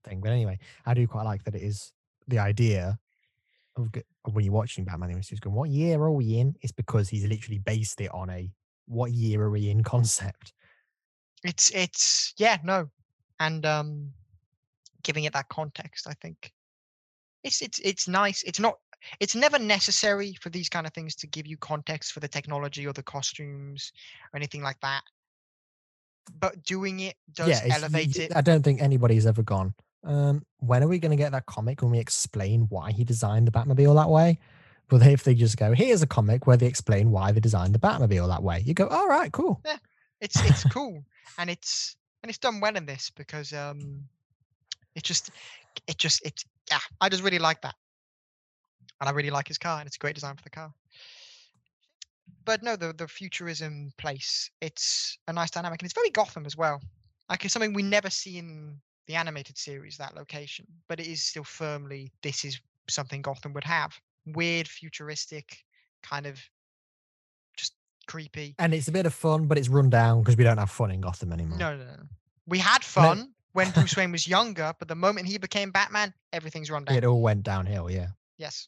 thing. 0.03 0.21
But 0.21 0.31
anyway, 0.31 0.59
I 0.85 0.93
do 0.93 1.07
quite 1.07 1.23
like 1.23 1.43
that 1.43 1.55
it 1.55 1.61
is 1.61 1.91
the 2.27 2.39
idea 2.39 2.97
of, 3.75 3.89
when 4.33 4.43
you're 4.43 4.53
watching 4.53 4.83
Batman, 4.85 5.11
it's 5.11 5.29
just 5.29 5.41
going, 5.41 5.55
"What 5.55 5.69
year 5.69 5.99
are 6.01 6.11
we 6.11 6.39
in?" 6.39 6.55
It's 6.61 6.71
because 6.71 7.09
he's 7.09 7.25
literally 7.25 7.59
based 7.59 8.01
it 8.01 8.11
on 8.13 8.29
a 8.29 8.51
"What 8.87 9.11
year 9.11 9.43
are 9.43 9.51
we 9.51 9.69
in?" 9.69 9.83
concept. 9.93 10.53
it's 11.43 11.69
it's 11.71 12.33
yeah 12.37 12.57
no 12.63 12.89
and 13.39 13.65
um 13.65 14.11
giving 15.03 15.25
it 15.25 15.33
that 15.33 15.47
context 15.49 16.07
i 16.07 16.13
think 16.13 16.51
it's 17.43 17.61
it's 17.61 17.79
it's 17.79 18.07
nice 18.07 18.41
it's 18.43 18.59
not 18.59 18.79
it's 19.19 19.35
never 19.35 19.59
necessary 19.59 20.35
for 20.41 20.49
these 20.49 20.69
kind 20.69 20.87
of 20.87 20.93
things 20.93 21.15
to 21.15 21.27
give 21.27 21.47
you 21.47 21.57
context 21.57 22.11
for 22.11 22.19
the 22.19 22.27
technology 22.27 22.85
or 22.85 22.93
the 22.93 23.03
costumes 23.03 23.91
or 24.33 24.37
anything 24.37 24.61
like 24.61 24.79
that 24.81 25.01
but 26.39 26.61
doing 26.63 26.99
it 26.99 27.15
does 27.33 27.49
yeah, 27.49 27.75
elevate 27.75 28.17
it 28.17 28.31
I 28.35 28.41
don't 28.41 28.63
think 28.63 28.81
anybody's 28.81 29.25
ever 29.25 29.43
gone. 29.43 29.73
Um, 30.03 30.43
when 30.59 30.83
are 30.83 30.87
we 30.87 30.99
going 30.99 31.11
to 31.11 31.15
get 31.17 31.31
that 31.31 31.45
comic 31.45 31.81
when 31.81 31.91
we 31.91 31.99
explain 31.99 32.67
why 32.69 32.91
he 32.91 33.03
designed 33.03 33.47
the 33.47 33.51
Batmobile 33.51 33.95
that 33.95 34.09
way? 34.09 34.37
But 34.89 35.05
if 35.07 35.23
they 35.23 35.33
just 35.33 35.57
go, 35.57 35.73
"Here's 35.73 36.01
a 36.01 36.07
comic 36.07 36.45
where 36.45 36.57
they 36.57 36.67
explain 36.67 37.11
why 37.11 37.31
they 37.31 37.39
designed 37.39 37.73
the 37.73 37.79
Batmobile 37.79 38.27
that 38.27 38.43
way," 38.43 38.61
you 38.65 38.73
go, 38.73 38.87
"All 38.87 39.07
right, 39.07 39.31
cool." 39.31 39.61
Yeah, 39.65 39.77
it's 40.21 40.39
it's 40.45 40.63
cool 40.65 41.03
and 41.37 41.49
it's 41.49 41.95
and 42.23 42.29
it's 42.29 42.39
done 42.39 42.59
well 42.59 42.75
in 42.75 42.85
this 42.85 43.11
because 43.15 43.53
um 43.53 44.03
it 44.95 45.03
just 45.03 45.29
it 45.87 45.97
just 45.97 46.25
it 46.25 46.43
yeah 46.69 46.79
i 47.01 47.09
just 47.09 47.23
really 47.23 47.39
like 47.39 47.61
that 47.61 47.75
and 48.99 49.09
i 49.09 49.11
really 49.11 49.29
like 49.29 49.47
his 49.47 49.57
car 49.57 49.79
and 49.79 49.87
it's 49.87 49.95
a 49.95 49.99
great 49.99 50.15
design 50.15 50.35
for 50.35 50.43
the 50.43 50.49
car 50.49 50.73
but 52.45 52.63
no 52.63 52.75
the 52.75 52.93
the 52.93 53.07
futurism 53.07 53.91
place 53.97 54.49
it's 54.61 55.17
a 55.27 55.33
nice 55.33 55.51
dynamic 55.51 55.81
and 55.81 55.85
it's 55.87 55.95
very 55.95 56.09
gotham 56.09 56.45
as 56.45 56.57
well 56.57 56.81
like 57.29 57.43
it's 57.43 57.53
something 57.53 57.73
we 57.73 57.83
never 57.83 58.09
see 58.09 58.37
in 58.37 58.77
the 59.07 59.15
animated 59.15 59.57
series 59.57 59.97
that 59.97 60.15
location 60.15 60.65
but 60.87 60.99
it 60.99 61.07
is 61.07 61.21
still 61.21 61.43
firmly 61.43 62.11
this 62.23 62.43
is 62.43 62.59
something 62.89 63.21
gotham 63.21 63.53
would 63.53 63.63
have 63.63 63.93
weird 64.35 64.67
futuristic 64.67 65.57
kind 66.03 66.25
of 66.25 66.39
just 67.57 67.73
creepy 68.07 68.55
And 68.59 68.73
it's 68.73 68.87
a 68.87 68.91
bit 68.91 69.05
of 69.05 69.13
fun, 69.13 69.47
but 69.47 69.57
it's 69.57 69.69
run 69.69 69.89
down 69.89 70.21
because 70.21 70.37
we 70.37 70.43
don't 70.43 70.57
have 70.57 70.69
fun 70.69 70.91
in 70.91 71.01
Gotham 71.01 71.33
anymore. 71.33 71.57
No, 71.57 71.77
no, 71.77 71.83
no. 71.83 72.03
We 72.47 72.59
had 72.59 72.83
fun 72.83 73.33
when 73.53 73.71
Bruce 73.71 73.95
Wayne 73.97 74.11
was 74.11 74.27
younger, 74.27 74.73
but 74.79 74.87
the 74.87 74.95
moment 74.95 75.27
he 75.27 75.37
became 75.37 75.71
Batman, 75.71 76.13
everything's 76.31 76.71
run 76.71 76.85
down. 76.85 76.95
It 76.95 77.03
all 77.05 77.21
went 77.21 77.43
downhill, 77.43 77.91
yeah. 77.91 78.07
Yes. 78.37 78.67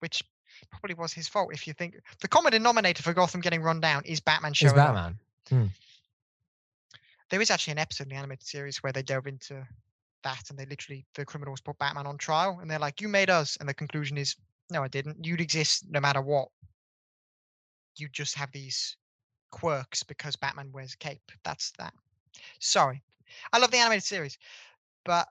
Which 0.00 0.22
probably 0.70 0.94
was 0.94 1.12
his 1.12 1.28
fault 1.28 1.50
if 1.52 1.66
you 1.66 1.72
think 1.72 2.00
the 2.20 2.28
common 2.28 2.52
denominator 2.52 3.02
for 3.02 3.14
Gotham 3.14 3.40
getting 3.40 3.62
run 3.62 3.80
down 3.80 4.02
is 4.04 4.20
Batman 4.20 4.52
showing 4.52 4.78
up. 4.78 4.94
Batman. 4.94 5.18
Hmm. 5.48 5.66
There 7.30 7.40
is 7.40 7.50
actually 7.50 7.72
an 7.72 7.78
episode 7.78 8.04
in 8.04 8.10
the 8.10 8.16
animated 8.16 8.46
series 8.46 8.82
where 8.82 8.92
they 8.92 9.02
delve 9.02 9.26
into 9.26 9.66
that 10.22 10.50
and 10.50 10.58
they 10.58 10.66
literally 10.66 11.06
the 11.14 11.24
criminals 11.24 11.60
put 11.60 11.78
Batman 11.78 12.06
on 12.06 12.18
trial 12.18 12.58
and 12.60 12.70
they're 12.70 12.78
like, 12.78 13.00
You 13.00 13.08
made 13.08 13.30
us 13.30 13.56
and 13.58 13.68
the 13.68 13.74
conclusion 13.74 14.18
is, 14.18 14.36
No, 14.70 14.82
I 14.82 14.88
didn't. 14.88 15.24
You'd 15.24 15.40
exist 15.40 15.84
no 15.88 16.00
matter 16.00 16.20
what. 16.20 16.48
You 17.96 18.08
just 18.08 18.36
have 18.36 18.50
these 18.52 18.96
quirks 19.50 20.02
because 20.02 20.36
Batman 20.36 20.70
wears 20.72 20.94
a 20.94 20.98
cape. 20.98 21.32
That's 21.44 21.72
that. 21.78 21.94
Sorry. 22.58 23.02
I 23.52 23.58
love 23.58 23.70
the 23.70 23.78
animated 23.78 24.04
series. 24.04 24.38
But 25.04 25.28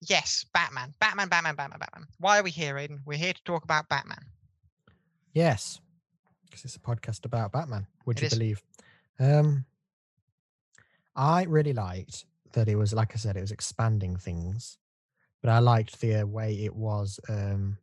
yes, 0.00 0.44
Batman. 0.52 0.94
Batman, 1.00 1.28
Batman, 1.28 1.54
Batman, 1.56 1.78
Batman. 1.78 2.06
Why 2.18 2.38
are 2.38 2.42
we 2.42 2.50
here, 2.50 2.74
Aiden? 2.74 3.00
We're 3.04 3.18
here 3.18 3.32
to 3.32 3.42
talk 3.44 3.64
about 3.64 3.88
Batman. 3.88 4.24
Yes. 5.32 5.80
Because 6.46 6.64
it's 6.64 6.76
a 6.76 6.80
podcast 6.80 7.24
about 7.24 7.52
Batman, 7.52 7.86
would 8.06 8.18
It 8.18 8.22
you 8.22 8.26
is. 8.26 8.32
believe? 8.34 8.62
Um 9.18 9.64
I 11.16 11.44
really 11.44 11.72
liked 11.72 12.24
that 12.52 12.68
it 12.68 12.76
was 12.76 12.92
like 12.92 13.12
I 13.14 13.16
said, 13.16 13.36
it 13.36 13.40
was 13.42 13.52
expanding 13.52 14.16
things. 14.16 14.78
But 15.42 15.50
I 15.50 15.58
liked 15.58 16.00
the 16.00 16.16
uh, 16.16 16.26
way 16.26 16.54
it 16.64 16.74
was 16.74 17.20
um 17.28 17.78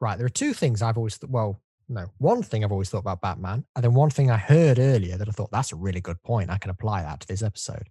right, 0.00 0.16
there 0.16 0.26
are 0.26 0.30
two 0.30 0.52
things 0.52 0.82
I've 0.82 0.96
always 0.96 1.18
th- 1.18 1.30
well, 1.30 1.60
no, 1.88 2.06
one 2.18 2.42
thing 2.42 2.64
I've 2.64 2.72
always 2.72 2.90
thought 2.90 2.98
about 2.98 3.22
Batman, 3.22 3.64
and 3.74 3.84
then 3.84 3.94
one 3.94 4.10
thing 4.10 4.30
I 4.30 4.36
heard 4.36 4.78
earlier 4.78 5.16
that 5.16 5.28
I 5.28 5.32
thought 5.32 5.50
that's 5.50 5.72
a 5.72 5.76
really 5.76 6.00
good 6.00 6.22
point. 6.22 6.50
I 6.50 6.58
can 6.58 6.70
apply 6.70 7.02
that 7.02 7.20
to 7.20 7.26
this 7.26 7.42
episode. 7.42 7.88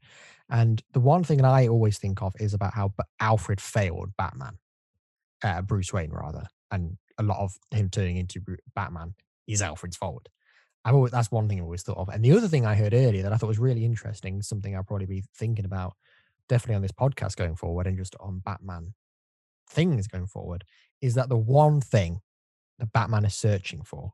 And 0.50 0.82
the 0.94 1.00
one 1.00 1.24
thing 1.24 1.38
that 1.38 1.46
I 1.46 1.68
always 1.68 1.98
think 1.98 2.22
of 2.22 2.34
is 2.40 2.54
about 2.54 2.74
how 2.74 2.94
Alfred 3.20 3.60
failed 3.60 4.16
Batman, 4.18 4.60
uh, 5.44 5.62
Bruce 5.62 5.92
Wayne 5.92 6.12
rather, 6.12 6.48
and 6.72 6.98
a 7.18 7.24
lot 7.24 7.40
of 7.40 7.58
him 7.72 7.90
turning 7.90 8.18
into 8.18 8.42
Batman 8.76 9.16
is 9.48 9.62
Alfred's 9.62 9.98
fault. 9.98 10.30
I've 10.86 10.96
always, 10.96 11.12
that's 11.12 11.32
one 11.32 11.50
thing 11.50 11.60
I 11.60 11.64
always 11.64 11.84
thought 11.84 11.98
of. 11.98 12.10
And 12.10 12.24
the 12.24 12.32
other 12.32 12.48
thing 12.48 12.66
I 12.66 12.76
heard 12.76 12.94
earlier 12.94 13.24
that 13.24 13.34
I 13.34 13.38
thought 13.38 13.48
was 13.48 13.60
really 13.60 13.84
interesting, 13.84 14.42
something 14.42 14.76
I'll 14.76 14.84
probably 14.84 15.08
be 15.08 15.24
thinking 15.36 15.66
about 15.66 15.96
definitely 16.48 16.76
on 16.76 16.82
this 16.82 16.92
podcast 16.92 17.36
going 17.36 17.56
forward 17.56 17.88
and 17.88 17.98
just 17.98 18.16
on 18.20 18.42
Batman 18.46 18.94
things 19.70 20.08
going 20.08 20.28
forward, 20.28 20.64
is 21.02 21.16
that 21.16 21.28
the 21.28 21.38
one 21.38 21.82
thing 21.82 22.22
that 22.80 22.94
Batman 22.94 23.26
is 23.26 23.36
searching 23.36 23.84
for, 23.84 24.14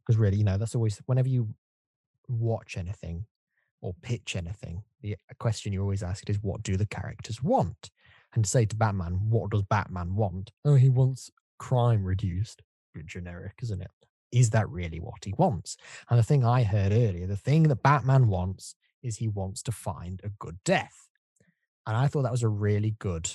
because 0.00 0.18
really, 0.18 0.36
you 0.36 0.44
know, 0.44 0.58
that's 0.58 0.74
always 0.74 1.00
whenever 1.06 1.28
you 1.28 1.48
watch 2.28 2.76
anything 2.76 3.26
or 3.80 3.94
pitch 4.02 4.36
anything, 4.36 4.82
the 5.02 5.14
uh, 5.14 5.34
question 5.38 5.72
you 5.72 5.82
always 5.82 6.02
ask 6.02 6.28
is, 6.28 6.38
what 6.42 6.62
do 6.62 6.76
the 6.76 6.86
characters 6.86 7.42
want? 7.42 7.90
And 8.34 8.46
say 8.46 8.66
to 8.66 8.76
Batman, 8.76 9.20
what 9.30 9.50
does 9.50 9.62
Batman 9.62 10.14
want? 10.14 10.52
Oh, 10.64 10.74
he 10.74 10.88
wants 10.88 11.30
crime 11.58 12.04
reduced. 12.04 12.62
Generic, 13.06 13.54
isn't 13.62 13.80
it? 13.80 13.90
Is 14.32 14.50
that 14.50 14.68
really 14.68 14.98
what 14.98 15.24
he 15.24 15.32
wants? 15.38 15.76
And 16.10 16.18
the 16.18 16.24
thing 16.24 16.44
I 16.44 16.64
heard 16.64 16.92
earlier, 16.92 17.26
the 17.26 17.36
thing 17.36 17.64
that 17.64 17.82
Batman 17.82 18.28
wants 18.28 18.74
is 19.02 19.16
he 19.16 19.28
wants 19.28 19.62
to 19.62 19.72
find 19.72 20.20
a 20.24 20.30
good 20.30 20.58
death. 20.64 21.08
And 21.86 21.96
I 21.96 22.08
thought 22.08 22.22
that 22.22 22.32
was 22.32 22.42
a 22.42 22.48
really 22.48 22.96
good 22.98 23.30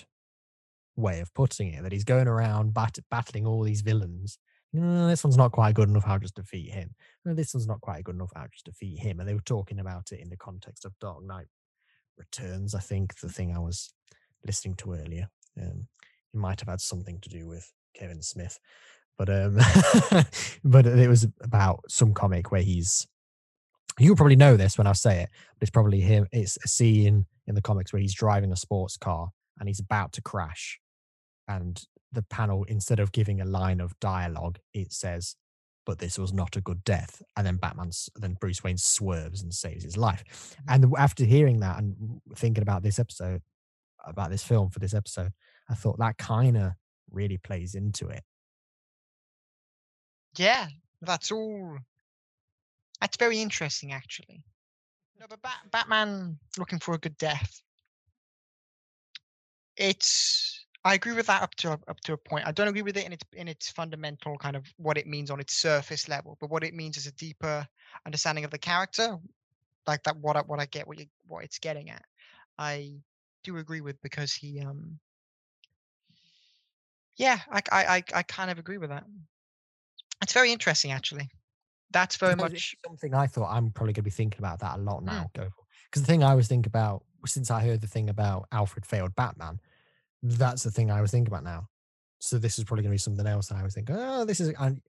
way 0.95 1.19
of 1.19 1.33
putting 1.33 1.73
it 1.73 1.83
that 1.83 1.91
he's 1.91 2.03
going 2.03 2.27
around 2.27 2.73
bat- 2.73 2.99
battling 3.09 3.45
all 3.47 3.63
these 3.63 3.81
villains. 3.81 4.37
"No, 4.71 5.07
this 5.07 5.23
one's 5.23 5.37
not 5.37 5.51
quite 5.51 5.75
good 5.75 5.89
enough. 5.89 6.03
I'll 6.05 6.19
just 6.19 6.35
defeat 6.35 6.71
him. 6.71 6.95
No, 7.25 7.33
this 7.33 7.53
one's 7.53 7.67
not 7.67 7.81
quite 7.81 8.03
good 8.03 8.15
enough. 8.15 8.31
I'll 8.35 8.47
just 8.47 8.65
defeat 8.65 8.99
him. 8.99 9.19
And 9.19 9.27
they 9.27 9.33
were 9.33 9.41
talking 9.41 9.79
about 9.79 10.11
it 10.11 10.19
in 10.19 10.29
the 10.29 10.37
context 10.37 10.85
of 10.85 10.97
Dark 10.99 11.23
Knight 11.23 11.47
Returns. 12.17 12.75
I 12.75 12.79
think 12.79 13.19
the 13.19 13.29
thing 13.29 13.55
I 13.55 13.59
was 13.59 13.93
listening 14.45 14.75
to 14.75 14.93
earlier. 14.93 15.29
Um, 15.61 15.87
it 16.33 16.37
might 16.37 16.59
have 16.59 16.69
had 16.69 16.81
something 16.81 17.19
to 17.21 17.29
do 17.29 17.47
with 17.47 17.71
Kevin 17.93 18.21
Smith, 18.21 18.59
but 19.17 19.29
um, 19.29 19.57
but 20.63 20.85
it 20.85 21.09
was 21.09 21.27
about 21.41 21.81
some 21.89 22.13
comic 22.13 22.51
where 22.51 22.61
he's. 22.61 23.07
You'll 23.99 24.15
probably 24.15 24.35
know 24.35 24.57
this 24.57 24.75
when 24.75 24.87
I 24.87 24.93
say 24.93 25.21
it, 25.21 25.29
but 25.59 25.67
it's 25.67 25.71
probably 25.71 26.01
him. 26.01 26.25
It's 26.31 26.57
a 26.65 26.67
scene 26.67 27.27
in 27.45 27.53
the 27.53 27.61
comics 27.61 27.93
where 27.93 28.01
he's 28.01 28.15
driving 28.15 28.51
a 28.51 28.55
sports 28.55 28.97
car 28.97 29.29
and 29.59 29.69
he's 29.69 29.79
about 29.79 30.13
to 30.13 30.21
crash, 30.21 30.79
and 31.47 31.83
the 32.11 32.23
panel 32.23 32.63
instead 32.65 32.99
of 32.99 33.11
giving 33.11 33.41
a 33.41 33.45
line 33.45 33.81
of 33.81 33.99
dialogue, 33.99 34.59
it 34.73 34.93
says, 34.93 35.35
but 35.85 35.99
this 35.99 36.17
was 36.17 36.31
not 36.31 36.55
a 36.55 36.61
good 36.61 36.83
death. 36.83 37.21
And 37.35 37.45
then 37.45 37.57
Batman's, 37.57 38.09
then 38.15 38.37
Bruce 38.39 38.63
Wayne 38.63 38.77
swerves 38.77 39.41
and 39.41 39.53
saves 39.53 39.83
his 39.83 39.97
life. 39.97 40.23
Mm. 40.69 40.75
And 40.75 40.93
after 40.97 41.25
hearing 41.25 41.59
that 41.59 41.77
and 41.79 42.21
thinking 42.35 42.61
about 42.61 42.83
this 42.83 42.99
episode, 42.99 43.41
about 44.05 44.29
this 44.29 44.43
film 44.43 44.69
for 44.69 44.79
this 44.79 44.93
episode, 44.93 45.31
I 45.69 45.75
thought 45.75 45.99
that 45.99 46.17
kind 46.17 46.57
of 46.57 46.71
really 47.11 47.37
plays 47.37 47.75
into 47.75 48.07
it. 48.07 48.23
Yeah, 50.37 50.67
that's 51.01 51.31
all. 51.31 51.77
That's 53.01 53.17
very 53.17 53.41
interesting, 53.41 53.91
actually. 53.91 54.45
No, 55.19 55.25
but 55.29 55.41
Bat- 55.41 55.71
Batman 55.71 56.39
looking 56.57 56.79
for 56.79 56.95
a 56.95 56.97
good 56.97 57.17
death. 57.17 57.61
It's. 59.75 60.62
I 60.85 60.95
agree 60.95 61.13
with 61.13 61.27
that 61.27 61.41
up 61.41 61.55
to 61.55 61.69
a, 61.73 61.79
up 61.87 61.99
to 62.01 62.13
a 62.13 62.17
point. 62.17 62.45
I 62.45 62.51
don't 62.51 62.67
agree 62.67 62.81
with 62.81 62.97
it 62.97 63.05
in 63.05 63.13
its 63.13 63.23
in 63.33 63.47
its 63.47 63.69
fundamental 63.71 64.37
kind 64.37 64.55
of 64.55 64.65
what 64.77 64.97
it 64.97 65.07
means 65.07 65.31
on 65.31 65.39
its 65.39 65.53
surface 65.53 66.09
level, 66.09 66.37
but 66.41 66.49
what 66.49 66.63
it 66.63 66.73
means 66.73 66.97
is 66.97 67.07
a 67.07 67.11
deeper 67.13 67.67
understanding 68.05 68.43
of 68.43 68.51
the 68.51 68.57
character, 68.59 69.17
like 69.87 70.03
that. 70.03 70.17
What 70.17 70.37
I, 70.37 70.41
what 70.41 70.59
I 70.59 70.65
get, 70.67 70.87
what 70.87 70.99
you, 70.99 71.07
what 71.27 71.43
it's 71.45 71.59
getting 71.59 71.89
at, 71.89 72.05
I 72.57 73.01
do 73.43 73.57
agree 73.57 73.81
with 73.81 74.01
because 74.01 74.33
he. 74.33 74.61
um 74.61 74.99
Yeah, 77.15 77.39
I 77.49 77.61
I 77.71 77.85
I, 77.97 78.03
I 78.15 78.23
kind 78.23 78.51
of 78.51 78.57
agree 78.59 78.77
with 78.77 78.89
that. 78.89 79.05
It's 80.21 80.33
very 80.33 80.51
interesting, 80.51 80.91
actually. 80.91 81.29
That's 81.91 82.17
very 82.17 82.35
much. 82.35 82.75
something 82.85 83.13
I 83.13 83.27
thought 83.27 83.51
I'm 83.51 83.71
probably 83.71 83.93
going 83.93 83.95
to 83.95 84.01
be 84.03 84.09
thinking 84.09 84.39
about 84.39 84.59
that 84.59 84.77
a 84.77 84.81
lot 84.81 85.03
Mm. 85.05 85.05
now. 85.05 85.31
Go 85.33 85.49
because 85.85 86.01
the 86.03 86.07
thing 86.07 86.23
I 86.23 86.35
was 86.35 86.47
thinking 86.47 86.69
about 86.69 87.05
since 87.25 87.49
I 87.51 87.63
heard 87.63 87.81
the 87.81 87.87
thing 87.87 88.09
about 88.09 88.47
Alfred 88.51 88.85
failed 88.85 89.15
Batman, 89.15 89.59
that's 90.23 90.63
the 90.63 90.71
thing 90.71 90.89
I 90.89 91.01
was 91.01 91.11
thinking 91.11 91.31
about 91.31 91.43
now. 91.43 91.67
So 92.19 92.37
this 92.37 92.57
is 92.57 92.63
probably 92.63 92.83
going 92.83 92.91
to 92.91 92.95
be 92.95 92.99
something 92.99 93.27
else 93.27 93.47
that 93.47 93.57
I 93.57 93.63
was 93.63 93.73
thinking. 93.73 93.95
Oh, 93.99 94.23
this 94.23 94.39
is 94.39 94.53
and 94.59 94.81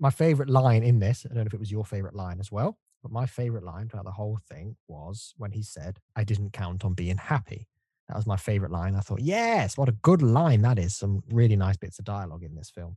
my 0.00 0.10
favorite 0.10 0.48
line 0.48 0.82
in 0.82 0.98
this. 0.98 1.24
I 1.24 1.34
don't 1.34 1.44
know 1.44 1.46
if 1.46 1.54
it 1.54 1.60
was 1.60 1.70
your 1.70 1.84
favorite 1.84 2.14
line 2.14 2.40
as 2.40 2.50
well, 2.50 2.78
but 3.02 3.12
my 3.12 3.26
favorite 3.26 3.64
line 3.64 3.88
throughout 3.88 4.06
the 4.06 4.10
whole 4.10 4.38
thing 4.48 4.76
was 4.88 5.34
when 5.36 5.52
he 5.52 5.62
said, 5.62 5.98
"I 6.16 6.24
didn't 6.24 6.54
count 6.54 6.84
on 6.84 6.94
being 6.94 7.18
happy." 7.18 7.68
That 8.08 8.16
was 8.16 8.26
my 8.26 8.38
favorite 8.38 8.72
line. 8.72 8.94
I 8.94 9.00
thought, 9.00 9.20
yes, 9.20 9.76
what 9.76 9.90
a 9.90 9.92
good 9.92 10.22
line 10.22 10.62
that 10.62 10.78
is. 10.78 10.96
Some 10.96 11.22
really 11.30 11.56
nice 11.56 11.76
bits 11.76 11.98
of 11.98 12.06
dialogue 12.06 12.42
in 12.42 12.54
this 12.54 12.70
film. 12.70 12.96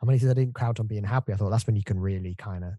And 0.00 0.06
when 0.06 0.14
he 0.14 0.20
said 0.20 0.30
I 0.30 0.34
didn't 0.34 0.54
count 0.54 0.78
on 0.78 0.86
being 0.86 1.04
happy, 1.04 1.32
I 1.32 1.36
thought 1.36 1.50
that's 1.50 1.66
when 1.66 1.76
you 1.76 1.82
can 1.82 1.98
really 1.98 2.36
kind 2.36 2.62
of 2.62 2.74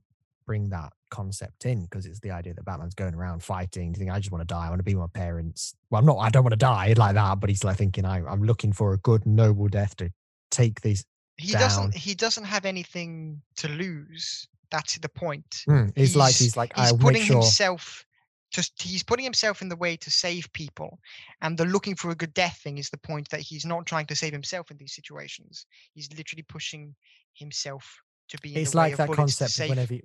bring 0.46 0.70
that 0.70 0.94
concept 1.10 1.66
in 1.66 1.84
because 1.84 2.06
it's 2.06 2.20
the 2.20 2.32
idea 2.32 2.54
that 2.54 2.66
Batman's 2.66 2.94
going 2.96 3.14
around 3.16 3.42
fighting. 3.44 3.92
Do 3.92 4.00
you 4.00 4.06
think 4.06 4.16
I 4.16 4.20
just 4.20 4.32
want 4.32 4.42
to 4.42 4.54
die? 4.54 4.66
I 4.66 4.70
want 4.70 4.80
to 4.80 4.84
be 4.84 4.96
my 4.96 5.08
parents. 5.14 5.76
Well, 5.90 6.00
I'm 6.00 6.06
not. 6.06 6.18
I 6.18 6.30
don't 6.30 6.44
want 6.44 6.54
to 6.54 6.58
die 6.58 6.94
like 6.98 7.16
that. 7.16 7.40
But 7.40 7.50
he's 7.50 7.64
like 7.64 7.78
thinking, 7.78 8.06
I, 8.06 8.18
I'm 8.26 8.44
looking 8.44 8.72
for 8.74 8.94
a 8.94 8.98
good, 8.98 9.26
noble 9.26 9.68
death 9.68 9.96
to 9.98 10.10
take 10.52 10.82
these. 10.82 11.06
he 11.38 11.52
down. 11.54 11.62
doesn't 11.62 11.96
he 11.96 12.14
doesn't 12.16 12.46
have 12.46 12.66
anything 12.66 13.42
to 13.58 13.68
lose 13.68 14.48
that's 14.72 14.98
the 14.98 15.10
point 15.10 15.64
Mm, 15.70 15.92
It's 15.96 16.16
like 16.16 16.30
He's- 16.30 16.40
he's 16.40 16.58
like 16.58 16.76
he's 16.76 16.92
I'll 16.92 16.98
putting 16.98 17.22
make 17.22 17.28
sure. 17.28 17.42
himself 17.42 18.06
just 18.52 18.82
he's 18.82 19.04
putting 19.04 19.24
himself 19.26 19.62
in 19.62 19.68
the 19.70 19.76
way 19.76 19.98
to 19.98 20.10
save 20.10 20.52
people 20.54 20.98
and 21.42 21.58
the 21.58 21.66
looking 21.66 21.96
for 21.96 22.10
a 22.12 22.16
good 22.16 22.34
death 22.34 22.58
thing 22.64 22.78
is 22.78 22.90
the 22.90 22.98
point 22.98 23.28
that 23.30 23.42
he's 23.42 23.66
not 23.66 23.86
trying 23.86 24.06
to 24.08 24.16
save 24.16 24.32
himself 24.34 24.72
in 24.72 24.78
these 24.78 24.94
situations 24.94 25.66
he's 25.94 26.10
literally 26.18 26.44
pushing 26.44 26.96
himself 27.34 28.02
to 28.30 28.38
be 28.40 28.56
in 28.56 28.62
It's 28.62 28.74
like 28.74 28.96
that 28.98 29.12
concept 29.12 29.60
of 29.60 29.70
whenever 29.70 29.94
you, 29.96 30.04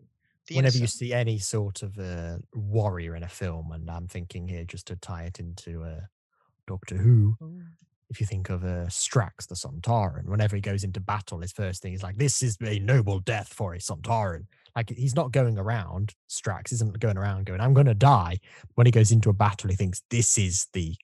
the 0.48 0.56
whenever 0.56 0.78
you 0.78 0.86
see 0.86 1.12
any 1.12 1.38
sort 1.38 1.82
of 1.82 1.98
uh, 1.98 2.38
warrior 2.54 3.16
in 3.16 3.22
a 3.22 3.28
film, 3.28 3.72
and 3.72 3.90
I'm 3.90 4.08
thinking 4.08 4.48
here 4.48 4.64
just 4.64 4.86
to 4.88 4.96
tie 4.96 5.24
it 5.24 5.38
into 5.40 5.82
uh, 5.84 6.00
Doctor 6.66 6.96
Who. 6.96 7.36
If 8.08 8.20
you 8.20 8.26
think 8.26 8.50
of 8.50 8.64
uh, 8.64 8.86
Strax, 8.88 9.46
the 9.46 9.54
Sontaran, 9.54 10.24
whenever 10.24 10.56
he 10.56 10.60
goes 10.62 10.82
into 10.82 10.98
battle, 10.98 11.38
his 11.38 11.52
first 11.52 11.80
thing 11.80 11.92
is 11.92 12.02
like, 12.02 12.16
"This 12.16 12.42
is 12.42 12.56
a 12.60 12.80
noble 12.80 13.20
death 13.20 13.52
for 13.52 13.74
a 13.74 13.78
Sontaran." 13.78 14.46
Like 14.74 14.90
he's 14.90 15.14
not 15.14 15.30
going 15.30 15.58
around. 15.58 16.14
Strax 16.28 16.72
isn't 16.72 16.98
going 16.98 17.16
around 17.16 17.46
going, 17.46 17.60
"I'm 17.60 17.72
going 17.72 17.86
to 17.86 17.94
die." 17.94 18.38
When 18.74 18.86
he 18.86 18.90
goes 18.90 19.12
into 19.12 19.30
a 19.30 19.32
battle, 19.32 19.70
he 19.70 19.76
thinks, 19.76 20.02
"This 20.10 20.38
is 20.38 20.66
the 20.72 20.96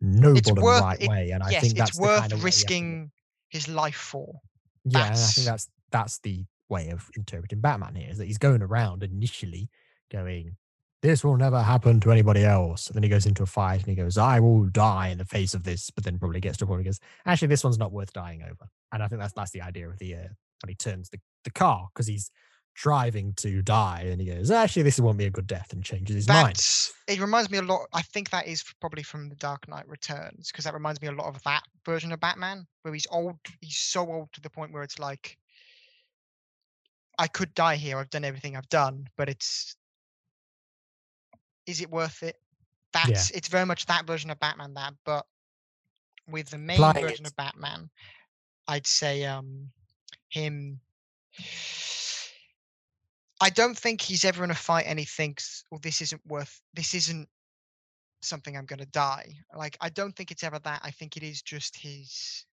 noble 0.00 0.40
and 0.50 0.62
worth 0.62 0.82
right 0.82 1.02
it- 1.02 1.08
way." 1.08 1.30
And 1.30 1.42
I 1.42 1.50
think 1.58 1.76
that's 1.76 1.90
it's 1.90 2.00
worth 2.00 2.20
kind 2.20 2.32
of 2.32 2.38
way 2.38 2.42
you 2.42 2.46
have 2.46 2.52
to 2.52 2.64
look- 2.68 2.70
risking 2.70 3.10
his 3.48 3.68
life 3.68 3.96
for 3.96 4.40
yeah, 4.84 5.06
and 5.06 5.14
I 5.14 5.16
think 5.16 5.46
that's 5.46 5.68
that's 5.90 6.18
the 6.20 6.44
way 6.72 6.88
of 6.88 7.08
interpreting 7.16 7.60
Batman 7.60 7.94
here 7.94 8.08
is 8.10 8.18
that 8.18 8.26
he's 8.26 8.38
going 8.38 8.62
around 8.62 9.04
initially 9.04 9.68
going, 10.10 10.56
This 11.02 11.22
will 11.22 11.36
never 11.36 11.62
happen 11.62 12.00
to 12.00 12.10
anybody 12.10 12.44
else. 12.44 12.88
And 12.88 12.96
then 12.96 13.02
he 13.04 13.08
goes 13.08 13.26
into 13.26 13.44
a 13.44 13.46
fight 13.46 13.80
and 13.80 13.88
he 13.88 13.94
goes, 13.94 14.18
I 14.18 14.40
will 14.40 14.64
die 14.64 15.08
in 15.08 15.18
the 15.18 15.24
face 15.24 15.54
of 15.54 15.62
this, 15.62 15.90
but 15.90 16.02
then 16.02 16.18
probably 16.18 16.40
gets 16.40 16.58
to 16.58 16.64
a 16.64 16.66
point 16.66 16.78
where 16.78 16.82
he 16.82 16.88
goes, 16.88 17.00
Actually, 17.26 17.48
this 17.48 17.62
one's 17.62 17.78
not 17.78 17.92
worth 17.92 18.12
dying 18.12 18.42
over. 18.42 18.68
And 18.92 19.02
I 19.02 19.08
think 19.08 19.20
that's 19.20 19.34
that's 19.34 19.52
the 19.52 19.62
idea 19.62 19.88
of 19.88 19.98
the 19.98 20.14
uh, 20.14 20.28
when 20.62 20.68
he 20.68 20.74
turns 20.74 21.10
the, 21.10 21.18
the 21.44 21.50
car 21.50 21.88
because 21.92 22.06
he's 22.06 22.30
driving 22.74 23.34
to 23.34 23.62
die 23.62 24.06
and 24.06 24.20
he 24.20 24.26
goes, 24.28 24.50
Actually, 24.50 24.82
this 24.82 24.98
won't 24.98 25.18
be 25.18 25.26
a 25.26 25.30
good 25.30 25.46
death 25.46 25.72
and 25.72 25.84
changes 25.84 26.16
his 26.16 26.28
mind. 26.28 26.58
It 27.06 27.20
reminds 27.20 27.50
me 27.50 27.58
a 27.58 27.62
lot. 27.62 27.86
I 27.92 28.02
think 28.02 28.30
that 28.30 28.46
is 28.46 28.64
probably 28.80 29.02
from 29.02 29.28
the 29.28 29.36
Dark 29.36 29.68
Knight 29.68 29.88
Returns 29.88 30.50
because 30.50 30.64
that 30.64 30.74
reminds 30.74 31.02
me 31.02 31.08
a 31.08 31.12
lot 31.12 31.26
of 31.26 31.42
that 31.42 31.62
version 31.84 32.12
of 32.12 32.20
Batman 32.20 32.66
where 32.82 32.94
he's 32.94 33.06
old. 33.10 33.36
He's 33.60 33.78
so 33.78 34.10
old 34.10 34.32
to 34.32 34.40
the 34.40 34.50
point 34.50 34.72
where 34.72 34.82
it's 34.82 34.98
like, 34.98 35.36
I 37.22 37.28
could 37.28 37.54
die 37.54 37.76
here. 37.76 37.98
I've 37.98 38.10
done 38.10 38.24
everything 38.24 38.56
I've 38.56 38.68
done, 38.68 39.08
but 39.16 39.28
it's 39.28 39.76
is 41.66 41.80
it 41.80 41.88
worth 41.88 42.24
it? 42.24 42.34
That's 42.92 43.30
it's 43.30 43.46
very 43.46 43.64
much 43.64 43.86
that 43.86 44.08
version 44.08 44.28
of 44.30 44.40
Batman. 44.40 44.74
That, 44.74 44.94
but 45.04 45.24
with 46.28 46.50
the 46.50 46.58
main 46.58 46.80
version 46.80 47.24
it- 47.24 47.28
of 47.28 47.36
Batman, 47.36 47.90
I'd 48.66 48.88
say 48.88 49.24
um 49.24 49.70
him. 50.30 50.80
I 53.40 53.50
don't 53.50 53.78
think 53.78 54.00
he's 54.02 54.24
ever 54.24 54.42
in 54.42 54.50
a 54.50 54.56
fight 54.56 54.86
and 54.88 54.98
he 54.98 55.04
thinks, 55.04 55.62
"Well, 55.70 55.78
this 55.80 56.00
isn't 56.00 56.26
worth. 56.26 56.60
This 56.74 56.92
isn't 56.92 57.28
something 58.20 58.56
I'm 58.56 58.66
going 58.66 58.80
to 58.80 58.86
die." 58.86 59.28
Like 59.56 59.76
I 59.80 59.90
don't 59.90 60.16
think 60.16 60.32
it's 60.32 60.42
ever 60.42 60.58
that. 60.58 60.80
I 60.82 60.90
think 60.90 61.16
it 61.16 61.22
is 61.22 61.40
just 61.40 61.76
his. 61.76 62.46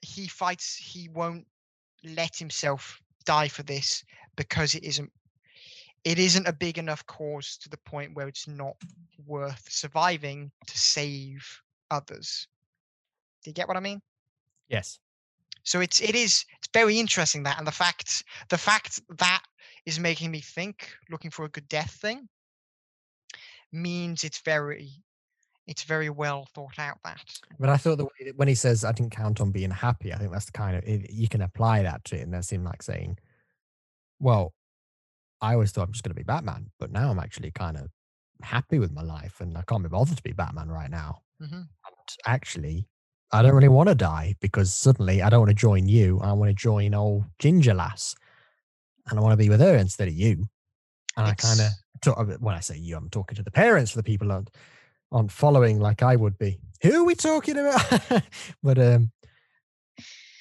He 0.00 0.28
fights. 0.28 0.76
He 0.76 1.10
won't 1.10 1.46
let 2.02 2.36
himself 2.36 3.02
die 3.26 3.48
for 3.48 3.62
this 3.62 4.02
because 4.36 4.74
it 4.74 4.84
isn't. 4.84 5.10
It 6.04 6.20
isn't 6.20 6.46
a 6.46 6.52
big 6.52 6.78
enough 6.78 7.04
cause 7.06 7.56
to 7.58 7.68
the 7.68 7.78
point 7.78 8.14
where 8.14 8.28
it's 8.28 8.46
not 8.46 8.76
worth 9.26 9.66
surviving 9.68 10.52
to 10.68 10.78
save 10.78 11.44
others. 11.90 12.46
Do 13.42 13.50
you 13.50 13.54
get 13.54 13.66
what 13.66 13.76
I 13.76 13.80
mean? 13.80 14.00
Yes. 14.68 15.00
So 15.64 15.80
it's 15.80 16.00
it 16.00 16.14
is 16.14 16.44
it's 16.58 16.68
very 16.72 16.98
interesting 17.00 17.42
that 17.42 17.58
and 17.58 17.66
the 17.66 17.72
fact 17.72 18.22
the 18.50 18.58
fact 18.58 19.00
that 19.18 19.42
is 19.84 19.98
making 19.98 20.30
me 20.30 20.40
think 20.40 20.92
looking 21.10 21.30
for 21.30 21.44
a 21.44 21.48
good 21.48 21.68
death 21.68 21.90
thing 21.90 22.28
means 23.72 24.22
it's 24.22 24.40
very 24.40 24.90
it's 25.66 25.82
very 25.82 26.10
well 26.10 26.46
thought 26.54 26.78
out 26.78 26.98
that 27.04 27.20
But 27.58 27.68
I 27.68 27.76
thought 27.76 27.98
that 27.98 28.36
when 28.36 28.48
he 28.48 28.54
says, 28.54 28.84
I 28.84 28.92
didn't 28.92 29.10
count 29.16 29.40
on 29.40 29.50
being 29.50 29.70
happy, 29.70 30.12
I 30.12 30.18
think 30.18 30.32
that's 30.32 30.46
the 30.46 30.52
kind 30.52 30.76
of, 30.76 30.84
you 30.86 31.28
can 31.28 31.42
apply 31.42 31.82
that 31.82 32.04
to 32.06 32.16
it. 32.16 32.22
And 32.22 32.32
that 32.34 32.44
seemed 32.44 32.64
like 32.64 32.82
saying, 32.82 33.18
well, 34.20 34.54
I 35.40 35.52
always 35.54 35.72
thought 35.72 35.82
I'm 35.88 35.92
just 35.92 36.04
going 36.04 36.14
to 36.14 36.18
be 36.20 36.22
Batman, 36.22 36.70
but 36.78 36.90
now 36.90 37.10
I'm 37.10 37.18
actually 37.18 37.50
kind 37.50 37.76
of 37.76 37.90
happy 38.42 38.78
with 38.78 38.92
my 38.92 39.02
life 39.02 39.40
and 39.40 39.56
I 39.56 39.62
can't 39.62 39.82
be 39.82 39.88
bothered 39.88 40.16
to 40.16 40.22
be 40.22 40.32
Batman 40.32 40.68
right 40.68 40.90
now. 40.90 41.22
Mhm. 41.42 41.52
And 41.52 41.68
actually, 42.26 42.88
I 43.32 43.42
don't 43.42 43.54
really 43.54 43.68
want 43.68 43.88
to 43.88 43.94
die 43.94 44.36
because 44.40 44.72
suddenly 44.72 45.20
I 45.20 45.28
don't 45.28 45.40
want 45.40 45.50
to 45.50 45.54
join 45.54 45.88
you. 45.88 46.20
I 46.20 46.32
want 46.32 46.48
to 46.50 46.54
join 46.54 46.94
old 46.94 47.24
Ginger 47.38 47.74
Lass 47.74 48.14
and 49.10 49.18
I 49.18 49.22
want 49.22 49.32
to 49.32 49.36
be 49.36 49.48
with 49.48 49.60
her 49.60 49.76
instead 49.76 50.08
of 50.08 50.14
you. 50.14 50.48
And 51.16 51.26
I 51.26 51.34
kind 51.34 51.60
of, 51.60 51.66
It's- 51.66 52.40
when 52.40 52.54
I 52.54 52.60
say 52.60 52.76
you, 52.76 52.96
I'm 52.96 53.10
talking 53.10 53.36
to 53.36 53.42
the 53.42 53.50
parents 53.50 53.90
for 53.90 53.98
the 53.98 54.02
people 54.04 54.30
on 55.12 55.28
following 55.28 55.80
like 55.80 56.02
I 56.02 56.16
would 56.16 56.38
be. 56.38 56.58
Who 56.82 57.02
are 57.02 57.04
we 57.04 57.14
talking 57.14 57.56
about? 57.58 58.22
but 58.62 58.78
um, 58.78 59.12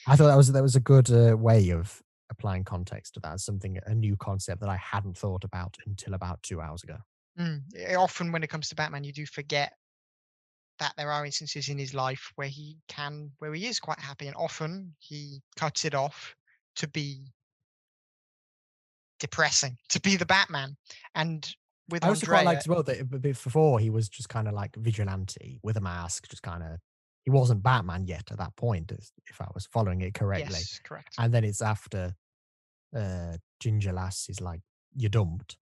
I 0.07 0.15
thought 0.15 0.27
that 0.27 0.37
was 0.37 0.51
that 0.51 0.63
was 0.63 0.75
a 0.75 0.81
good 0.81 1.11
uh, 1.11 1.37
way 1.37 1.69
of 1.69 2.01
applying 2.29 2.63
context 2.63 3.13
to 3.15 3.19
that. 3.21 3.39
Something 3.39 3.79
a 3.85 3.95
new 3.95 4.15
concept 4.17 4.61
that 4.61 4.69
I 4.69 4.77
hadn't 4.77 5.17
thought 5.17 5.43
about 5.43 5.77
until 5.85 6.13
about 6.13 6.41
two 6.43 6.61
hours 6.61 6.83
ago. 6.83 6.97
Mm, 7.39 7.61
eh, 7.77 7.95
often 7.95 8.31
when 8.31 8.43
it 8.43 8.49
comes 8.49 8.69
to 8.69 8.75
Batman 8.75 9.03
you 9.03 9.11
do 9.11 9.25
forget 9.25 9.73
that 10.79 10.93
there 10.97 11.11
are 11.11 11.25
instances 11.25 11.69
in 11.69 11.77
his 11.77 11.93
life 11.93 12.31
where 12.35 12.47
he 12.47 12.77
can 12.87 13.31
where 13.39 13.53
he 13.53 13.65
is 13.65 13.79
quite 13.79 13.99
happy 13.99 14.27
and 14.27 14.35
often 14.35 14.95
he 14.99 15.41
cuts 15.57 15.85
it 15.85 15.93
off 15.93 16.35
to 16.77 16.87
be 16.87 17.25
depressing 19.19 19.77
to 19.89 19.99
be 20.01 20.15
the 20.15 20.25
Batman 20.25 20.75
and 21.15 21.55
with 21.89 22.03
I 22.03 22.09
also 22.09 22.25
quite 22.25 22.45
liked 22.45 22.61
as 22.63 22.67
well 22.67 22.83
that 22.83 23.21
before 23.21 23.79
he 23.79 23.89
was 23.89 24.09
just 24.09 24.29
kind 24.29 24.47
of 24.47 24.53
like 24.53 24.75
vigilante 24.75 25.59
with 25.63 25.77
a 25.77 25.81
mask, 25.81 26.27
just 26.29 26.43
kind 26.43 26.63
of. 26.63 26.79
He 27.23 27.31
wasn't 27.31 27.63
Batman 27.63 28.05
yet 28.05 28.27
at 28.31 28.37
that 28.37 28.55
point, 28.55 28.91
if 28.91 29.41
I 29.41 29.47
was 29.55 29.65
following 29.65 30.01
it 30.01 30.13
correctly. 30.13 30.53
yes 30.53 30.79
correct 30.83 31.15
and 31.17 31.33
then 31.33 31.43
it's 31.43 31.61
after 31.61 32.13
uh 32.95 33.37
ginger 33.59 33.91
lass 33.91 34.29
is 34.29 34.39
like 34.41 34.61
you're 34.95 35.09
dumped 35.09 35.57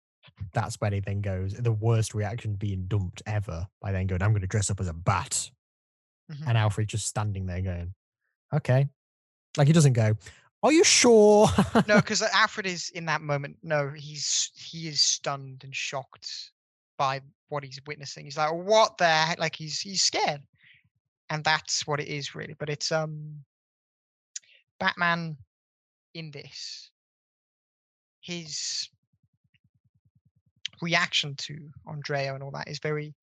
that's 0.55 0.77
when 0.81 0.93
he 0.95 1.01
then 1.01 1.21
goes 1.21 1.53
the 1.53 1.71
worst 1.71 2.15
reaction 2.15 2.55
being 2.55 2.87
dumped 2.89 3.23
ever 3.27 3.67
by 3.81 3.93
then 3.93 4.07
going 4.07 4.23
i'm 4.23 4.31
going 4.33 4.41
to 4.41 4.47
dress 4.49 4.71
up 4.71 4.81
as 4.81 4.89
a 4.89 4.93
bat 4.95 5.51
Mhm. 6.33 6.49
and 6.49 6.59
alfred 6.59 6.89
just 6.89 7.07
standing 7.07 7.47
there 7.47 7.61
going 7.61 7.93
okay 8.55 8.89
like 9.57 9.67
he 9.67 9.73
doesn't 9.73 9.93
go 9.93 10.15
Are 10.63 10.73
you 10.73 10.85
sure? 10.85 11.49
no, 11.89 11.97
because 11.97 12.23
Alfred 12.23 12.67
is 12.67 12.91
in 12.91 13.07
that 13.07 13.23
moment. 13.23 13.57
No, 13.63 13.91
he's 13.91 14.51
he 14.55 14.89
is 14.89 15.01
stunned 15.01 15.65
and 15.65 15.75
shocked 15.75 16.53
by 16.99 17.21
what 17.49 17.65
he's 17.65 17.81
witnessing. 17.87 18.25
He's 18.25 18.37
like, 18.37 18.53
"What 18.53 18.99
the 18.99 19.09
heck?" 19.09 19.39
Like 19.39 19.57
he's 19.57 19.81
he's 19.81 20.03
scared, 20.03 20.43
and 21.31 21.43
that's 21.43 21.87
what 21.87 22.01
it 22.01 22.09
is 22.09 22.35
really. 22.35 22.55
But 22.59 22.69
it's 22.69 22.93
um, 22.93 23.43
Batman 24.79 25.37
in 26.15 26.31
this. 26.31 26.91
His 28.21 28.91
reaction 30.83 31.35
to 31.37 31.57
Andrea 31.87 32.35
and 32.35 32.43
all 32.43 32.51
that 32.51 32.69
is 32.69 32.79
very. 32.79 33.15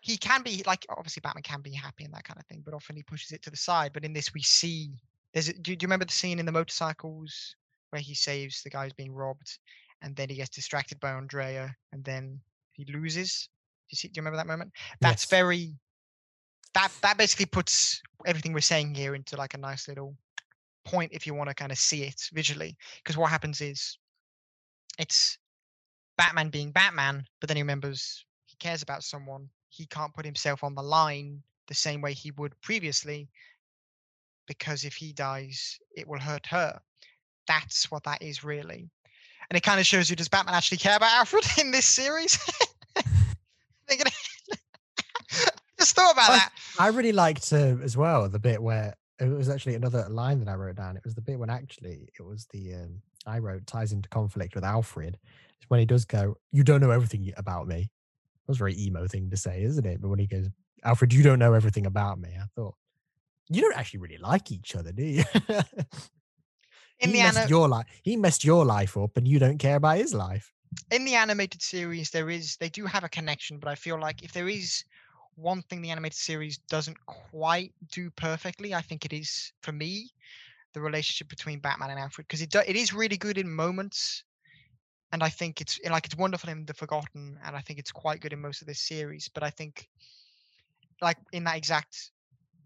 He 0.00 0.16
can 0.16 0.42
be 0.42 0.62
like 0.66 0.86
obviously 0.88 1.20
Batman 1.20 1.42
can 1.42 1.60
be 1.60 1.72
happy 1.72 2.04
and 2.04 2.14
that 2.14 2.24
kind 2.24 2.38
of 2.38 2.46
thing, 2.46 2.62
but 2.64 2.74
often 2.74 2.96
he 2.96 3.02
pushes 3.04 3.30
it 3.30 3.42
to 3.42 3.50
the 3.50 3.56
side. 3.56 3.92
But 3.92 4.04
in 4.04 4.12
this, 4.12 4.34
we 4.34 4.42
see 4.42 4.90
there's. 5.38 5.52
Do, 5.54 5.62
do 5.62 5.72
you 5.72 5.86
remember 5.86 6.04
the 6.04 6.12
scene 6.12 6.38
in 6.38 6.46
the 6.46 6.52
motorcycles 6.52 7.56
where 7.90 8.02
he 8.02 8.14
saves 8.14 8.62
the 8.62 8.70
guy 8.70 8.84
who's 8.84 8.92
being 8.92 9.12
robbed, 9.14 9.58
and 10.02 10.14
then 10.16 10.28
he 10.28 10.36
gets 10.36 10.50
distracted 10.50 11.00
by 11.00 11.12
Andrea, 11.12 11.74
and 11.92 12.04
then 12.04 12.40
he 12.72 12.84
loses. 12.92 13.48
Do 13.88 13.94
you 13.94 13.96
see? 13.96 14.08
Do 14.08 14.18
you 14.18 14.22
remember 14.22 14.36
that 14.36 14.46
moment? 14.46 14.72
That's 15.00 15.24
Yes. 15.24 15.30
very. 15.30 15.74
That 16.74 16.92
that 17.02 17.16
basically 17.16 17.46
puts 17.46 18.02
everything 18.26 18.52
we're 18.52 18.60
saying 18.60 18.94
here 18.94 19.14
into 19.14 19.36
like 19.36 19.54
a 19.54 19.58
nice 19.58 19.88
little 19.88 20.16
point 20.84 21.12
if 21.12 21.26
you 21.26 21.34
want 21.34 21.48
to 21.50 21.54
kind 21.54 21.72
of 21.72 21.78
see 21.78 22.02
it 22.04 22.28
visually. 22.32 22.76
Because 22.98 23.16
what 23.16 23.30
happens 23.30 23.60
is, 23.60 23.98
it's 24.98 25.38
Batman 26.16 26.50
being 26.50 26.72
Batman, 26.72 27.26
but 27.40 27.48
then 27.48 27.56
he 27.56 27.62
remembers 27.62 28.24
he 28.46 28.56
cares 28.56 28.82
about 28.82 29.04
someone. 29.04 29.48
He 29.70 29.86
can't 29.86 30.14
put 30.14 30.24
himself 30.24 30.64
on 30.64 30.74
the 30.74 30.82
line 30.82 31.42
the 31.68 31.74
same 31.74 32.00
way 32.00 32.12
he 32.12 32.30
would 32.32 32.58
previously, 32.62 33.28
because 34.48 34.84
if 34.84 34.94
he 34.94 35.12
dies, 35.12 35.78
it 35.96 36.08
will 36.08 36.18
hurt 36.18 36.46
her. 36.46 36.80
That's 37.46 37.90
what 37.90 38.02
that 38.04 38.22
is 38.22 38.42
really. 38.42 38.90
And 39.50 39.56
it 39.56 39.62
kind 39.62 39.78
of 39.80 39.86
shows 39.86 40.10
you 40.10 40.16
does 40.16 40.28
Batman 40.28 40.54
actually 40.54 40.78
care 40.78 40.96
about 40.96 41.12
Alfred 41.12 41.44
in 41.58 41.70
this 41.70 41.86
series? 41.86 42.38
Just 45.78 45.94
thought 45.94 46.12
about 46.12 46.30
I- 46.30 46.36
that. 46.38 46.52
I 46.78 46.88
really 46.88 47.12
liked 47.12 47.52
uh, 47.52 47.76
as 47.82 47.96
well 47.96 48.28
the 48.28 48.38
bit 48.38 48.62
where 48.62 48.94
it 49.20 49.26
was 49.26 49.48
actually 49.48 49.74
another 49.74 50.06
line 50.08 50.38
that 50.40 50.48
I 50.48 50.54
wrote 50.54 50.76
down. 50.76 50.96
It 50.96 51.04
was 51.04 51.14
the 51.14 51.20
bit 51.20 51.38
when 51.38 51.50
actually 51.50 52.08
it 52.18 52.22
was 52.22 52.46
the 52.52 52.74
um, 52.74 53.02
I 53.26 53.38
wrote 53.38 53.66
ties 53.66 53.92
into 53.92 54.08
conflict 54.08 54.54
with 54.54 54.64
Alfred. 54.64 55.18
It's 55.60 55.68
when 55.68 55.80
he 55.80 55.86
does 55.86 56.04
go, 56.04 56.36
"You 56.52 56.62
don't 56.62 56.80
know 56.80 56.90
everything 56.90 57.32
about 57.36 57.66
me." 57.66 57.90
That 58.46 58.48
was 58.48 58.58
a 58.58 58.58
very 58.58 58.78
emo 58.78 59.06
thing 59.06 59.30
to 59.30 59.36
say, 59.36 59.62
isn't 59.62 59.86
it? 59.86 60.00
But 60.00 60.08
when 60.08 60.18
he 60.20 60.26
goes, 60.26 60.48
"Alfred, 60.84 61.12
you 61.12 61.22
don't 61.22 61.38
know 61.38 61.54
everything 61.54 61.86
about 61.86 62.20
me," 62.20 62.30
I 62.40 62.44
thought, 62.54 62.74
"You 63.48 63.62
don't 63.62 63.76
actually 63.76 64.00
really 64.00 64.18
like 64.18 64.50
each 64.52 64.74
other, 64.76 64.92
do 64.92 65.04
you?" 65.04 65.24
In 67.00 67.10
he 67.10 67.16
the 67.16 67.22
messed 67.22 67.48
your 67.50 67.68
life. 67.68 67.86
He 68.02 68.16
messed 68.16 68.44
your 68.44 68.64
life 68.64 68.96
up, 68.96 69.16
and 69.16 69.26
you 69.26 69.38
don't 69.38 69.58
care 69.58 69.76
about 69.76 69.98
his 69.98 70.14
life. 70.14 70.52
in 70.90 71.04
the 71.04 71.14
animated 71.14 71.62
series 71.62 72.10
there 72.10 72.28
is 72.30 72.56
they 72.56 72.68
do 72.68 72.84
have 72.86 73.04
a 73.04 73.08
connection 73.08 73.58
but 73.58 73.68
i 73.70 73.74
feel 73.74 73.98
like 73.98 74.22
if 74.22 74.32
there 74.32 74.48
is 74.48 74.84
one 75.36 75.62
thing 75.62 75.80
the 75.80 75.90
animated 75.90 76.18
series 76.18 76.58
doesn't 76.68 76.96
quite 77.06 77.72
do 77.92 78.10
perfectly 78.10 78.74
i 78.74 78.82
think 78.82 79.04
it 79.04 79.12
is 79.12 79.52
for 79.62 79.72
me 79.72 80.10
the 80.74 80.80
relationship 80.80 81.28
between 81.28 81.58
batman 81.60 81.90
and 81.90 81.98
alfred 81.98 82.26
because 82.28 82.42
it, 82.42 82.50
do, 82.50 82.60
it 82.66 82.76
is 82.76 82.92
really 82.92 83.16
good 83.16 83.38
in 83.38 83.50
moments 83.50 84.24
and 85.12 85.22
i 85.22 85.28
think 85.28 85.60
it's 85.60 85.80
like 85.88 86.04
it's 86.04 86.16
wonderful 86.16 86.50
in 86.50 86.66
the 86.66 86.74
forgotten 86.74 87.38
and 87.44 87.56
i 87.56 87.60
think 87.60 87.78
it's 87.78 87.92
quite 87.92 88.20
good 88.20 88.32
in 88.32 88.40
most 88.40 88.60
of 88.60 88.66
this 88.66 88.80
series 88.80 89.30
but 89.32 89.42
i 89.42 89.50
think 89.50 89.88
like 91.00 91.16
in 91.32 91.44
that 91.44 91.56
exact 91.56 92.10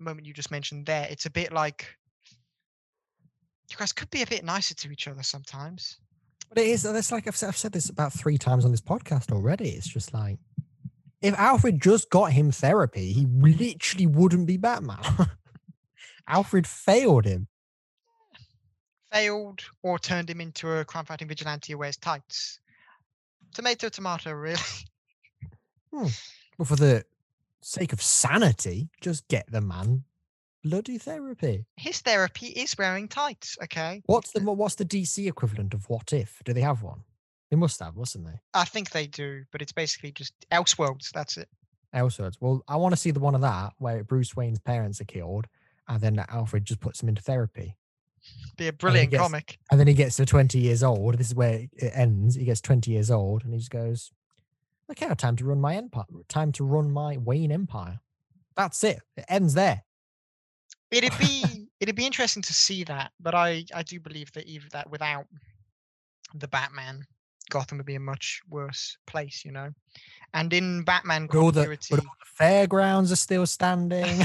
moment 0.02 0.26
you 0.26 0.32
just 0.34 0.50
mentioned 0.50 0.86
there 0.86 1.06
it's 1.10 1.26
a 1.26 1.30
bit 1.30 1.52
like 1.52 1.86
you 3.70 3.76
guys 3.76 3.92
could 3.92 4.10
be 4.10 4.22
a 4.22 4.26
bit 4.26 4.44
nicer 4.44 4.74
to 4.74 4.90
each 4.90 5.08
other 5.08 5.22
sometimes 5.22 5.98
But 6.50 6.58
it 6.58 6.66
is. 6.68 6.82
That's 6.82 7.10
like 7.10 7.26
I've 7.26 7.36
said, 7.36 7.48
I've 7.48 7.56
said 7.56 7.72
this 7.72 7.88
about 7.88 8.12
three 8.12 8.36
times 8.36 8.64
on 8.66 8.70
this 8.70 8.82
podcast 8.82 9.32
already. 9.32 9.70
It's 9.70 9.88
just 9.88 10.12
like 10.12 10.38
if 11.22 11.34
Alfred 11.38 11.80
just 11.80 12.10
got 12.10 12.32
him 12.32 12.50
therapy, 12.50 13.12
he 13.12 13.26
literally 13.26 14.06
wouldn't 14.06 14.46
be 14.46 14.58
Batman. 14.58 14.98
Alfred 16.28 16.66
failed 16.66 17.24
him. 17.24 17.46
failed 19.12 19.62
or 19.82 19.98
turned 19.98 20.28
him 20.28 20.40
into 20.40 20.68
a 20.70 20.84
crime 20.84 21.04
fighting 21.04 21.28
vigilante 21.28 21.72
who 21.72 21.78
wears 21.78 21.96
tights. 21.96 22.60
Tomato, 23.54 23.88
tomato, 23.88 24.32
really. 24.32 24.60
Hmm. 25.92 26.08
But 26.58 26.66
for 26.66 26.76
the 26.76 27.04
sake 27.62 27.92
of 27.92 28.02
sanity, 28.02 28.88
just 29.00 29.26
get 29.28 29.50
the 29.50 29.60
man 29.60 30.04
bloody 30.64 30.98
therapy. 30.98 31.66
His 31.76 32.00
therapy 32.00 32.46
is 32.46 32.76
wearing 32.78 33.08
tights, 33.08 33.56
okay? 33.64 34.02
What's 34.06 34.32
the 34.32 34.40
uh, 34.40 34.52
what's 34.52 34.76
the 34.76 34.84
DC 34.84 35.26
equivalent 35.26 35.74
of 35.74 35.88
what 35.88 36.12
if? 36.12 36.40
Do 36.44 36.52
they 36.52 36.60
have 36.60 36.82
one? 36.82 37.00
They 37.50 37.56
must 37.56 37.80
have, 37.80 37.96
mustn't 37.96 38.24
they? 38.24 38.40
I 38.54 38.64
think 38.64 38.90
they 38.90 39.06
do, 39.06 39.44
but 39.52 39.60
it's 39.60 39.72
basically 39.72 40.12
just 40.12 40.32
Elseworlds. 40.50 41.10
That's 41.10 41.36
it. 41.36 41.48
Elseworlds. 41.94 42.36
Well, 42.40 42.62
I 42.66 42.76
want 42.76 42.94
to 42.94 43.00
see 43.00 43.10
the 43.10 43.20
one 43.20 43.34
of 43.34 43.42
that 43.42 43.74
where 43.78 44.02
Bruce 44.04 44.34
Wayne's 44.34 44.58
parents 44.58 45.00
are 45.00 45.04
killed, 45.04 45.46
and 45.88 46.00
then 46.00 46.24
Alfred 46.30 46.64
just 46.64 46.80
puts 46.80 47.02
him 47.02 47.08
into 47.10 47.20
therapy. 47.22 47.76
Be 48.56 48.68
a 48.68 48.72
brilliant 48.72 49.10
gets- 49.10 49.22
comic. 49.22 49.58
And 49.70 49.78
then 49.80 49.86
he 49.88 49.94
gets 49.94 50.16
to 50.16 50.26
20 50.26 50.58
years 50.58 50.82
old. 50.82 51.18
This 51.18 51.28
is 51.28 51.34
where 51.34 51.66
it 51.72 51.92
ends. 51.94 52.36
He 52.36 52.44
gets 52.44 52.60
20 52.60 52.90
years 52.90 53.10
old 53.10 53.44
and 53.44 53.52
he 53.52 53.58
just 53.58 53.70
goes, 53.70 54.12
Okay, 54.92 55.12
time 55.14 55.36
to 55.36 55.44
run 55.44 55.60
my 55.60 55.76
empire. 55.76 56.04
Time 56.28 56.52
to 56.52 56.64
run 56.64 56.90
my 56.90 57.16
Wayne 57.16 57.50
empire. 57.50 58.00
That's 58.56 58.84
it. 58.84 59.00
It 59.16 59.24
ends 59.28 59.54
there. 59.54 59.84
It'd 60.90 61.16
be 61.18 61.68
it'd 61.80 61.96
be 61.96 62.06
interesting 62.06 62.42
to 62.42 62.52
see 62.52 62.84
that, 62.84 63.12
but 63.18 63.34
I 63.34 63.64
I 63.74 63.82
do 63.82 63.98
believe 63.98 64.30
that 64.32 64.46
even 64.46 64.68
that 64.72 64.90
without 64.90 65.24
the 66.34 66.48
Batman, 66.48 67.06
Gotham 67.50 67.78
would 67.78 67.86
be 67.86 67.94
a 67.94 68.00
much 68.00 68.42
worse 68.48 68.98
place, 69.06 69.44
you 69.44 69.52
know. 69.52 69.70
And 70.34 70.52
in 70.52 70.84
Batman 70.84 71.26
But 71.26 71.38
all, 71.38 71.52
the, 71.52 71.78
but 71.90 71.98
all 71.98 72.04
the 72.04 72.26
fairgrounds 72.36 73.12
are 73.12 73.16
still 73.16 73.46
standing. 73.46 74.24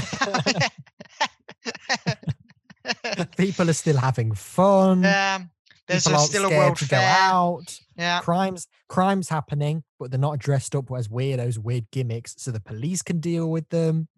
People 3.36 3.68
are 3.68 3.74
still 3.74 3.96
having 3.96 4.32
fun. 4.32 5.04
um, 5.04 5.50
there's 5.88 6.04
People 6.06 6.20
a, 6.20 6.24
still 6.26 6.44
a 6.44 6.50
world 6.50 6.76
to 6.78 6.84
fair. 6.84 7.00
go 7.00 7.04
out. 7.04 7.80
Yeah, 7.96 8.20
Crimes, 8.20 8.68
crimes 8.88 9.28
happening, 9.28 9.82
but 9.98 10.10
they're 10.10 10.20
not 10.20 10.38
dressed 10.38 10.74
up 10.74 10.90
as 10.96 11.08
weirdos, 11.08 11.58
weird 11.58 11.90
gimmicks, 11.90 12.34
so 12.38 12.50
the 12.50 12.60
police 12.60 13.02
can 13.02 13.20
deal 13.20 13.50
with 13.50 13.68
them. 13.70 14.08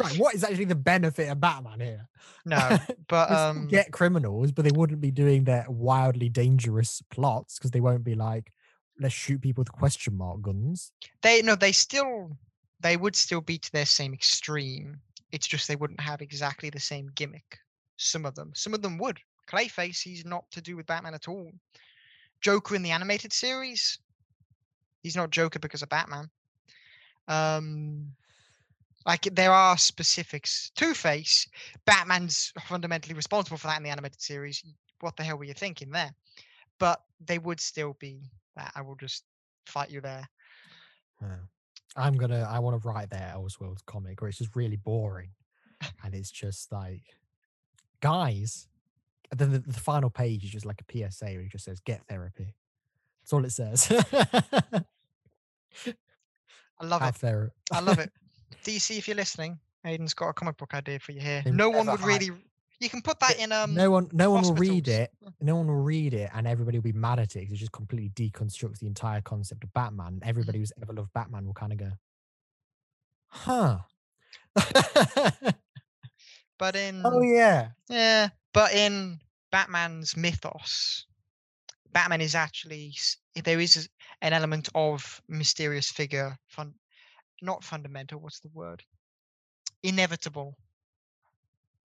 Right, 0.00 0.18
what 0.18 0.34
is 0.34 0.42
actually 0.42 0.64
the 0.64 0.74
benefit 0.74 1.28
of 1.28 1.40
Batman 1.40 1.78
here? 1.78 2.08
no, 2.44 2.78
but 3.08 3.30
um, 3.30 3.68
get 3.68 3.92
criminals, 3.92 4.50
but 4.50 4.64
they 4.64 4.72
wouldn't 4.72 5.00
be 5.00 5.12
doing 5.12 5.44
their 5.44 5.66
wildly 5.68 6.28
dangerous 6.28 7.00
plots 7.10 7.58
because 7.58 7.70
they 7.70 7.80
won't 7.80 8.02
be 8.02 8.16
like, 8.16 8.50
let's 8.98 9.14
shoot 9.14 9.40
people 9.40 9.60
with 9.60 9.70
question 9.72 10.16
mark 10.16 10.40
guns. 10.42 10.90
they 11.22 11.42
no 11.42 11.54
they 11.54 11.72
still 11.72 12.36
they 12.80 12.96
would 12.96 13.16
still 13.16 13.40
be 13.40 13.58
to 13.58 13.70
their 13.72 13.86
same 13.86 14.14
extreme 14.14 15.00
it's 15.32 15.46
just 15.48 15.66
they 15.66 15.74
wouldn't 15.76 16.00
have 16.00 16.22
exactly 16.22 16.70
the 16.70 16.78
same 16.78 17.10
gimmick 17.16 17.58
some 17.96 18.24
of 18.24 18.34
them 18.36 18.52
some 18.54 18.72
of 18.72 18.82
them 18.82 18.96
would 18.98 19.18
clayface 19.46 20.02
he's 20.02 20.24
not 20.24 20.44
to 20.50 20.60
do 20.60 20.76
with 20.76 20.86
batman 20.86 21.14
at 21.14 21.28
all 21.28 21.50
joker 22.40 22.74
in 22.74 22.82
the 22.82 22.90
animated 22.90 23.32
series 23.32 23.98
he's 25.02 25.16
not 25.16 25.30
joker 25.30 25.58
because 25.58 25.82
of 25.82 25.88
batman 25.88 26.28
um 27.28 28.06
like 29.06 29.22
there 29.32 29.52
are 29.52 29.76
specifics 29.78 30.70
two 30.74 30.94
face 30.94 31.46
batman's 31.84 32.52
fundamentally 32.66 33.14
responsible 33.14 33.56
for 33.56 33.66
that 33.66 33.78
in 33.78 33.82
the 33.82 33.90
animated 33.90 34.20
series 34.20 34.62
what 35.00 35.16
the 35.16 35.22
hell 35.22 35.36
were 35.38 35.44
you 35.44 35.54
thinking 35.54 35.90
there 35.90 36.14
but 36.78 37.00
they 37.24 37.38
would 37.38 37.60
still 37.60 37.96
be 37.98 38.20
that 38.56 38.72
i 38.74 38.82
will 38.82 38.96
just 38.96 39.24
fight 39.66 39.90
you 39.90 40.00
there 40.00 40.28
Yeah. 41.22 41.36
I'm 41.96 42.16
gonna. 42.16 42.46
I 42.50 42.58
want 42.58 42.80
to 42.80 42.88
write 42.88 43.10
that 43.10 43.34
Elseworlds 43.34 43.84
comic 43.86 44.20
where 44.20 44.28
it's 44.28 44.38
just 44.38 44.56
really 44.56 44.76
boring, 44.76 45.30
and 46.04 46.14
it's 46.14 46.30
just 46.30 46.72
like, 46.72 47.02
guys. 48.00 48.66
And 49.30 49.40
then 49.40 49.52
the, 49.52 49.58
the 49.60 49.80
final 49.80 50.10
page 50.10 50.44
is 50.44 50.50
just 50.50 50.66
like 50.66 50.80
a 50.80 50.92
PSA 51.10 51.26
where 51.26 51.40
it 51.40 51.50
just 51.50 51.64
says 51.64 51.80
"Get 51.80 52.02
therapy." 52.08 52.54
That's 53.22 53.32
all 53.32 53.44
it 53.44 53.50
says. 53.50 53.90
i 56.70 56.84
love 56.84 57.00
it 57.02 57.04
Have 57.04 57.16
therapy. 57.16 57.54
I 57.72 57.80
love 57.80 57.98
it. 57.98 58.12
DC, 58.64 58.98
if 58.98 59.08
you're 59.08 59.16
listening, 59.16 59.58
Aiden's 59.86 60.14
got 60.14 60.28
a 60.28 60.32
comic 60.32 60.56
book 60.56 60.74
idea 60.74 60.98
for 60.98 61.12
you 61.12 61.20
here. 61.20 61.42
They 61.44 61.50
no 61.50 61.70
one 61.70 61.86
would 61.86 62.00
hide- 62.00 62.06
really. 62.06 62.30
You 62.80 62.90
can 62.90 63.02
put 63.02 63.20
that 63.20 63.38
in. 63.38 63.52
Um, 63.52 63.74
no 63.74 63.90
one, 63.90 64.10
no 64.12 64.30
one 64.30 64.42
will 64.42 64.54
read 64.54 64.88
it. 64.88 65.10
No 65.40 65.56
one 65.56 65.68
will 65.68 65.76
read 65.76 66.12
it, 66.12 66.30
and 66.34 66.46
everybody 66.46 66.78
will 66.78 66.82
be 66.82 66.92
mad 66.92 67.18
at 67.18 67.36
it 67.36 67.40
because 67.40 67.54
it 67.54 67.58
just 67.58 67.72
completely 67.72 68.10
deconstructs 68.10 68.80
the 68.80 68.86
entire 68.86 69.20
concept 69.20 69.64
of 69.64 69.72
Batman. 69.72 70.20
Everybody 70.22 70.58
who's 70.58 70.72
ever 70.82 70.92
loved 70.92 71.12
Batman 71.14 71.46
will 71.46 71.54
kind 71.54 71.72
of 71.72 71.78
go, 71.78 71.92
"Huh." 73.28 73.78
But 76.58 76.76
in 76.76 77.02
oh 77.04 77.20
yeah. 77.20 77.68
yeah, 77.88 78.28
but 78.54 78.72
in 78.72 79.20
Batman's 79.52 80.16
mythos, 80.16 81.04
Batman 81.92 82.22
is 82.22 82.34
actually 82.34 82.94
there 83.44 83.60
is 83.60 83.88
an 84.22 84.32
element 84.32 84.70
of 84.74 85.20
mysterious 85.28 85.90
figure, 85.90 86.38
fun, 86.48 86.72
not 87.42 87.62
fundamental. 87.62 88.20
What's 88.20 88.40
the 88.40 88.48
word? 88.54 88.82
Inevitable 89.82 90.56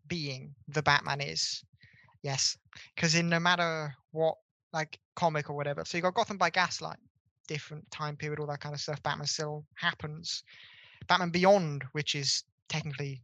being 0.07 0.55
the 0.69 0.81
Batman 0.81 1.19
is, 1.19 1.63
Yes, 2.21 2.57
because 2.95 3.15
in 3.15 3.29
no 3.29 3.39
matter 3.39 3.93
what 4.11 4.35
like 4.73 4.99
comic 5.15 5.49
or 5.49 5.55
whatever, 5.55 5.83
so 5.85 5.97
you 5.97 6.01
got 6.01 6.13
Gotham 6.13 6.37
by 6.37 6.49
Gaslight, 6.49 6.99
different 7.47 7.89
time 7.91 8.15
period, 8.17 8.39
all 8.39 8.47
that 8.47 8.59
kind 8.59 8.75
of 8.75 8.81
stuff. 8.81 9.01
Batman 9.03 9.27
still 9.27 9.65
happens. 9.75 10.43
Batman 11.07 11.29
Beyond, 11.29 11.83
which 11.93 12.15
is 12.15 12.43
technically 12.67 13.21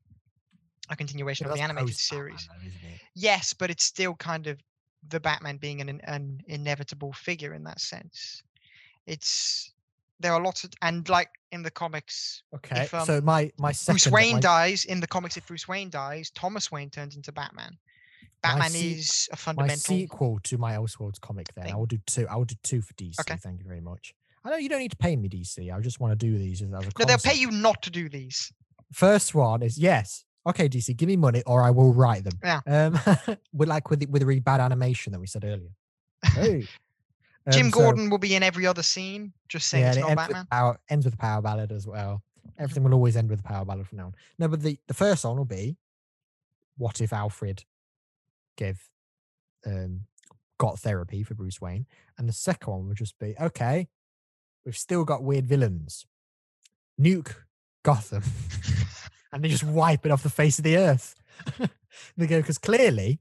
a 0.90 0.96
continuation 0.96 1.48
of 1.48 1.54
the 1.54 1.62
animated 1.62 1.96
series. 1.96 2.48
though. 2.48 2.70
Yes, 3.16 3.54
but 3.54 3.70
it's 3.70 3.84
still 3.84 4.16
kind 4.16 4.48
of 4.48 4.60
the 5.10 5.20
Batman 5.20 5.58
being 5.58 5.82
an 5.82 6.02
an 6.04 6.42
inevitable 6.48 7.14
figure 7.14 7.54
in 7.54 7.64
that 7.64 7.80
sense. 7.80 8.44
It's 9.06 9.72
there 10.20 10.34
are 10.34 10.42
lots 10.42 10.64
of 10.64 10.72
and 10.82 11.08
like 11.10 11.30
in 11.52 11.62
the 11.64 11.72
comics, 11.72 12.44
Okay, 12.54 12.88
um, 12.94 13.06
so 13.06 13.22
my 13.22 13.52
my 13.58 13.72
second 13.72 13.94
Bruce 13.96 14.08
Wayne 14.12 14.36
my, 14.36 14.40
dies 14.40 14.86
in 14.86 15.00
the 15.00 15.08
comics. 15.08 15.38
If 15.38 15.48
Bruce 15.48 15.68
Wayne 15.68 15.90
dies, 15.90 16.32
Thomas 16.32 16.72
Wayne 16.72 16.90
turns 16.90 17.16
into 17.16 17.32
Batman. 17.32 17.78
Batman 18.42 18.70
se- 18.70 18.92
is 18.92 19.30
a 19.32 19.36
fundamental. 19.36 19.96
my 19.96 20.00
sequel 20.00 20.40
to 20.44 20.58
my 20.58 20.74
Elseworlds 20.74 21.20
comic. 21.20 21.48
Then 21.56 21.72
I 21.72 21.76
will 21.76 21.86
do 21.86 21.98
two. 22.06 22.28
I 22.28 22.36
will 22.36 22.46
do 22.46 22.56
two 22.64 22.82
for 22.82 22.94
DC. 22.94 23.20
Okay. 23.22 23.38
Thank 23.38 23.60
you 23.60 23.66
very 23.68 23.82
much. 23.82 24.14
I 24.44 24.52
know 24.52 24.58
you 24.58 24.70
don't 24.70 24.80
need 24.80 24.92
to 24.92 24.98
pay 24.98 25.16
me 25.16 25.28
DC. 25.28 25.74
I 25.74 25.80
just 25.80 26.00
want 26.00 26.18
to 26.18 26.26
do 26.26 26.38
these 26.38 26.62
as 26.62 26.68
as 26.68 26.86
a 26.86 26.92
No, 27.00 27.06
they'll 27.06 27.18
pay 27.18 27.34
you 27.36 27.50
not 27.50 27.82
to 27.84 27.90
do 27.90 28.08
these. 28.10 28.54
First 28.94 29.34
one 29.34 29.64
is 29.64 29.78
yes. 29.78 30.24
Okay, 30.48 30.70
DC, 30.70 30.96
give 30.96 31.08
me 31.08 31.16
money 31.18 31.42
or 31.46 31.62
I 31.64 31.72
will 31.72 31.94
write 31.94 32.24
them. 32.24 32.40
Yeah. 32.44 32.62
Um, 32.68 33.38
with 33.54 33.68
like 33.70 33.90
with 33.90 34.00
the, 34.00 34.06
with 34.08 34.22
the 34.22 34.26
really 34.26 34.40
bad 34.42 34.62
animation 34.62 35.12
that 35.14 35.20
we 35.20 35.28
said 35.28 35.44
earlier. 35.44 35.72
Hey. 36.24 36.68
Jim 37.52 37.68
Um, 37.68 37.72
so- 37.72 37.80
Gordon 37.80 38.10
will 38.10 38.18
be 38.18 38.36
in 38.36 38.44
every 38.44 38.66
other 38.66 38.84
scene, 38.84 39.34
just 39.50 39.68
saying 39.68 39.84
yeah, 39.84 39.90
it's 39.90 39.98
it 39.98 40.02
not 40.02 40.10
ends 40.12 40.22
Batman. 40.22 40.42
with, 40.42 40.50
power, 40.50 40.80
ends 40.90 41.06
with 41.06 41.14
a 41.14 41.18
power 41.18 41.42
ballad 41.42 41.72
as 41.72 41.86
well. 41.88 42.24
Everything 42.58 42.84
will 42.86 42.94
always 42.94 43.16
end 43.18 43.30
with 43.30 43.40
a 43.40 43.44
power 43.44 43.66
ballad 43.66 43.88
from 43.88 43.98
now 44.00 44.06
on. 44.06 44.14
No, 44.40 44.48
but 44.48 44.62
the, 44.62 44.78
the 44.88 44.94
first 44.94 45.24
one 45.26 45.38
will 45.38 45.46
be 45.46 45.78
what 46.78 47.02
if 47.02 47.14
Alfred 47.14 47.64
gave 48.58 48.90
um 49.66 50.02
got 50.58 50.80
therapy 50.80 51.24
for 51.24 51.34
Bruce 51.36 51.60
Wayne? 51.62 51.86
And 52.18 52.28
the 52.30 52.34
second 52.34 52.72
one 52.72 52.88
would 52.88 52.98
just 52.98 53.18
be 53.20 53.36
okay, 53.40 53.88
we've 54.66 54.78
still 54.78 55.06
got 55.06 55.24
weird 55.24 55.48
villains. 55.48 56.06
Nuke 57.00 57.34
Gotham. 57.84 58.24
And 59.32 59.44
they 59.44 59.50
just 59.50 59.64
wipe 59.64 60.06
it 60.06 60.12
off 60.12 60.24
the 60.24 60.30
face 60.30 60.58
of 60.58 60.64
the 60.64 60.78
earth. 60.78 61.16
they 62.18 62.28
go, 62.28 62.40
because 62.40 62.58
clearly 62.58 63.20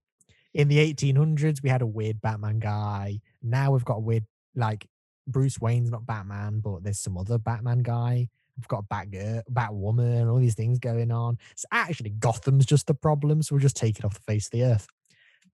in 0.53 0.69
the 0.69 0.79
1800s, 0.79 1.63
we 1.63 1.69
had 1.69 1.83
a 1.83 1.87
weird 1.87 2.21
Batman 2.21 2.59
guy. 2.59 3.21
Now 3.43 3.73
we've 3.73 3.85
got 3.85 3.97
a 3.97 4.01
weird, 4.01 4.25
like, 4.55 4.87
Bruce 5.27 5.59
Wayne's 5.61 5.91
not 5.91 6.07
Batman, 6.07 6.61
but 6.61 6.83
there's 6.83 7.01
some 7.01 7.17
other 7.17 7.39
Batman 7.39 7.83
guy. 7.83 8.29
We've 8.57 8.69
got 8.69 8.85
a 8.89 8.95
Batgirl, 8.95 9.43
Batwoman, 9.53 10.31
all 10.31 10.39
these 10.39 10.55
things 10.55 10.79
going 10.79 11.11
on. 11.11 11.39
So 11.57 11.67
actually, 11.73 12.11
Gotham's 12.11 12.67
just 12.67 12.87
the 12.87 12.95
problem. 12.95 13.43
So 13.43 13.55
we'll 13.55 13.63
just 13.63 13.77
take 13.77 13.99
it 13.99 14.05
off 14.05 14.15
the 14.15 14.21
face 14.21 14.47
of 14.47 14.53
the 14.53 14.65
earth. 14.65 14.87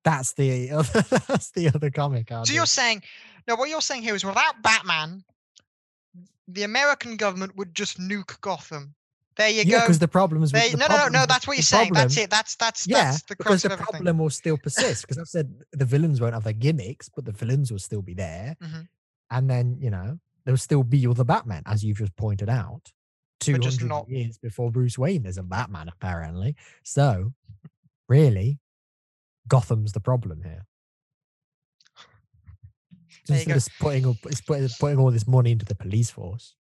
That's 0.05 0.32
the 0.34 0.70
other, 0.70 1.03
that's 1.28 1.51
the 1.53 1.68
other 1.68 1.90
comic. 1.90 2.28
So 2.28 2.53
you're 2.53 2.66
saying, 2.66 3.03
no, 3.48 3.57
what 3.57 3.68
you're 3.68 3.80
saying 3.80 4.03
here 4.03 4.14
is 4.14 4.24
without 4.24 4.62
Batman, 4.62 5.24
the 6.48 6.64
American 6.64 7.16
government 7.16 7.57
would 7.57 7.74
just 7.74 7.98
nuke 7.98 8.40
Gotham. 8.40 8.94
There 9.41 9.49
you 9.49 9.62
yeah, 9.64 9.78
go. 9.78 9.80
because 9.80 9.99
the 9.99 10.07
problems. 10.09 10.53
with- 10.53 10.61
There, 10.61 10.70
the 10.72 10.76
no, 10.76 10.86
no, 10.88 10.97
no, 10.97 11.09
no. 11.20 11.26
That's 11.26 11.47
what 11.47 11.57
you're 11.57 11.62
saying. 11.62 11.95
That's 11.95 12.14
it. 12.18 12.28
That's 12.28 12.57
that's 12.57 12.86
Yeah, 12.86 13.05
that's 13.12 13.22
the 13.22 13.36
because 13.36 13.62
the 13.62 13.70
problem 13.70 14.18
will 14.18 14.28
still 14.28 14.59
persist. 14.59 15.01
Because 15.03 15.16
I've 15.16 15.28
said 15.28 15.55
the 15.72 15.86
villains 15.86 16.20
won't 16.20 16.34
have 16.34 16.45
their 16.45 16.53
gimmicks, 16.53 17.09
but 17.09 17.24
the 17.24 17.32
villains 17.32 17.72
will 17.72 17.78
still 17.78 18.03
be 18.03 18.12
there. 18.12 18.55
Mhm. 18.62 18.88
And 19.30 19.49
then 19.49 19.78
you 19.80 19.88
know 19.88 20.18
there'll 20.45 20.59
still 20.59 20.82
be 20.82 21.07
other 21.07 21.24
Batman, 21.24 21.62
as 21.64 21.82
you've 21.82 21.97
just 21.97 22.14
pointed 22.16 22.51
out. 22.51 22.93
Two 23.41 23.57
just 23.57 23.80
hundred 23.80 23.88
not- 23.88 24.09
years 24.11 24.36
before 24.36 24.70
Bruce 24.70 24.99
Wayne, 24.99 25.22
there's 25.22 25.38
a 25.38 25.43
Batman 25.43 25.88
apparently. 25.88 26.55
So, 26.84 27.32
really, 28.11 28.59
Gotham's 29.49 29.93
the 29.93 30.01
problem 30.01 30.43
here. 30.43 30.66
Go. 33.47 33.55
of 33.55 33.68
putting, 33.80 34.07
up- 34.07 34.16
it's 34.26 34.41
putting 34.43 34.68
putting 34.78 34.99
all 34.99 35.11
this 35.11 35.26
money 35.26 35.53
into 35.53 35.64
the 35.64 35.74
police 35.74 36.11
force, 36.11 36.55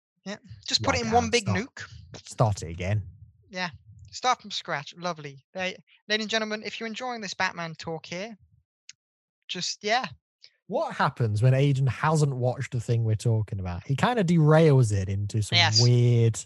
Just 0.68 0.84
put 0.84 0.96
it 0.96 1.02
in 1.02 1.08
it 1.08 1.14
one 1.14 1.30
big 1.30 1.44
stop. 1.44 1.58
nuke. 1.58 1.84
start 2.26 2.62
it 2.64 2.70
again. 2.70 3.02
Yeah. 3.50 3.70
Start 4.12 4.42
from 4.42 4.52
scratch. 4.52 4.96
Lovely. 4.98 5.44
There, 5.54 5.74
ladies 6.08 6.24
and 6.26 6.30
gentlemen, 6.32 6.64
if 6.66 6.80
you're 6.80 6.88
enjoying 6.88 7.22
this 7.22 7.34
Batman 7.34 7.76
talk 7.76 8.06
here, 8.06 8.38
just 9.48 9.84
yeah, 9.84 10.06
What 10.68 10.94
happens 10.94 11.42
when 11.42 11.54
Aiden 11.54 11.88
hasn't 11.88 12.36
watched 12.36 12.72
the 12.74 12.80
thing 12.80 13.04
we're 13.04 13.16
talking 13.16 13.60
about? 13.60 13.86
He 13.86 13.96
kind 13.96 14.20
of 14.20 14.26
derails 14.28 14.92
it 14.92 15.10
into 15.10 15.42
some 15.42 15.58
Yes. 15.58 15.82
weird 15.82 16.40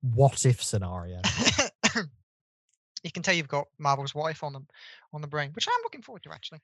what 0.00 0.44
if 0.44 0.62
scenario. 0.62 1.20
you 3.04 3.10
can 3.12 3.22
tell 3.22 3.34
you've 3.34 3.46
got 3.48 3.66
Marvel's 3.78 4.14
wife 4.14 4.42
on 4.42 4.52
them 4.52 4.66
on 5.12 5.20
the 5.20 5.26
brain, 5.26 5.50
which 5.52 5.68
I'm 5.68 5.82
looking 5.82 6.02
forward 6.02 6.22
to 6.22 6.32
actually. 6.32 6.60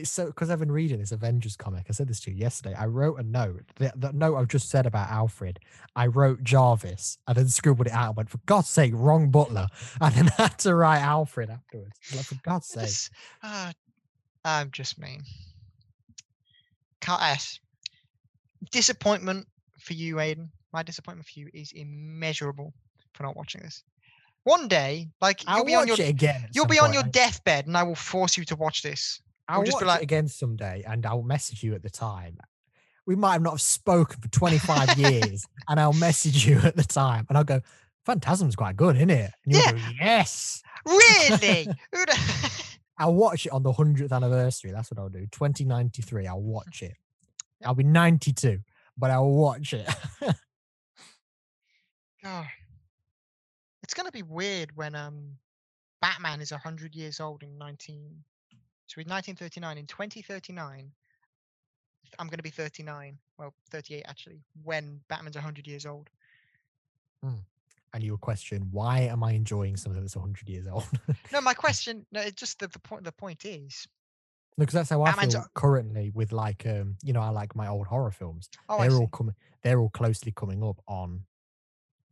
so 0.04 0.26
because 0.26 0.50
I've 0.50 0.58
been 0.58 0.72
reading 0.72 0.98
this 0.98 1.12
Avengers 1.12 1.56
comic. 1.56 1.86
I 1.88 1.92
said 1.92 2.08
this 2.08 2.20
to 2.20 2.30
you 2.30 2.36
yesterday. 2.36 2.74
I 2.78 2.86
wrote 2.86 3.18
a 3.18 3.22
note. 3.22 3.64
That, 3.76 4.00
the 4.00 4.12
note 4.12 4.36
I've 4.36 4.48
just 4.48 4.70
said 4.70 4.86
about 4.86 5.10
Alfred. 5.10 5.58
I 5.94 6.06
wrote 6.06 6.42
Jarvis 6.42 7.18
and 7.26 7.36
then 7.36 7.48
scribbled 7.48 7.86
it 7.86 7.92
out. 7.92 8.08
and 8.08 8.16
went 8.16 8.30
for 8.30 8.40
God's 8.46 8.68
sake, 8.68 8.92
wrong 8.94 9.30
Butler, 9.30 9.66
and 10.00 10.14
then 10.14 10.26
had 10.26 10.58
to 10.60 10.74
write 10.74 11.00
Alfred 11.00 11.50
afterwards. 11.50 11.92
Like 12.14 12.24
for 12.24 12.36
God's 12.42 12.66
sake. 12.66 13.14
Uh, 13.42 13.72
I'm 14.44 14.70
just 14.70 14.98
mean. 14.98 15.22
Can't 17.00 17.22
ask. 17.22 17.58
Disappointment 18.70 19.46
for 19.80 19.92
you, 19.92 20.16
Aiden. 20.16 20.48
My 20.72 20.82
disappointment 20.82 21.28
for 21.28 21.40
you 21.40 21.48
is 21.52 21.72
immeasurable 21.72 22.72
for 23.12 23.24
not 23.24 23.36
watching 23.36 23.60
this. 23.60 23.82
One 24.44 24.66
day, 24.68 25.08
like 25.20 25.42
I'll 25.46 25.58
you'll 25.58 25.66
be 25.66 25.74
on 25.74 25.86
your 25.86 26.00
again. 26.00 26.48
you'll 26.52 26.66
be 26.66 26.78
on 26.78 26.86
point. 26.86 26.94
your 26.94 27.02
deathbed, 27.04 27.66
and 27.66 27.76
I 27.76 27.82
will 27.84 27.94
force 27.94 28.36
you 28.36 28.44
to 28.46 28.56
watch 28.56 28.82
this. 28.82 29.20
I'll 29.48 29.62
just 29.62 29.74
watch 29.74 29.82
be 29.82 29.86
like- 29.86 30.00
it 30.00 30.04
again 30.04 30.28
someday, 30.28 30.82
and 30.86 31.04
I'll 31.06 31.22
message 31.22 31.62
you 31.62 31.74
at 31.74 31.82
the 31.82 31.90
time. 31.90 32.38
We 33.06 33.16
might 33.16 33.32
have 33.32 33.42
not 33.42 33.52
have 33.54 33.60
spoken 33.60 34.20
for 34.20 34.28
25 34.28 34.96
years, 34.98 35.44
and 35.68 35.78
I'll 35.80 35.92
message 35.92 36.46
you 36.46 36.58
at 36.58 36.76
the 36.76 36.84
time, 36.84 37.26
and 37.28 37.36
I'll 37.38 37.44
go, 37.44 37.60
"Phantasm's 38.06 38.56
quite 38.56 38.76
good, 38.76 38.96
isn't 38.96 39.10
it?" 39.10 39.30
And 39.44 39.54
you'll 39.54 39.62
Yeah. 39.62 39.72
go, 39.72 39.78
"Yes." 40.00 40.62
Really? 40.86 41.68
I'll 42.98 43.14
watch 43.14 43.46
it 43.46 43.52
on 43.52 43.62
the 43.62 43.72
100th 43.72 44.12
anniversary. 44.12 44.70
That's 44.72 44.90
what 44.90 44.98
I'll 45.00 45.08
do. 45.08 45.26
2093. 45.30 46.26
I'll 46.26 46.40
watch 46.40 46.82
it. 46.82 46.94
I'll 47.64 47.74
be 47.74 47.84
92, 47.84 48.58
but 48.96 49.10
I'll 49.10 49.30
watch 49.30 49.72
it. 49.72 49.88
God. 52.22 52.46
It's 53.92 54.00
gonna 54.00 54.10
be 54.10 54.22
weird 54.22 54.74
when 54.74 54.94
um 54.94 55.36
Batman 56.00 56.40
is 56.40 56.48
hundred 56.48 56.94
years 56.94 57.20
old 57.20 57.42
in 57.42 57.58
nineteen 57.58 58.24
so 58.86 59.02
in 59.02 59.06
nineteen 59.06 59.36
thirty 59.36 59.60
nine. 59.60 59.76
In 59.76 59.86
twenty 59.86 60.22
thirty 60.22 60.54
nine, 60.54 60.90
I'm 62.18 62.28
gonna 62.28 62.42
be 62.42 62.48
thirty 62.48 62.82
nine. 62.82 63.18
Well, 63.38 63.52
thirty 63.70 63.96
eight 63.96 64.04
actually, 64.08 64.40
when 64.62 64.98
Batman's 65.10 65.36
hundred 65.36 65.66
years 65.66 65.84
old. 65.84 66.08
and 67.22 68.02
you'll 68.02 68.16
question, 68.16 68.66
"Why 68.70 69.00
am 69.00 69.22
I 69.22 69.32
enjoying 69.32 69.76
something 69.76 70.00
that's 70.00 70.16
100 70.16 70.48
years 70.48 70.66
old?" 70.66 70.86
No, 71.30 71.42
my 71.42 71.52
question 71.66 72.06
no, 72.12 72.22
it's 72.22 72.40
just 72.40 72.60
the, 72.60 72.68
the 72.68 72.78
point 72.78 73.04
the 73.04 73.12
point 73.12 73.44
is 73.44 73.86
because 74.56 74.72
that's 74.72 74.88
how 74.88 75.02
I 75.02 75.10
Batman's 75.10 75.34
feel 75.34 75.44
currently 75.52 76.10
with 76.14 76.32
like, 76.32 76.64
um, 76.66 76.96
you 77.02 77.12
know, 77.12 77.20
I 77.20 77.28
like 77.28 77.54
my 77.54 77.68
old 77.68 77.88
horror 77.88 78.10
films. 78.10 78.48
oh 78.70 78.80
they're 78.80 78.96
all 78.96 79.08
coming 79.08 79.34
they're 79.62 79.80
all 79.80 79.90
closely 79.90 80.32
coming 80.32 80.64
up 80.64 80.80
on 80.88 81.24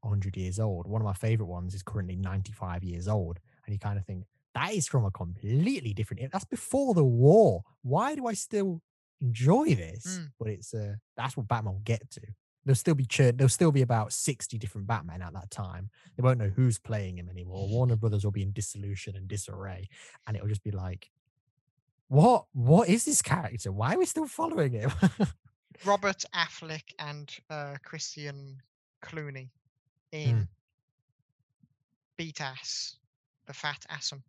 100 0.02 0.36
years 0.36 0.58
old. 0.58 0.86
One 0.86 1.00
of 1.00 1.06
my 1.06 1.12
favorite 1.14 1.46
ones 1.46 1.74
is 1.74 1.82
currently 1.82 2.16
95 2.16 2.84
years 2.84 3.08
old 3.08 3.38
and 3.66 3.72
you 3.72 3.78
kind 3.78 3.98
of 3.98 4.04
think 4.04 4.24
that 4.54 4.72
is 4.72 4.88
from 4.88 5.04
a 5.04 5.10
completely 5.10 5.92
different 5.92 6.20
era. 6.22 6.30
that's 6.32 6.44
before 6.44 6.94
the 6.94 7.04
war. 7.04 7.62
Why 7.82 8.14
do 8.14 8.26
i 8.26 8.34
still 8.34 8.82
enjoy 9.20 9.74
this? 9.74 10.18
Mm. 10.18 10.30
but 10.38 10.48
it's 10.48 10.72
uh 10.74 10.94
that's 11.16 11.36
what 11.36 11.48
batman 11.48 11.74
will 11.74 11.80
get 11.84 12.10
to. 12.12 12.20
There'll 12.64 12.76
still 12.76 12.94
be 12.94 13.04
churn 13.04 13.36
there'll 13.36 13.48
still 13.48 13.72
be 13.72 13.82
about 13.82 14.12
60 14.12 14.58
different 14.58 14.86
batman 14.86 15.22
at 15.22 15.32
that 15.34 15.50
time. 15.50 15.90
They 16.16 16.22
won't 16.22 16.38
know 16.38 16.50
who's 16.54 16.78
playing 16.78 17.18
him 17.18 17.28
anymore. 17.28 17.68
Warner 17.68 17.96
brothers 17.96 18.24
will 18.24 18.32
be 18.32 18.42
in 18.42 18.52
dissolution 18.52 19.16
and 19.16 19.28
disarray 19.28 19.88
and 20.26 20.36
it'll 20.36 20.48
just 20.48 20.64
be 20.64 20.70
like 20.70 21.10
what 22.08 22.46
what 22.52 22.88
is 22.88 23.04
this 23.04 23.22
character? 23.22 23.70
Why 23.70 23.94
are 23.94 23.98
we 23.98 24.06
still 24.06 24.26
following 24.26 24.72
him? 24.72 24.90
Robert 25.84 26.24
Affleck 26.34 26.92
and 26.98 27.32
uh 27.48 27.76
Christian 27.84 28.60
Clooney 29.02 29.48
In 30.12 30.48
Beat 32.16 32.40
Ass, 32.40 32.96
the 33.46 33.52
fat 33.54 33.84
assum. 33.90 34.22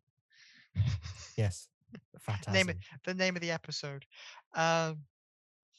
Yes. 1.36 1.67
The 2.13 2.19
fat 2.19 2.45
Name 2.51 2.69
it- 2.69 2.77
the 3.05 3.13
name 3.13 3.36
of 3.36 3.41
the 3.41 3.51
episode. 3.51 4.05
Um, 4.53 4.99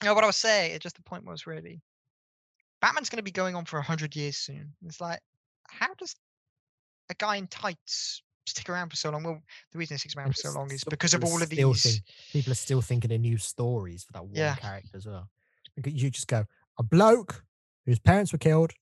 what 0.03 0.24
I 0.24 0.26
was 0.26 0.36
saying, 0.36 0.72
it 0.72 0.82
just 0.82 0.96
the 0.96 1.03
point 1.03 1.24
was 1.24 1.46
really, 1.46 1.80
Batman's 2.80 3.09
going 3.09 3.18
to 3.18 3.22
be 3.22 3.30
going 3.30 3.55
on 3.55 3.64
for 3.64 3.78
a 3.78 3.82
hundred 3.82 4.16
years 4.16 4.36
soon. 4.36 4.72
It's 4.84 5.00
like, 5.00 5.20
how 5.68 5.94
does 5.94 6.16
a 7.09 7.14
guy 7.14 7.36
in 7.36 7.46
tights 7.46 8.22
stick 8.46 8.68
around 8.68 8.90
for 8.90 8.96
so 8.96 9.11
long? 9.11 9.22
Well, 9.22 9.40
the 9.70 9.78
reason 9.78 9.94
he 9.94 9.98
sticks 9.98 10.16
around 10.16 10.32
for 10.32 10.34
so 10.34 10.50
long 10.53 10.70
is 10.72 10.82
because 10.84 11.14
of 11.14 11.22
all 11.24 11.40
of 11.40 11.48
these. 11.48 11.82
think- 11.82 12.03
People 12.32 12.53
are 12.53 12.57
still 12.57 12.82
thinking 12.82 13.12
of 13.12 13.20
new 13.20 13.38
stories 13.38 14.03
for 14.03 14.12
that 14.14 14.24
one 14.24 14.34
Yeah. 14.34 14.57
character 14.57 14.96
as 14.96 15.07
well. 15.07 15.30
You 15.86 16.11
just 16.11 16.26
go, 16.26 16.44
a 16.78 16.82
bloke 16.82 17.44
whose 17.86 18.00
parents 18.00 18.32
were 18.32 18.38
killed, 18.38 18.72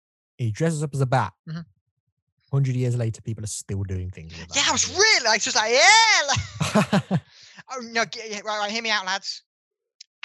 he 0.45 0.51
dresses 0.51 0.82
up 0.82 0.95
as 0.95 1.01
a 1.01 1.07
bat. 1.07 1.32
Mhm. 1.49 1.64
Hundred 2.51 2.74
years 2.74 2.97
later, 2.97 3.20
people 3.22 3.45
are 3.45 3.49
still 3.49 3.82
doing 3.84 4.11
things. 4.11 4.32
Yeah, 4.55 4.62
I 4.66 4.72
was 4.72 4.88
really, 4.88 5.26
I 5.28 5.34
was 5.34 5.45
just 5.45 5.57
like, 5.57 5.72
yeah. 5.72 7.01
like- 7.11 7.20
Oh 7.72 7.80
no! 7.82 8.01
Right, 8.03 8.43
right, 8.45 8.70
hear 8.70 8.82
me 8.82 8.91
out, 8.91 9.07
lads. 9.07 9.43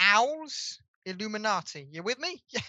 Owls, 0.00 0.80
Illuminati. 1.04 1.86
You 1.90 2.02
with 2.02 2.18
me? 2.18 2.42
Yeah. 2.50 2.60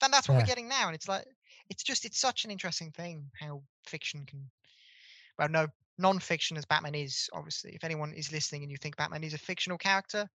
Then 0.00 0.10
that's 0.10 0.28
what 0.28 0.34
Yeah. 0.34 0.40
we're 0.40 0.46
getting 0.46 0.68
now, 0.68 0.86
and 0.86 0.94
it's 0.94 1.08
like 1.08 1.24
it's 1.70 1.82
just 1.82 2.04
it's 2.04 2.18
such 2.18 2.44
an 2.44 2.50
interesting 2.50 2.90
thing 2.90 3.30
how 3.38 3.62
fiction 3.86 4.24
can. 4.26 4.50
Well, 5.38 5.48
no, 5.48 5.66
non-fiction 5.98 6.56
as 6.56 6.64
Batman 6.64 6.94
is 6.94 7.28
obviously. 7.32 7.74
If 7.74 7.84
anyone 7.84 8.12
is 8.14 8.32
listening 8.32 8.62
and 8.62 8.70
you 8.70 8.76
think 8.78 8.96
Batman 8.96 9.22
is 9.24 9.34
a 9.34 9.38
fictional 9.38 9.78
character, 9.78 10.28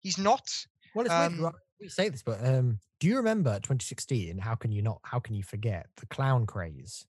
he's 0.00 0.18
not. 0.18 0.48
Well, 0.96 1.04
it's 1.06 1.14
Um, 1.14 1.38
weird. 1.40 1.54
We 1.80 1.88
say 1.90 2.08
this, 2.08 2.22
but 2.22 2.44
um, 2.44 2.80
do 3.00 3.06
you 3.06 3.16
remember 3.18 3.60
2016? 3.60 4.38
How 4.38 4.54
can 4.54 4.72
you 4.72 4.80
not? 4.82 5.00
How 5.04 5.20
can 5.20 5.34
you 5.34 5.42
forget 5.42 5.88
the 5.96 6.06
clown 6.06 6.46
craze? 6.46 7.06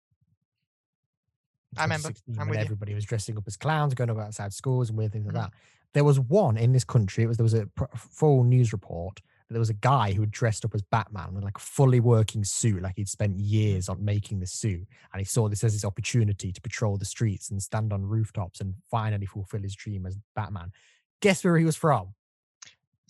I 1.78 1.84
remember. 1.84 2.10
When 2.26 2.50
with 2.50 2.58
you. 2.58 2.64
everybody 2.66 2.94
was 2.94 3.06
dressing 3.06 3.38
up 3.38 3.44
as 3.48 3.58
clowns, 3.58 3.94
going 3.94 4.10
up 4.10 4.18
outside 4.18 4.54
schools 4.54 4.90
and 4.90 4.98
weird 4.98 5.12
things 5.12 5.26
like 5.26 5.36
Mhm. 5.36 5.52
that. 5.52 5.54
There 5.94 6.04
was 6.04 6.20
one 6.20 6.58
in 6.58 6.74
this 6.74 6.84
country. 6.84 7.24
It 7.24 7.28
was 7.28 7.38
there 7.38 7.44
was 7.44 7.54
a 7.54 7.70
full 7.96 8.44
news 8.44 8.74
report 8.74 9.22
that 9.48 9.54
there 9.54 9.60
was 9.60 9.70
a 9.70 9.74
guy 9.76 10.12
who 10.12 10.22
had 10.22 10.32
dressed 10.32 10.66
up 10.66 10.76
as 10.76 10.82
Batman 10.82 11.34
with 11.34 11.44
like 11.46 11.56
a 11.58 11.62
fully 11.62 12.02
working 12.02 12.44
suit, 12.44 12.82
like 12.82 12.98
he'd 12.98 13.08
spent 13.08 13.40
years 13.40 13.88
on 13.88 14.04
making 14.04 14.40
the 14.40 14.48
suit, 14.48 14.86
and 15.14 15.20
he 15.20 15.24
saw 15.26 15.48
this 15.48 15.64
as 15.64 15.72
his 15.74 15.86
opportunity 15.86 16.52
to 16.52 16.62
patrol 16.62 16.98
the 16.98 17.06
streets 17.06 17.50
and 17.50 17.64
stand 17.64 17.94
on 17.94 18.04
rooftops 18.06 18.60
and 18.60 18.76
finally 18.92 19.26
fulfill 19.26 19.62
his 19.62 19.76
dream 19.76 20.06
as 20.06 20.18
Batman. 20.36 20.74
Guess 21.22 21.44
where 21.46 21.58
he 21.58 21.64
was 21.66 21.78
from? 21.78 22.16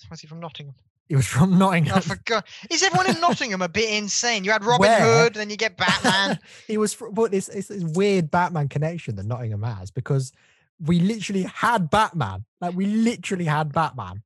Was 0.09 0.21
he 0.21 0.27
from 0.27 0.39
Nottingham? 0.39 0.75
He 1.07 1.15
was 1.15 1.25
from 1.25 1.57
Nottingham. 1.57 1.97
I 1.97 2.01
forgot. 2.01 2.45
Is 2.69 2.83
everyone 2.83 3.09
in 3.09 3.19
Nottingham 3.21 3.61
a 3.61 3.69
bit 3.69 3.89
insane? 3.91 4.43
You 4.43 4.51
had 4.51 4.65
Robin 4.65 4.81
Where? 4.81 5.23
Hood, 5.23 5.35
then 5.35 5.49
you 5.49 5.55
get 5.55 5.77
Batman. 5.77 6.39
he 6.67 6.77
was, 6.77 6.93
fr- 6.93 7.07
but 7.07 7.33
it's, 7.33 7.47
it's 7.47 7.69
this 7.69 7.83
weird 7.83 8.29
Batman 8.29 8.67
connection 8.67 9.15
that 9.15 9.25
Nottingham 9.25 9.63
has 9.63 9.89
because 9.89 10.33
we 10.79 10.99
literally 10.99 11.43
had 11.43 11.89
Batman. 11.89 12.43
Like 12.59 12.75
we 12.75 12.85
literally 12.85 13.45
had 13.45 13.71
Batman. 13.73 14.23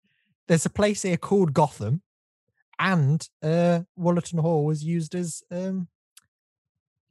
There's 0.47 0.65
a 0.65 0.71
place 0.71 1.03
here 1.03 1.17
called 1.17 1.53
Gotham, 1.53 2.01
and 2.79 3.27
uh, 3.43 3.81
Wollaton 3.97 4.39
Hall 4.39 4.65
was 4.65 4.83
used 4.83 5.15
as 5.15 5.43
um, 5.51 5.87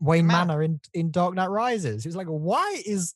Wayne 0.01 0.27
Manor. 0.27 0.47
Manor 0.47 0.63
in 0.63 0.81
in 0.93 1.11
Dark 1.11 1.35
Knight 1.35 1.49
Rises. 1.49 2.05
It 2.05 2.09
was 2.09 2.17
like, 2.17 2.27
why 2.27 2.83
is 2.85 3.15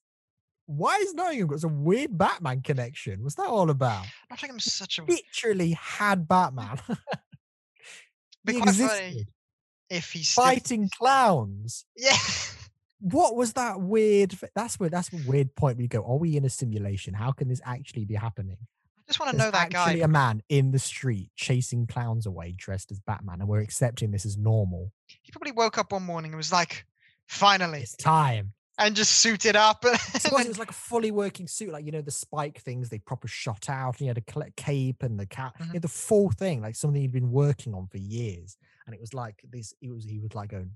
why 0.66 0.96
is 0.96 1.14
Nottingham 1.14 1.48
got 1.48 1.60
some 1.60 1.84
weird 1.84 2.16
Batman 2.16 2.62
connection? 2.62 3.22
What's 3.22 3.34
that 3.36 3.46
all 3.46 3.70
about? 3.70 4.06
Nottingham's 4.30 4.72
such 4.72 4.98
a. 4.98 5.04
Literally 5.04 5.72
had 5.72 6.26
Batman. 6.26 6.78
Be 8.44 8.60
quite 8.60 8.74
funny 8.74 9.26
if 9.90 10.10
he's 10.12 10.28
still- 10.28 10.44
fighting 10.44 10.90
clowns. 10.96 11.84
Yeah. 11.96 12.16
what 13.00 13.36
was 13.36 13.52
that 13.52 13.80
weird 13.82 14.34
that's 14.54 14.80
where 14.80 14.88
that's 14.88 15.12
a 15.12 15.16
weird 15.28 15.54
point 15.56 15.76
where 15.76 15.82
you 15.82 15.88
go 15.88 16.02
are 16.02 16.16
we 16.16 16.38
in 16.38 16.44
a 16.46 16.48
simulation 16.48 17.12
how 17.12 17.30
can 17.32 17.48
this 17.48 17.60
actually 17.62 18.06
be 18.06 18.14
happening 18.14 18.56
I 18.62 19.02
just 19.08 19.20
want 19.20 19.32
to 19.32 19.36
There's 19.36 19.48
know 19.48 19.50
that 19.58 19.74
actually 19.74 19.98
guy. 19.98 20.04
a 20.06 20.08
man 20.08 20.42
in 20.48 20.70
the 20.70 20.78
street 20.78 21.30
chasing 21.36 21.86
clowns 21.86 22.24
away 22.24 22.54
dressed 22.56 22.90
as 22.90 23.00
batman 23.00 23.40
and 23.40 23.48
we're 23.48 23.60
accepting 23.60 24.10
this 24.10 24.24
as 24.24 24.38
normal 24.38 24.90
He 25.06 25.30
probably 25.32 25.52
woke 25.52 25.76
up 25.76 25.92
one 25.92 26.04
morning 26.04 26.30
and 26.30 26.38
was 26.38 26.50
like, 26.50 26.86
"Finally," 27.28 27.80
it's 27.80 27.94
time 27.94 28.54
and 28.78 28.96
just 28.96 29.18
suited 29.18 29.56
up. 29.56 29.84
and 29.84 29.94
It's 30.14 30.24
because 30.24 30.44
it 30.44 30.48
was 30.48 30.58
like 30.58 30.70
a 30.70 30.74
fully 30.74 31.10
working 31.10 31.46
suit 31.46 31.70
like 31.70 31.84
you 31.86 31.92
know 31.92 32.02
the 32.02 32.10
spike 32.10 32.60
things 32.60 32.88
they 32.88 32.98
proper 32.98 33.28
shot 33.28 33.68
out 33.68 33.94
and 33.94 34.00
he 34.00 34.06
had 34.06 34.18
a 34.18 34.50
cape 34.56 35.02
and 35.02 35.18
the 35.18 35.26
cat 35.26 35.52
Mhm. 35.60 35.80
the 35.80 35.88
full 35.88 36.30
thing 36.30 36.60
like 36.62 36.74
something 36.76 37.00
he'd 37.00 37.12
been 37.12 37.30
working 37.30 37.74
on 37.74 37.86
for 37.86 37.98
years 37.98 38.56
and 38.86 38.94
it 38.94 39.00
was 39.00 39.14
like 39.14 39.42
this 39.48 39.72
it 39.80 39.90
was 39.90 40.04
he 40.04 40.18
was 40.18 40.34
like 40.34 40.50
going 40.50 40.70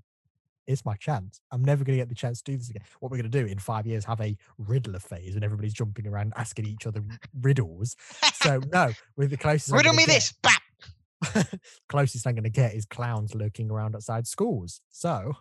it's 0.67 0.85
my 0.85 0.93
chance. 0.97 1.41
I'm 1.51 1.63
never 1.63 1.83
going 1.83 1.97
to 1.97 2.01
get 2.03 2.09
the 2.09 2.13
chance 2.15 2.43
to 2.43 2.51
do 2.51 2.55
this 2.55 2.69
again. 2.69 2.83
What 2.99 3.11
we're 3.11 3.17
going 3.17 3.31
to 3.31 3.39
do 3.41 3.47
in 3.47 3.57
five 3.57 3.87
years, 3.87 4.05
have 4.05 4.21
a 4.21 4.37
Riddler 4.59 4.99
phase 4.99 5.33
and 5.33 5.43
everybody's 5.43 5.73
jumping 5.73 6.05
around 6.05 6.31
asking 6.35 6.67
each 6.67 6.85
other 6.85 7.03
riddles. 7.41 7.95
So 8.35 8.61
no, 8.71 8.91
with 9.17 9.31
the 9.31 9.37
closest. 9.37 9.73
Riddle 9.73 9.93
me 9.95 10.05
get- 10.05 10.13
this. 10.13 10.33
Bap. 10.43 11.47
closest 11.89 12.27
I'm 12.27 12.35
going 12.35 12.43
to 12.43 12.51
get 12.51 12.75
is 12.75 12.85
clowns 12.85 13.33
lurking 13.33 13.71
around 13.71 13.95
outside 13.95 14.27
schools. 14.27 14.81
So 14.91 15.33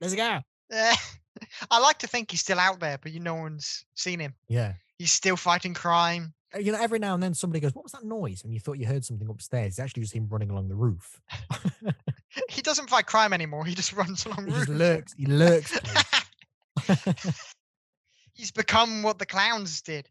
let's 0.00 0.14
go. 0.14 0.38
Eh, 0.70 0.96
I 1.70 1.78
like 1.80 1.98
to 1.98 2.06
think 2.06 2.30
he's 2.30 2.40
still 2.40 2.58
out 2.58 2.80
there, 2.80 2.98
but 3.02 3.12
you 3.12 3.20
no 3.20 3.34
one's 3.34 3.84
seen 3.94 4.20
him. 4.20 4.34
Yeah. 4.48 4.74
He's 4.98 5.12
still 5.12 5.36
fighting 5.36 5.74
crime. 5.74 6.34
Uh, 6.54 6.58
You 6.58 6.72
know, 6.72 6.78
every 6.80 6.98
now 6.98 7.14
and 7.14 7.22
then 7.22 7.34
somebody 7.34 7.60
goes, 7.60 7.74
"What 7.74 7.84
was 7.84 7.92
that 7.92 8.04
noise?" 8.04 8.42
And 8.44 8.52
you 8.52 8.60
thought 8.60 8.78
you 8.78 8.86
heard 8.86 9.04
something 9.04 9.28
upstairs. 9.28 9.68
It's 9.68 9.78
actually 9.78 10.02
just 10.02 10.14
him 10.14 10.26
running 10.28 10.50
along 10.50 10.68
the 10.68 10.76
roof. 10.76 11.20
He 12.48 12.62
doesn't 12.62 12.88
fight 12.88 13.06
crime 13.06 13.32
anymore. 13.32 13.64
He 13.64 13.74
just 13.74 13.92
runs 14.00 14.24
along 14.24 14.46
He 14.46 14.52
just 14.52 14.68
roofs. 14.68 14.78
lurks. 14.78 15.12
He 15.14 15.26
lurks. 15.26 15.78
he's 18.32 18.50
become 18.52 19.02
what 19.02 19.18
the 19.18 19.26
clowns 19.26 19.82
did. 19.82 20.08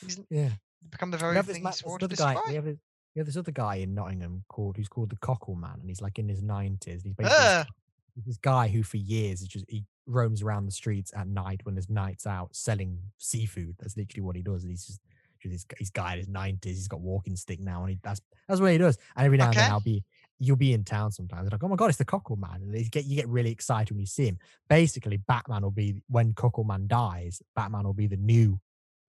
He's 0.00 0.20
yeah. 0.30 0.50
become 0.90 1.10
the 1.10 1.18
very 1.18 1.34
this, 1.36 1.46
thing 1.46 1.62
this 1.64 1.82
other 1.86 2.08
guy. 2.08 2.36
We 2.48 2.54
have, 2.54 2.64
this, 2.64 2.76
we 3.14 3.20
have 3.20 3.26
this 3.26 3.36
other 3.36 3.52
guy 3.52 3.76
in 3.76 3.94
Nottingham 3.94 4.44
called 4.48 4.76
who's 4.76 4.88
called 4.88 5.10
the 5.10 5.16
Cockle 5.16 5.54
Man, 5.54 5.78
and 5.80 5.88
he's 5.88 6.00
like 6.00 6.18
in 6.18 6.28
his 6.28 6.42
nineties. 6.42 7.02
He's 7.02 7.14
basically 7.14 7.38
this. 7.38 7.66
He's 7.66 7.89
this 8.26 8.36
guy 8.38 8.68
who 8.68 8.82
for 8.82 8.96
years 8.96 9.42
is 9.42 9.48
just 9.48 9.64
he 9.68 9.84
roams 10.06 10.42
around 10.42 10.66
the 10.66 10.72
streets 10.72 11.12
at 11.16 11.28
night 11.28 11.60
when 11.64 11.74
there's 11.74 11.88
nights 11.88 12.26
out 12.26 12.54
selling 12.54 12.98
seafood. 13.18 13.76
That's 13.78 13.96
literally 13.96 14.22
what 14.22 14.36
he 14.36 14.42
does. 14.42 14.62
And 14.62 14.70
he's 14.70 14.86
just 14.86 15.00
this, 15.44 15.64
he's 15.78 15.90
guy 15.90 16.12
in 16.12 16.18
his 16.18 16.28
nineties. 16.28 16.76
He's 16.76 16.88
got 16.88 17.00
walking 17.00 17.36
stick 17.36 17.60
now, 17.60 17.82
and 17.82 17.90
he, 17.90 17.98
that's 18.02 18.20
that's 18.48 18.60
what 18.60 18.72
he 18.72 18.78
does. 18.78 18.98
And 19.16 19.26
every 19.26 19.38
now 19.38 19.48
and 19.48 19.56
then 19.56 19.70
I'll 19.70 19.80
be 19.80 20.04
you'll 20.38 20.56
be 20.56 20.72
in 20.72 20.84
town 20.84 21.12
sometimes. 21.12 21.42
and 21.42 21.52
like, 21.52 21.62
oh 21.62 21.68
my 21.68 21.76
god, 21.76 21.88
it's 21.88 21.98
the 21.98 22.04
Cockle 22.04 22.36
Man, 22.36 22.60
and 22.62 22.74
you 22.74 22.90
get 22.90 23.04
you 23.04 23.16
get 23.16 23.28
really 23.28 23.50
excited 23.50 23.90
when 23.90 24.00
you 24.00 24.06
see 24.06 24.26
him. 24.26 24.38
Basically, 24.68 25.16
Batman 25.16 25.62
will 25.62 25.70
be 25.70 26.02
when 26.08 26.34
Cockle 26.34 26.64
Man 26.64 26.86
dies. 26.86 27.42
Batman 27.54 27.84
will 27.84 27.94
be 27.94 28.06
the 28.06 28.16
new 28.16 28.60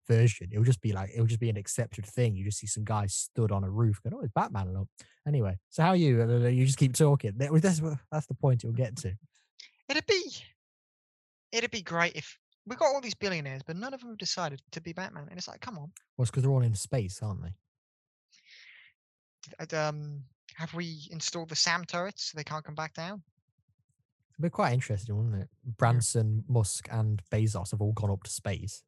version. 0.09 0.49
It'll 0.51 0.65
just 0.65 0.81
be 0.81 0.93
like 0.93 1.11
it'll 1.13 1.27
just 1.27 1.41
be 1.41 1.51
an 1.51 1.57
accepted 1.57 2.07
thing. 2.07 2.35
You 2.35 2.45
just 2.45 2.59
see 2.59 2.67
some 2.67 2.85
guy 2.85 3.07
stood 3.07 3.53
on 3.53 3.65
a 3.65 3.71
roof 3.71 4.03
going, 4.03 4.15
"Oh, 4.15 4.21
it's 4.21 4.33
Batman!" 4.35 4.75
Look. 4.75 4.89
Anyway, 5.27 5.59
so 5.69 5.83
how 5.83 5.91
are 5.91 5.97
you? 5.97 6.23
You 6.49 6.65
just 6.65 6.79
keep 6.79 6.95
talking. 6.95 7.33
That's 7.37 7.81
that's 8.11 8.27
the 8.27 8.35
point 8.35 8.65
it'll 8.65 8.75
get 8.75 8.97
to. 8.99 9.15
It'd 9.89 10.07
be 10.07 10.33
it'd 11.53 11.71
be 11.71 11.83
great 11.83 12.15
if 12.15 12.39
we 12.67 12.77
got 12.77 12.95
all 12.95 13.01
these 13.01 13.15
billionaires, 13.15 13.63
but 13.67 13.77
none 13.77 13.95
of 13.95 14.01
them 14.01 14.11
have 14.11 14.19
decided 14.19 14.61
to 14.73 14.81
be 14.81 14.93
Batman. 14.93 15.27
And 15.31 15.39
it's 15.39 15.49
like, 15.49 15.61
come 15.61 15.79
on. 15.79 15.91
Well, 16.17 16.23
it's 16.23 16.31
because 16.31 16.43
they're 16.43 16.53
all 16.53 16.63
in 16.63 16.75
space, 16.75 17.21
aren't 17.23 17.43
they? 17.43 19.77
Um, 19.77 20.23
have 20.57 20.75
we 20.75 21.09
installed 21.11 21.49
the 21.49 21.57
SAM 21.57 21.85
turrets 21.85 22.25
so 22.25 22.37
they 22.37 22.45
can't 22.45 22.65
come 22.65 22.75
back 22.75 22.93
down? 22.93 23.23
It'd 24.35 24.43
be 24.43 24.51
quite 24.51 24.73
interesting, 24.73 25.17
wouldn't 25.17 25.43
it? 25.43 25.49
Branson, 25.79 26.45
Musk, 26.49 26.89
and 26.93 27.23
Bezos 27.33 27.71
have 27.71 27.81
all 27.81 27.93
gone 27.93 28.11
up 28.11 28.23
to 28.25 28.31
space. 28.31 28.83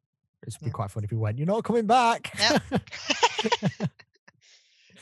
It'd 0.47 0.59
be 0.59 0.67
Yeah. 0.67 0.71
quite 0.71 0.91
funny 0.91 1.05
if 1.05 1.11
we 1.11 1.17
went, 1.17 1.37
"You're 1.37 1.47
not 1.47 1.63
coming 1.63 1.85
back." 1.87 2.33
Yep. 2.39 2.63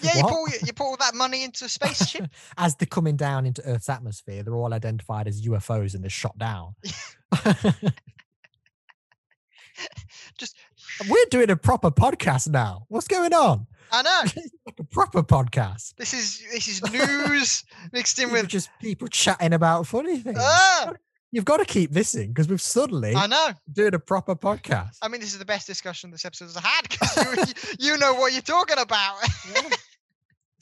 Yeah, 0.01 0.15
you 0.15 0.23
put, 0.23 0.61
you 0.67 0.71
put 0.73 0.83
all 0.85 0.95
that 1.01 1.13
money 1.13 1.43
into 1.43 1.65
a 1.65 1.67
spaceship. 1.67 2.29
As 2.57 2.73
they're 2.77 2.85
coming 2.85 3.17
down 3.17 3.45
into 3.45 3.61
Earth's 3.67 3.89
atmosphere, 3.89 4.43
they're 4.43 4.55
all 4.55 4.73
identified 4.73 5.27
as 5.27 5.41
UFOs 5.45 5.93
and 5.93 6.01
they're 6.01 6.09
shot 6.09 6.37
down. 6.37 6.73
Just, 10.37 10.55
We're 11.09 11.25
doing 11.29 11.49
a 11.49 11.55
proper 11.57 11.91
podcast 11.91 12.47
now. 12.49 12.85
What's 12.89 13.07
going 13.09 13.33
on? 13.33 13.67
I 13.91 14.01
know. 14.01 14.21
Like 14.65 14.79
a 14.79 14.83
proper 14.85 15.23
podcast. 15.23 15.95
This 15.97 16.13
is 16.13 16.43
this 16.51 16.67
is 16.67 16.81
news 16.93 17.63
mixed 17.91 18.19
in 18.19 18.31
with. 18.31 18.47
just 18.47 18.69
people 18.79 19.07
chatting 19.07 19.51
about 19.53 19.87
funny 19.87 20.19
things. 20.19 20.37
Ah, 20.39 20.93
You've 21.31 21.45
got 21.45 21.57
to 21.57 21.65
keep 21.65 21.91
this 21.91 22.15
in 22.15 22.29
because 22.29 22.47
we've 22.47 22.61
suddenly 22.61 23.13
I 23.15 23.27
know. 23.27 23.49
doing 23.71 23.93
a 23.93 23.99
proper 23.99 24.35
podcast. 24.35 24.97
I 25.01 25.07
mean, 25.09 25.21
this 25.21 25.31
is 25.33 25.39
the 25.39 25.45
best 25.45 25.67
discussion 25.67 26.09
this 26.09 26.25
episode 26.25 26.45
has 26.45 26.55
had 26.55 26.89
because 26.89 27.53
you, 27.79 27.91
you 27.93 27.97
know 27.97 28.15
what 28.15 28.33
you're 28.33 28.41
talking 28.41 28.79
about. 28.79 29.17
Yeah. 29.53 29.61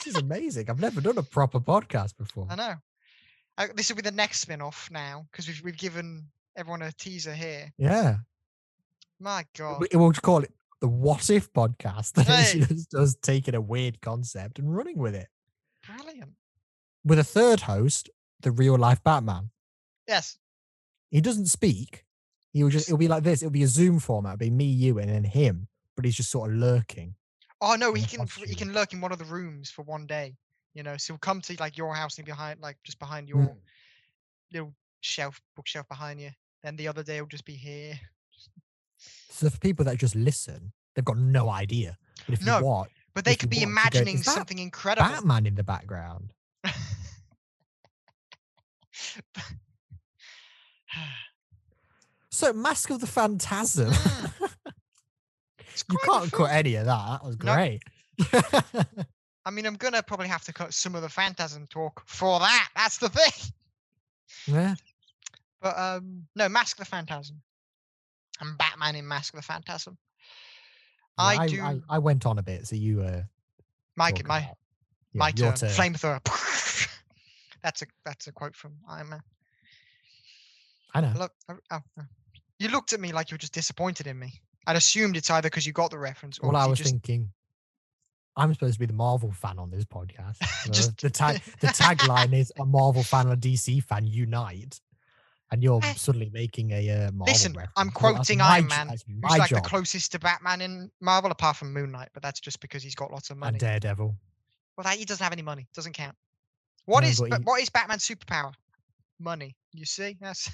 This 0.03 0.07
is 0.07 0.15
amazing. 0.17 0.69
I've 0.69 0.79
never 0.81 0.99
done 1.01 1.17
a 1.17 1.23
proper 1.23 1.59
podcast 1.59 2.17
before. 2.17 2.47
I 2.49 2.55
know. 2.55 2.73
Uh, 3.57 3.67
this 3.75 3.89
will 3.89 3.95
be 3.95 4.01
the 4.03 4.11
next 4.11 4.41
spin-off 4.41 4.89
now 4.91 5.25
because 5.31 5.47
we've 5.47 5.61
we've 5.63 5.77
given 5.77 6.27
everyone 6.55 6.81
a 6.81 6.91
teaser 6.91 7.33
here. 7.33 7.71
Yeah. 7.77 8.17
My 9.19 9.45
God. 9.57 9.79
We- 9.81 9.87
We'll 9.97 10.11
call 10.13 10.43
it 10.43 10.53
the 10.81 10.87
What 10.87 11.29
If 11.29 11.51
podcast. 11.53 12.11
That 12.15 12.27
Hey. 12.27 12.59
is 12.59 12.67
just 12.67 12.93
us 12.93 13.15
taking 13.21 13.55
a 13.55 13.61
weird 13.61 14.01
concept 14.01 14.59
and 14.59 14.75
running 14.75 14.97
with 14.97 15.15
it. 15.15 15.27
Brilliant. 15.87 16.33
With 17.05 17.19
a 17.19 17.23
third 17.23 17.61
host, 17.61 18.09
the 18.41 18.51
real 18.51 18.77
life 18.77 19.01
Batman. 19.03 19.49
Yes. 20.07 20.37
He 21.11 21.21
doesn't 21.21 21.47
speak. 21.47 22.03
He'll 22.53 22.69
just 22.69 22.87
it'll 22.87 22.97
be 22.97 23.07
like 23.07 23.23
this. 23.23 23.41
It'll 23.41 23.51
be 23.51 23.63
a 23.63 23.67
Zoom 23.67 23.99
format. 23.99 24.33
It'll 24.35 24.39
be 24.39 24.49
me, 24.49 24.65
you, 24.65 24.99
and 24.99 25.09
then 25.09 25.23
him. 25.23 25.67
But 25.95 26.05
he's 26.05 26.15
just 26.15 26.31
sort 26.31 26.51
of 26.51 26.57
lurking. 26.57 27.15
Oh 27.61 27.75
no, 27.75 27.93
he 27.93 28.03
can 28.03 28.27
he 28.45 28.55
can 28.55 28.73
lurk 28.73 28.93
in 28.93 29.01
one 29.01 29.11
of 29.11 29.19
the 29.19 29.25
rooms 29.25 29.69
for 29.69 29.83
one 29.83 30.05
day. 30.05 30.35
You 30.73 30.83
know, 30.83 30.95
so 30.97 31.13
he'll 31.13 31.19
come 31.19 31.41
to 31.41 31.55
like 31.59 31.77
your 31.77 31.93
house 31.95 32.17
and 32.17 32.25
behind 32.25 32.59
like 32.61 32.77
just 32.83 32.99
behind 32.99 33.27
your 33.29 33.39
Mm. 33.39 33.57
little 34.53 34.75
shelf 35.01 35.41
bookshelf 35.55 35.87
behind 35.87 36.21
you. 36.21 36.31
Then 36.63 36.75
the 36.75 36.87
other 36.87 37.03
day 37.03 37.15
he'll 37.15 37.25
just 37.25 37.45
be 37.45 37.55
here. 37.55 37.99
So 39.29 39.49
for 39.49 39.59
people 39.59 39.85
that 39.85 39.97
just 39.97 40.15
listen, 40.15 40.71
they've 40.95 41.05
got 41.05 41.17
no 41.17 41.49
idea. 41.49 41.97
But 42.25 42.33
if 42.33 42.41
No, 42.45 42.59
you 42.59 42.65
watch 42.65 42.91
But 43.13 43.25
they 43.25 43.35
could 43.35 43.49
be 43.49 43.57
you 43.57 43.65
go, 43.65 43.71
imagining 43.71 44.17
something 44.23 44.59
incredible. 44.59 45.07
Batman 45.09 45.45
in 45.45 45.55
the 45.55 45.63
background. 45.63 46.33
So 52.29 52.53
Mask 52.53 52.91
of 52.91 52.99
the 53.01 53.07
Phantasm. 53.07 53.91
Mm. 55.77 55.93
You 55.93 55.97
can't 55.99 56.21
fun. 56.21 56.29
cut 56.31 56.51
any 56.51 56.75
of 56.75 56.85
that. 56.85 57.07
That 57.21 57.23
was 57.23 57.37
No. 57.43 57.53
great. 57.53 57.81
I 59.45 59.51
mean, 59.51 59.65
I'm 59.65 59.75
gonna 59.75 60.03
probably 60.03 60.27
have 60.27 60.43
to 60.45 60.53
cut 60.53 60.73
some 60.73 60.95
of 60.95 61.01
the 61.01 61.09
Phantasm 61.09 61.67
talk 61.67 62.01
for 62.07 62.39
that. 62.39 62.69
That's 62.75 62.97
the 62.97 63.09
thing. 63.09 63.51
yeah. 64.47 64.75
But 65.61 65.77
um, 65.77 66.27
no, 66.35 66.49
Mask 66.49 66.79
of 66.79 66.85
the 66.85 66.89
Phantasm 66.89 67.41
and 68.41 68.57
Batman 68.57 68.95
in 68.95 69.07
Mask 69.07 69.33
of 69.33 69.39
the 69.39 69.45
Phantasm. 69.45 69.97
Yeah, 71.19 71.25
I, 71.25 71.35
I, 71.37 71.47
do 71.47 71.61
I, 71.61 71.79
I 71.89 71.99
went 71.99 72.25
on 72.25 72.37
a 72.39 72.43
bit, 72.43 72.67
so 72.67 72.75
you 72.75 73.01
uh 73.01 73.21
my 73.95 74.11
talk 74.11 74.27
my 74.27 74.39
yeah, 74.39 74.47
my 75.13 75.31
turn. 75.31 75.53
turn. 75.53 75.69
Flamethrower. 75.69 76.89
that's 77.63 77.81
a 77.83 77.85
that's 78.05 78.27
a 78.27 78.31
quote 78.31 78.55
from 78.55 78.73
Iron 78.89 79.09
Man. 79.09 79.21
I 80.97 81.01
know. 81.01 81.13
Look, 81.17 81.31
oh, 81.49 81.57
oh, 81.71 81.79
oh. 81.99 82.03
you 82.59 82.69
looked 82.69 82.93
at 82.93 82.99
me 82.99 83.11
like 83.11 83.29
you 83.31 83.35
were 83.35 83.39
just 83.39 83.53
disappointed 83.53 84.07
in 84.07 84.17
me. 84.17 84.33
I'd 84.65 84.75
assumed 84.75 85.15
it's 85.15 85.29
either 85.29 85.47
because 85.49 85.65
you 85.65 85.73
got 85.73 85.91
the 85.91 85.97
reference 85.99 86.39
or 86.39 86.49
Well, 86.51 86.61
I 86.61 86.65
was 86.65 86.77
just 86.79 86.89
thinking, 86.91 87.29
I'm 88.35 88.53
supposed 88.53 88.73
to 88.73 88.79
be 88.79 88.85
the 88.85 88.93
Marvel 88.93 89.31
fan 89.31 89.57
on 89.59 89.69
this 89.71 89.85
podcast. 89.85 90.37
so 90.63 90.71
Just- 90.71 90.97
the 91.01 91.09
tag, 91.09 91.41
the 91.61 91.67
tagline 91.67 92.33
is 92.33 92.51
a 92.59 92.65
Marvel 92.65 93.03
fan 93.03 93.27
and 93.29 93.33
a 93.43 93.47
DC 93.47 93.83
fan 93.83 94.05
unite, 94.05 94.79
and 95.51 95.63
you're 95.63 95.79
Eh. 95.83 95.93
suddenly 95.93 96.29
making 96.33 96.71
a 96.71 96.89
uh, 96.89 97.11
Marvel 97.11 97.25
Listen, 97.33 97.53
reference. 97.53 97.71
I'm 97.77 97.89
quoting 97.91 98.39
my 98.39 98.45
Iron 98.45 98.67
Man, 98.67 98.89
who's 98.89 99.05
like 99.37 99.49
job. 99.49 99.63
the 99.63 99.69
closest 99.69 100.11
to 100.13 100.19
Batman 100.19 100.61
in 100.61 100.91
Marvel, 100.99 101.31
apart 101.31 101.55
from 101.57 101.71
Moon 101.73 101.91
Knight, 101.91 102.09
but 102.13 102.21
that's 102.21 102.39
just 102.39 102.59
because 102.59 102.83
he's 102.83 102.95
got 102.95 103.11
lots 103.11 103.29
of 103.29 103.37
money. 103.37 103.51
and 103.51 103.59
Daredevil. 103.59 104.15
Well, 104.77 104.83
that, 104.83 104.97
he 104.97 105.05
doesn't 105.05 105.23
have 105.23 105.33
any 105.33 105.41
money. 105.41 105.67
Doesn't 105.73 105.93
count. 105.93 106.15
What 106.85 107.01
No, 107.03 107.09
is 107.09 107.19
he- 107.19 107.29
what 107.43 107.61
is 107.61 107.69
Batman's 107.69 108.07
superpower? 108.07 108.53
Money. 109.19 109.55
You 109.73 109.85
see? 109.85 110.17
That's. 110.21 110.49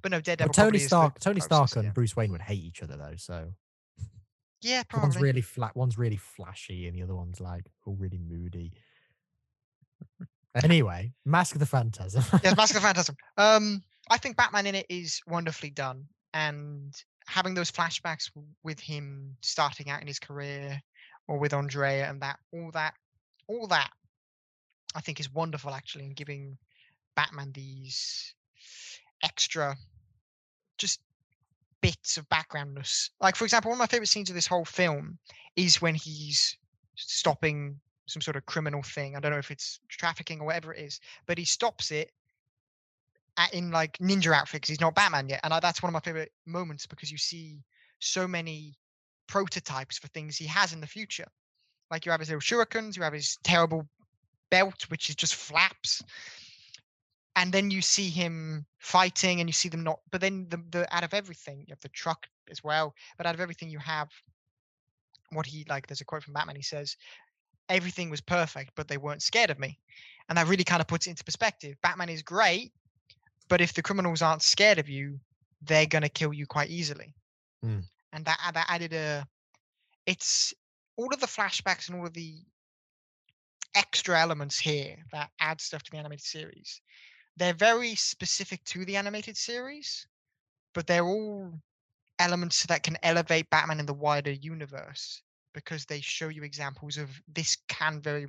But 0.00 0.12
no, 0.12 0.20
Daredevil. 0.20 0.52
Tony 0.52 0.64
probably 0.64 0.76
is 0.78 0.82
the 0.84 0.88
Stark, 0.88 1.20
Tony 1.20 1.40
Stark 1.40 1.76
and 1.76 1.84
yeah. 1.84 1.90
Bruce 1.90 2.16
Wayne 2.16 2.32
would 2.32 2.40
hate 2.42 2.62
each 2.62 2.82
other 2.82 2.96
though. 2.96 3.16
So 3.16 3.48
Yeah, 4.62 4.82
probably. 4.88 5.08
one's 5.08 5.20
really 5.20 5.40
flat, 5.42 5.76
one's 5.76 5.98
really 5.98 6.16
flashy, 6.16 6.86
and 6.86 6.96
the 6.96 7.02
other 7.02 7.14
one's 7.14 7.40
like 7.40 7.64
all 7.86 7.94
really 7.96 8.18
moody. 8.18 8.72
Anyway, 10.62 11.12
Mask 11.24 11.54
of 11.54 11.60
the 11.60 11.66
Phantasm. 11.66 12.22
yes, 12.44 12.56
Mask 12.56 12.74
of 12.74 12.82
the 12.82 12.86
Phantasm. 12.86 13.16
Um, 13.38 13.82
I 14.10 14.18
think 14.18 14.36
Batman 14.36 14.66
in 14.66 14.74
it 14.74 14.86
is 14.90 15.20
wonderfully 15.26 15.70
done, 15.70 16.04
and 16.34 16.92
having 17.26 17.54
those 17.54 17.70
flashbacks 17.70 18.30
with 18.62 18.78
him 18.78 19.36
starting 19.40 19.88
out 19.88 20.02
in 20.02 20.06
his 20.06 20.18
career, 20.18 20.82
or 21.26 21.38
with 21.38 21.54
Andrea, 21.54 22.08
and 22.10 22.20
that 22.20 22.38
all 22.52 22.70
that, 22.72 22.92
all 23.48 23.66
that, 23.68 23.90
I 24.94 25.00
think 25.00 25.20
is 25.20 25.32
wonderful 25.32 25.72
actually, 25.72 26.04
and 26.04 26.14
giving 26.16 26.58
Batman 27.16 27.52
these 27.52 28.34
extra, 29.22 29.76
just 30.78 31.00
bits 31.80 32.16
of 32.16 32.28
backgroundness. 32.28 33.10
Like 33.20 33.36
for 33.36 33.44
example, 33.44 33.70
one 33.70 33.76
of 33.76 33.80
my 33.80 33.86
favorite 33.86 34.08
scenes 34.08 34.30
of 34.30 34.34
this 34.34 34.46
whole 34.46 34.64
film 34.64 35.18
is 35.56 35.82
when 35.82 35.94
he's 35.94 36.56
stopping 36.94 37.80
some 38.06 38.22
sort 38.22 38.36
of 38.36 38.46
criminal 38.46 38.82
thing. 38.82 39.16
I 39.16 39.20
don't 39.20 39.32
know 39.32 39.38
if 39.38 39.50
it's 39.50 39.80
trafficking 39.88 40.40
or 40.40 40.46
whatever 40.46 40.74
it 40.74 40.84
is, 40.84 41.00
but 41.26 41.38
he 41.38 41.44
stops 41.44 41.90
it 41.90 42.12
at, 43.36 43.52
in 43.54 43.70
like 43.70 43.98
ninja 43.98 44.32
outfit 44.32 44.60
because 44.60 44.70
he's 44.70 44.80
not 44.80 44.94
Batman 44.94 45.28
yet. 45.28 45.40
And 45.44 45.52
I, 45.52 45.60
that's 45.60 45.82
one 45.82 45.90
of 45.90 45.94
my 45.94 46.00
favorite 46.00 46.32
moments 46.46 46.86
because 46.86 47.10
you 47.10 47.18
see 47.18 47.62
so 47.98 48.26
many 48.26 48.74
prototypes 49.26 49.98
for 49.98 50.08
things 50.08 50.36
he 50.36 50.46
has 50.46 50.72
in 50.72 50.80
the 50.80 50.86
future. 50.86 51.26
Like 51.90 52.06
you 52.06 52.12
have 52.12 52.20
his 52.20 52.30
little 52.30 52.40
shurikens, 52.40 52.96
you 52.96 53.02
have 53.02 53.12
his 53.12 53.38
terrible 53.42 53.88
belt, 54.50 54.86
which 54.88 55.08
is 55.08 55.16
just 55.16 55.34
flaps. 55.34 56.02
And 57.34 57.52
then 57.52 57.70
you 57.70 57.80
see 57.80 58.10
him 58.10 58.66
fighting 58.78 59.40
and 59.40 59.48
you 59.48 59.52
see 59.52 59.68
them 59.68 59.84
not, 59.84 60.00
but 60.10 60.20
then 60.20 60.46
the, 60.50 60.62
the 60.70 60.94
out 60.94 61.04
of 61.04 61.14
everything, 61.14 61.60
you 61.60 61.72
have 61.72 61.80
the 61.80 61.88
truck 61.88 62.26
as 62.50 62.62
well. 62.62 62.94
But 63.16 63.26
out 63.26 63.34
of 63.34 63.40
everything 63.40 63.70
you 63.70 63.78
have 63.78 64.10
what 65.30 65.46
he 65.46 65.64
like, 65.68 65.86
there's 65.86 66.02
a 66.02 66.04
quote 66.04 66.22
from 66.22 66.34
Batman, 66.34 66.56
he 66.56 66.62
says, 66.62 66.96
everything 67.68 68.10
was 68.10 68.20
perfect, 68.20 68.72
but 68.76 68.86
they 68.86 68.98
weren't 68.98 69.22
scared 69.22 69.50
of 69.50 69.58
me. 69.58 69.78
And 70.28 70.36
that 70.36 70.48
really 70.48 70.64
kind 70.64 70.80
of 70.80 70.86
puts 70.86 71.06
it 71.06 71.10
into 71.10 71.24
perspective. 71.24 71.76
Batman 71.82 72.10
is 72.10 72.22
great, 72.22 72.72
but 73.48 73.60
if 73.60 73.72
the 73.72 73.82
criminals 73.82 74.22
aren't 74.22 74.42
scared 74.42 74.78
of 74.78 74.88
you, 74.88 75.18
they're 75.62 75.86
gonna 75.86 76.08
kill 76.08 76.32
you 76.32 76.46
quite 76.46 76.70
easily. 76.70 77.14
Mm. 77.64 77.84
And 78.12 78.24
that 78.26 78.38
that 78.54 78.66
added 78.68 78.92
a 78.92 79.26
it's 80.06 80.52
all 80.96 81.12
of 81.12 81.20
the 81.20 81.26
flashbacks 81.26 81.88
and 81.88 81.98
all 81.98 82.06
of 82.06 82.12
the 82.12 82.34
extra 83.74 84.20
elements 84.20 84.58
here 84.58 84.96
that 85.12 85.30
add 85.40 85.60
stuff 85.60 85.82
to 85.82 85.90
the 85.90 85.96
animated 85.96 86.24
series. 86.24 86.80
They're 87.36 87.54
very 87.54 87.94
specific 87.94 88.62
to 88.64 88.84
the 88.84 88.96
animated 88.96 89.36
series, 89.36 90.06
but 90.74 90.86
they're 90.86 91.06
all 91.06 91.52
elements 92.18 92.64
that 92.66 92.82
can 92.82 92.96
elevate 93.02 93.50
Batman 93.50 93.80
in 93.80 93.86
the 93.86 93.94
wider 93.94 94.32
universe 94.32 95.22
because 95.54 95.84
they 95.84 96.00
show 96.00 96.28
you 96.28 96.44
examples 96.44 96.96
of 96.96 97.10
this 97.28 97.56
can 97.68 98.00
very 98.00 98.26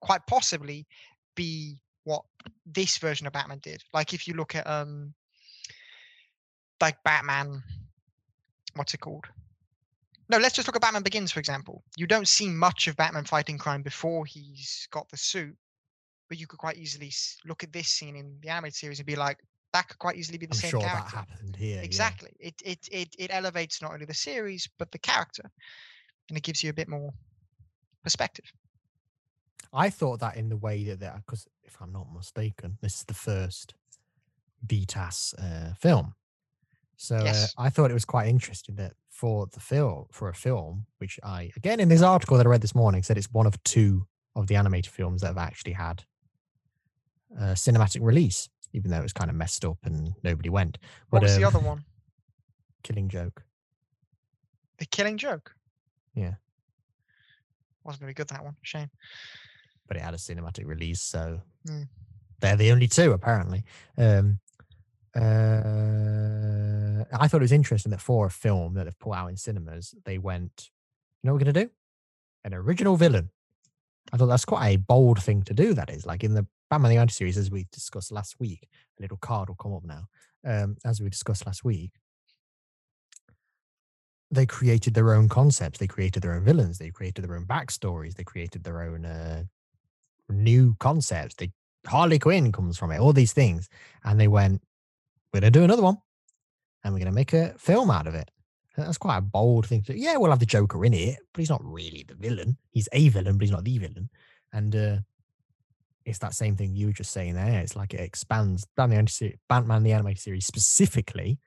quite 0.00 0.26
possibly 0.26 0.86
be 1.34 1.78
what 2.04 2.24
this 2.66 2.98
version 2.98 3.26
of 3.26 3.32
Batman 3.32 3.58
did. 3.62 3.82
Like 3.92 4.12
if 4.12 4.28
you 4.28 4.34
look 4.34 4.54
at 4.54 4.66
um 4.66 5.14
like 6.80 7.02
Batman 7.02 7.62
what's 8.74 8.94
it 8.94 9.00
called? 9.00 9.26
No, 10.28 10.38
let's 10.38 10.54
just 10.54 10.66
look 10.66 10.76
at 10.76 10.82
Batman 10.82 11.02
Begins, 11.02 11.32
for 11.32 11.40
example. 11.40 11.82
You 11.96 12.06
don't 12.06 12.28
see 12.28 12.48
much 12.48 12.88
of 12.88 12.96
Batman 12.96 13.24
fighting 13.24 13.58
crime 13.58 13.82
before 13.82 14.24
he's 14.24 14.88
got 14.90 15.08
the 15.10 15.16
suit, 15.16 15.56
but 16.34 16.40
you 16.40 16.48
could 16.48 16.58
quite 16.58 16.76
easily 16.76 17.12
look 17.46 17.62
at 17.62 17.72
this 17.72 17.86
scene 17.86 18.16
in 18.16 18.36
the 18.42 18.48
animated 18.48 18.74
series 18.74 18.98
and 18.98 19.06
be 19.06 19.14
like, 19.14 19.38
that 19.72 19.86
could 19.86 20.00
quite 20.00 20.16
easily 20.16 20.36
be 20.36 20.46
the 20.46 20.54
I'm 20.54 20.58
same 20.58 20.70
sure 20.72 20.80
character. 20.80 21.16
that 21.16 21.28
happened 21.28 21.54
here. 21.54 21.76
yeah. 21.76 21.84
Exactly. 21.84 22.30
It, 22.40 22.54
it 22.64 22.88
it 22.90 23.08
it 23.16 23.30
elevates 23.32 23.80
not 23.80 23.92
only 23.92 24.04
the 24.04 24.14
series 24.14 24.68
but 24.76 24.90
the 24.90 24.98
character, 24.98 25.48
and 26.28 26.36
it 26.36 26.42
gives 26.42 26.60
you 26.60 26.70
a 26.70 26.72
bit 26.72 26.88
more 26.88 27.12
perspective. 28.02 28.46
I 29.72 29.90
thought 29.90 30.18
that 30.20 30.36
in 30.36 30.48
the 30.48 30.56
way 30.56 30.82
that 30.84 30.98
that 31.00 31.18
because 31.24 31.46
if 31.62 31.76
I'm 31.80 31.92
not 31.92 32.12
mistaken, 32.12 32.78
this 32.80 32.94
is 32.96 33.04
the 33.04 33.14
first 33.14 33.74
BTAS 34.66 35.34
uh, 35.38 35.74
film. 35.74 36.16
So 36.96 37.14
Yes. 37.14 37.54
uh, 37.56 37.62
I 37.62 37.70
thought 37.70 37.92
it 37.92 37.94
was 37.94 38.04
quite 38.04 38.26
interesting 38.26 38.74
that 38.76 38.94
for 39.08 39.46
the 39.46 39.60
film 39.60 40.06
for 40.10 40.28
a 40.28 40.34
film, 40.34 40.86
which 40.98 41.20
I 41.22 41.52
again 41.56 41.78
in 41.78 41.88
this 41.88 42.02
article 42.02 42.36
that 42.38 42.46
I 42.46 42.50
read 42.50 42.60
this 42.62 42.74
morning 42.74 43.04
said 43.04 43.18
it's 43.18 43.30
one 43.30 43.46
of 43.46 43.62
two 43.62 44.08
of 44.34 44.48
the 44.48 44.56
animated 44.56 44.92
films 44.92 45.20
that 45.20 45.28
have 45.28 45.38
actually 45.38 45.74
had 45.74 46.02
a 47.38 47.52
cinematic 47.54 48.00
release, 48.02 48.48
even 48.72 48.90
though 48.90 48.98
it 48.98 49.02
was 49.02 49.12
kind 49.12 49.30
of 49.30 49.36
messed 49.36 49.64
up 49.64 49.78
and 49.84 50.14
nobody 50.22 50.48
went. 50.50 50.78
What 51.10 51.20
But 51.20 51.22
was 51.24 51.36
the 51.36 51.44
um, 51.44 51.54
other 51.56 51.64
one? 51.66 51.84
Killing 52.82 53.08
Joke. 53.08 53.42
The 54.78 54.86
Killing 54.86 55.16
Joke. 55.16 55.54
Yeah. 56.14 56.34
Wasn't 57.84 58.00
very 58.00 58.14
good 58.14 58.28
that 58.28 58.44
one. 58.44 58.56
Shame. 58.62 58.90
but 59.86 59.96
it 59.98 60.02
had 60.02 60.14
a 60.14 60.18
cinematic 60.18 60.64
release, 60.66 61.02
so 61.02 61.40
Mm. 61.68 61.88
they're 62.40 62.56
the 62.56 62.70
only 62.72 62.88
two 62.88 63.12
apparently. 63.12 63.64
Um, 63.98 64.38
uh, 65.14 67.04
I 67.12 67.28
thought 67.28 67.40
it 67.40 67.42
was 67.42 67.52
interesting 67.52 67.90
that 67.90 68.00
for 68.00 68.26
a 68.26 68.30
film 68.30 68.74
that 68.74 68.84
they've 68.84 68.98
put 68.98 69.12
out 69.12 69.28
in 69.28 69.36
cinemas, 69.36 69.94
they 70.04 70.18
went, 70.18 70.70
"You 71.22 71.28
know 71.28 71.34
what 71.34 71.40
we're 71.42 71.52
gonna 71.52 71.66
do? 71.66 71.70
An 72.44 72.54
original 72.54 72.96
villain." 72.96 73.30
I 74.12 74.16
thought 74.16 74.26
that's 74.26 74.44
quite 74.44 74.68
a 74.70 74.76
bold 74.76 75.22
thing 75.22 75.42
to 75.44 75.54
do. 75.54 75.74
That 75.74 75.90
is 75.90 76.06
like 76.06 76.24
in 76.24 76.34
the 76.34 76.46
Batman 76.70 76.90
the 76.90 76.96
Animated 76.96 77.16
Series, 77.16 77.38
as 77.38 77.50
we 77.50 77.66
discussed 77.72 78.12
last 78.12 78.36
week. 78.40 78.68
A 78.98 79.02
little 79.02 79.18
card 79.18 79.48
will 79.48 79.56
come 79.56 79.74
up 79.74 79.84
now. 79.84 80.06
Um, 80.46 80.76
as 80.84 81.00
we 81.00 81.08
discussed 81.08 81.46
last 81.46 81.64
week, 81.64 81.92
they 84.30 84.46
created 84.46 84.94
their 84.94 85.14
own 85.14 85.28
concepts. 85.28 85.78
They 85.78 85.86
created 85.86 86.22
their 86.22 86.34
own 86.34 86.44
villains. 86.44 86.78
They 86.78 86.90
created 86.90 87.24
their 87.24 87.36
own 87.36 87.46
backstories. 87.46 88.14
They 88.14 88.24
created 88.24 88.64
their 88.64 88.82
own 88.82 89.04
uh, 89.04 89.44
new 90.28 90.76
concepts. 90.80 91.34
They 91.36 91.52
Harley 91.86 92.18
Quinn 92.18 92.50
comes 92.50 92.78
from 92.78 92.92
it. 92.92 92.98
All 92.98 93.12
these 93.12 93.32
things, 93.32 93.68
and 94.04 94.18
they 94.18 94.28
went, 94.28 94.62
"We're 95.32 95.40
gonna 95.40 95.50
do 95.50 95.64
another 95.64 95.82
one, 95.82 95.98
and 96.82 96.94
we're 96.94 97.00
gonna 97.00 97.12
make 97.12 97.32
a 97.32 97.54
film 97.58 97.90
out 97.90 98.06
of 98.06 98.14
it." 98.14 98.30
And 98.76 98.86
That's 98.86 98.98
quite 98.98 99.18
a 99.18 99.22
bold 99.22 99.66
thing 99.66 99.82
to. 99.82 99.98
Yeah, 99.98 100.16
we'll 100.16 100.30
have 100.30 100.40
the 100.40 100.46
Joker 100.46 100.84
in 100.84 100.94
it, 100.94 101.18
but 101.32 101.40
he's 101.40 101.50
not 101.50 101.64
really 101.64 102.04
the 102.08 102.14
villain. 102.14 102.56
He's 102.70 102.88
a 102.92 103.08
villain, 103.08 103.36
but 103.36 103.42
he's 103.42 103.52
not 103.52 103.64
the 103.64 103.78
villain. 103.78 104.08
And 104.52 104.74
uh, 104.74 104.96
it's 106.04 106.18
that 106.18 106.34
same 106.34 106.56
thing 106.56 106.74
you 106.74 106.86
were 106.86 106.92
just 106.92 107.12
saying 107.12 107.34
there. 107.34 107.60
It's 107.60 107.76
like 107.76 107.94
it 107.94 108.00
expands 108.00 108.66
Batman 108.76 109.06
the, 109.06 109.92
animated 109.92 110.22
series 110.22 110.46
specifically, 110.46 111.38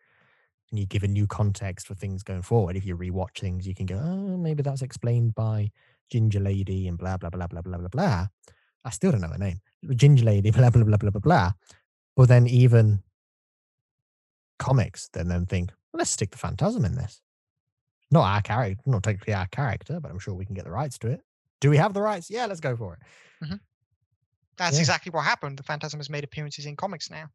and 0.71 0.79
you 0.79 0.85
give 0.85 1.03
a 1.03 1.07
new 1.07 1.27
context 1.27 1.87
for 1.87 1.93
things 1.93 2.23
going 2.23 2.41
forward. 2.41 2.75
If 2.75 2.85
you 2.85 2.97
rewatch 2.97 3.39
things, 3.39 3.67
you 3.67 3.75
can 3.75 3.85
go, 3.85 3.97
oh, 3.97 4.37
maybe 4.37 4.63
that's 4.63 4.81
explained 4.81 5.35
by 5.35 5.71
Ginger 6.09 6.39
Lady 6.39 6.87
and 6.87 6.97
blah 6.97 7.17
blah 7.17 7.29
blah 7.29 7.47
blah 7.47 7.61
blah 7.61 7.77
blah 7.77 7.87
blah. 7.87 8.27
I 8.83 8.89
still 8.89 9.11
don't 9.11 9.21
know 9.21 9.27
her 9.27 9.37
name. 9.37 9.59
Ginger 9.95 10.25
Lady, 10.25 10.51
blah 10.51 10.69
blah 10.69 10.83
blah 10.83 10.97
blah 10.97 11.11
blah 11.11 11.19
blah. 11.19 11.51
But 12.15 12.29
then 12.29 12.47
even 12.47 13.03
comics, 14.57 15.09
then 15.13 15.27
then 15.27 15.45
think, 15.45 15.71
well, 15.93 15.99
let's 15.99 16.11
stick 16.11 16.31
the 16.31 16.37
Phantasm 16.37 16.83
in 16.83 16.95
this. 16.95 17.21
Not 18.09 18.23
our 18.23 18.41
character, 18.41 18.81
not 18.85 19.03
technically 19.03 19.33
our 19.33 19.47
character, 19.47 19.99
but 19.99 20.09
I'm 20.09 20.19
sure 20.19 20.33
we 20.33 20.45
can 20.45 20.55
get 20.55 20.65
the 20.65 20.71
rights 20.71 20.97
to 20.99 21.09
it. 21.09 21.21
Do 21.59 21.69
we 21.69 21.77
have 21.77 21.93
the 21.93 22.01
rights? 22.01 22.29
Yeah, 22.29 22.45
let's 22.45 22.59
go 22.59 22.75
for 22.75 22.93
it. 22.93 23.45
Mm-hmm. 23.45 23.55
That's 24.57 24.75
Yeah. 24.75 24.81
exactly 24.81 25.11
what 25.11 25.23
happened. 25.23 25.57
The 25.57 25.63
Phantasm 25.63 25.99
has 25.99 26.09
made 26.09 26.23
appearances 26.23 26.65
in 26.65 26.75
comics 26.75 27.09
now, 27.09 27.29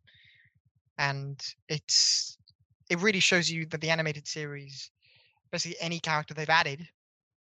and 0.99 1.41
it's 1.69 2.37
it 2.91 2.99
really 2.99 3.21
shows 3.21 3.51
you 3.51 3.65
that 3.67 3.81
the 3.81 3.91
animated 3.91 4.27
series 4.27 4.91
basically 5.51 5.81
any 5.81 5.99
character 6.01 6.35
they've 6.35 6.49
added 6.51 6.87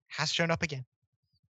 has 0.09 0.31
shown 0.31 0.51
up 0.51 0.61
again 0.61 0.85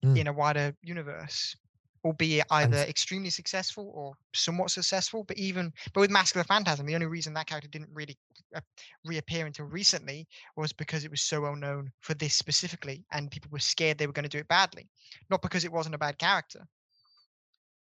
Mm. 0.05 0.19
in 0.19 0.27
a 0.27 0.33
wider 0.33 0.77
universe, 0.83 1.57
albeit 2.05 2.47
And- 2.51 2.75
either 2.75 2.85
extremely 2.89 3.31
successful 3.31 3.91
or 3.95 4.16
somewhat 4.35 4.71
successful. 4.71 5.25
But 5.25 5.39
even 5.39 5.73
but 5.93 6.01
with 6.01 6.11
Mask 6.11 6.37
of 6.37 6.41
the 6.41 6.47
Phantasm, 6.47 6.87
the 6.87 6.95
only 6.95 7.07
reason 7.07 7.35
that 7.35 7.47
character 7.47 7.69
didn't 7.69 7.93
really 7.95 8.16
uh, 8.55 8.61
reappear 9.05 9.47
until 9.47 9.66
recently 9.66 10.27
was 10.57 10.73
because 10.73 11.05
it 11.05 11.11
was 11.11 11.21
so 11.23 11.41
well 11.41 11.57
known 11.57 11.93
for 12.01 12.14
this 12.14 12.35
specifically, 12.35 13.05
and 13.12 13.31
people 13.31 13.51
were 13.51 13.59
scared 13.59 13.99
they 13.99 14.07
were 14.07 14.12
going 14.12 14.23
to 14.25 14.29
do 14.29 14.39
it 14.39 14.49
badly, 14.49 14.89
not 15.31 15.43
because 15.43 15.64
it 15.64 15.73
wasn't 15.73 15.95
a 15.95 15.99
bad 15.99 16.19
character. 16.19 16.66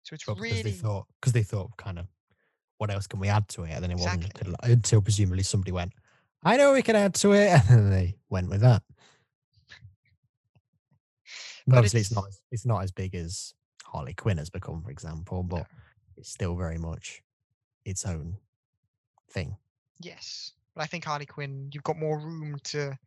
So 0.07 0.13
it's 0.13 0.25
Well, 0.25 0.37
because 0.37 0.63
they 0.63 0.71
thought 0.71 1.05
because 1.19 1.33
they 1.33 1.43
thought 1.43 1.75
kind 1.75 1.99
of 1.99 2.07
what 2.77 2.89
else 2.89 3.07
can 3.07 3.19
we 3.19 3.27
add 3.27 3.49
to 3.49 3.63
it? 3.63 3.71
And 3.71 3.83
then 3.83 3.91
it 3.91 3.97
wasn't 3.97 4.23
until, 4.23 4.55
until 4.63 5.01
presumably 5.01 5.43
somebody 5.43 5.73
went, 5.73 5.91
I 6.43 6.55
know 6.55 6.71
we 6.71 6.81
can 6.81 6.95
add 6.95 7.13
to 7.15 7.33
it, 7.33 7.49
and 7.51 7.63
then 7.67 7.89
they 7.89 8.15
went 8.29 8.49
with 8.49 8.61
that. 8.61 8.83
But 11.65 11.73
But 11.73 11.77
obviously, 11.79 11.99
it's, 11.99 12.11
it's- 12.11 12.23
not 12.23 12.33
it's 12.51 12.65
not 12.65 12.83
as 12.83 12.91
big 12.93 13.15
as 13.15 13.53
Harley 13.83 14.13
Quinn 14.13 14.37
has 14.37 14.49
become, 14.49 14.81
for 14.81 14.91
example, 14.91 15.43
but 15.43 15.67
it's 16.15 16.29
still 16.29 16.55
very 16.55 16.77
much 16.77 17.21
its 17.83 18.05
own 18.05 18.37
thing. 19.31 19.57
Yes, 19.99 20.53
but 20.73 20.83
I 20.83 20.85
think 20.85 21.03
Harley 21.03 21.25
Quinn, 21.25 21.69
you've 21.73 21.83
got 21.83 21.97
more 21.97 22.17
room 22.17 22.59
to 22.65 22.97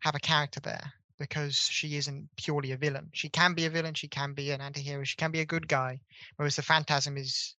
have 0.00 0.16
a 0.16 0.20
character 0.20 0.58
there 0.58 0.92
because 1.20 1.54
she 1.54 1.96
isn't 1.96 2.28
purely 2.36 2.72
a 2.72 2.76
villain. 2.76 3.10
She 3.12 3.28
can 3.28 3.52
be 3.54 3.66
a 3.66 3.70
villain, 3.70 3.94
she 3.94 4.08
can 4.08 4.32
be 4.32 4.50
an 4.50 4.62
anti-hero, 4.62 5.04
she 5.04 5.16
can 5.16 5.30
be 5.30 5.40
a 5.40 5.46
good 5.46 5.68
guy. 5.68 6.00
Whereas 6.36 6.56
the 6.56 6.62
Phantasm 6.62 7.16
is, 7.18 7.54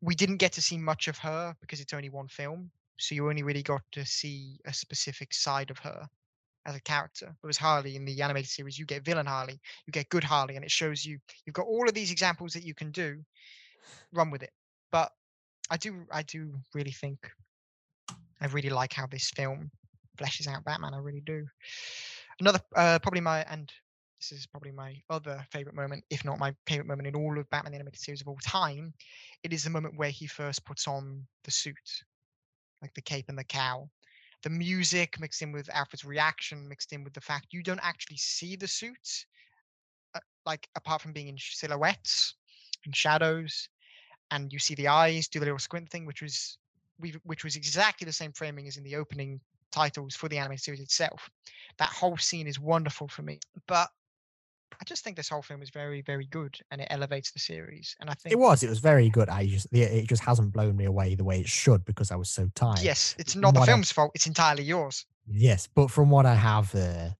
we 0.00 0.16
didn't 0.16 0.38
get 0.38 0.52
to 0.52 0.60
see 0.60 0.76
much 0.76 1.06
of 1.06 1.16
her 1.18 1.54
because 1.60 1.80
it's 1.80 1.94
only 1.94 2.10
one 2.10 2.26
film, 2.26 2.70
so 2.98 3.14
you 3.14 3.28
only 3.28 3.44
really 3.44 3.62
got 3.62 3.82
to 3.92 4.04
see 4.04 4.58
a 4.66 4.72
specific 4.74 5.32
side 5.32 5.70
of 5.70 5.78
her 5.78 6.08
as 6.66 6.74
a 6.74 6.80
character. 6.80 7.34
Whereas 7.40 7.56
Harley 7.56 7.94
in 7.94 8.04
the 8.04 8.20
animated 8.20 8.50
series, 8.50 8.76
you 8.76 8.84
get 8.84 9.04
villain 9.04 9.26
Harley, 9.26 9.60
you 9.86 9.92
get 9.92 10.08
good 10.08 10.24
Harley, 10.24 10.56
and 10.56 10.64
it 10.64 10.70
shows 10.70 11.04
you 11.04 11.18
you've 11.46 11.54
got 11.54 11.66
all 11.66 11.88
of 11.88 11.94
these 11.94 12.10
examples 12.10 12.52
that 12.54 12.64
you 12.64 12.74
can 12.74 12.90
do. 12.90 13.22
Run 14.12 14.30
with 14.30 14.42
it, 14.42 14.50
but 14.90 15.12
I 15.70 15.76
do, 15.76 16.04
I 16.10 16.22
do 16.22 16.52
really 16.74 16.92
think 16.92 17.30
I 18.40 18.46
really 18.46 18.70
like 18.70 18.92
how 18.92 19.06
this 19.06 19.30
film 19.30 19.70
fleshes 20.18 20.48
out 20.48 20.64
Batman. 20.64 20.94
I 20.94 20.98
really 20.98 21.22
do. 21.24 21.46
Another, 22.42 22.60
uh, 22.74 22.98
probably 22.98 23.20
my, 23.20 23.44
and 23.44 23.72
this 24.18 24.32
is 24.32 24.48
probably 24.48 24.72
my 24.72 25.00
other 25.08 25.46
favorite 25.52 25.76
moment, 25.76 26.02
if 26.10 26.24
not 26.24 26.40
my 26.40 26.52
favorite 26.66 26.88
moment 26.88 27.06
in 27.06 27.14
all 27.14 27.38
of 27.38 27.48
Batman 27.50 27.70
the 27.70 27.76
animated 27.76 28.00
series 28.00 28.20
of 28.20 28.26
all 28.26 28.38
time. 28.44 28.92
It 29.44 29.52
is 29.52 29.62
the 29.62 29.70
moment 29.70 29.96
where 29.96 30.10
he 30.10 30.26
first 30.26 30.64
puts 30.64 30.88
on 30.88 31.24
the 31.44 31.52
suit, 31.52 31.76
like 32.82 32.92
the 32.94 33.00
cape 33.00 33.26
and 33.28 33.38
the 33.38 33.44
cowl. 33.44 33.90
The 34.42 34.50
music 34.50 35.20
mixed 35.20 35.40
in 35.40 35.52
with 35.52 35.70
Alfred's 35.72 36.04
reaction, 36.04 36.68
mixed 36.68 36.92
in 36.92 37.04
with 37.04 37.12
the 37.12 37.20
fact 37.20 37.52
you 37.52 37.62
don't 37.62 37.78
actually 37.80 38.16
see 38.16 38.56
the 38.56 38.66
suit, 38.66 39.24
uh, 40.16 40.20
like 40.44 40.68
apart 40.74 41.00
from 41.00 41.12
being 41.12 41.28
in 41.28 41.36
silhouettes 41.38 42.34
and 42.84 42.96
shadows, 42.96 43.68
and 44.32 44.52
you 44.52 44.58
see 44.58 44.74
the 44.74 44.88
eyes 44.88 45.28
do 45.28 45.38
the 45.38 45.44
little 45.44 45.60
squint 45.60 45.88
thing, 45.90 46.06
which 46.06 46.22
was 46.22 46.58
we 46.98 47.14
which 47.22 47.44
was 47.44 47.54
exactly 47.54 48.04
the 48.04 48.12
same 48.12 48.32
framing 48.32 48.66
as 48.66 48.78
in 48.78 48.82
the 48.82 48.96
opening 48.96 49.40
titles 49.72 50.14
for 50.14 50.28
the 50.28 50.38
anime 50.38 50.56
series 50.58 50.80
itself. 50.80 51.28
That 51.78 51.88
whole 51.88 52.16
scene 52.18 52.46
is 52.46 52.60
wonderful 52.60 53.08
for 53.08 53.22
me, 53.22 53.40
but 53.66 53.88
I 54.80 54.84
just 54.84 55.04
think 55.04 55.16
this 55.16 55.28
whole 55.28 55.42
film 55.42 55.62
is 55.62 55.70
very, 55.70 56.02
very 56.02 56.26
good, 56.26 56.58
and 56.70 56.80
it 56.80 56.88
elevates 56.90 57.30
the 57.32 57.38
series. 57.38 57.94
And 58.00 58.08
I 58.10 58.14
think 58.14 58.32
It 58.32 58.38
was, 58.38 58.62
it 58.62 58.68
was 58.70 58.78
very 58.80 59.08
good. 59.10 59.28
I 59.28 59.46
just, 59.46 59.66
it 59.72 60.08
just 60.08 60.22
hasn't 60.22 60.52
blown 60.52 60.76
me 60.76 60.84
away 60.86 61.14
the 61.14 61.24
way 61.24 61.40
it 61.40 61.48
should 61.48 61.84
because 61.84 62.10
I 62.10 62.16
was 62.16 62.30
so 62.30 62.48
tired. 62.54 62.80
yes, 62.80 63.14
it's 63.18 63.32
from 63.32 63.42
not 63.42 63.54
the 63.54 63.60
what 63.60 63.68
I- 63.68 63.72
film's 63.72 63.92
fault; 63.92 64.12
it's 64.14 64.26
entirely 64.26 64.64
yours. 64.64 65.06
Yes, 65.26 65.68
but 65.72 65.90
from 65.90 66.10
what 66.10 66.26
I 66.26 66.34
have 66.34 66.74
uh, 66.74 67.10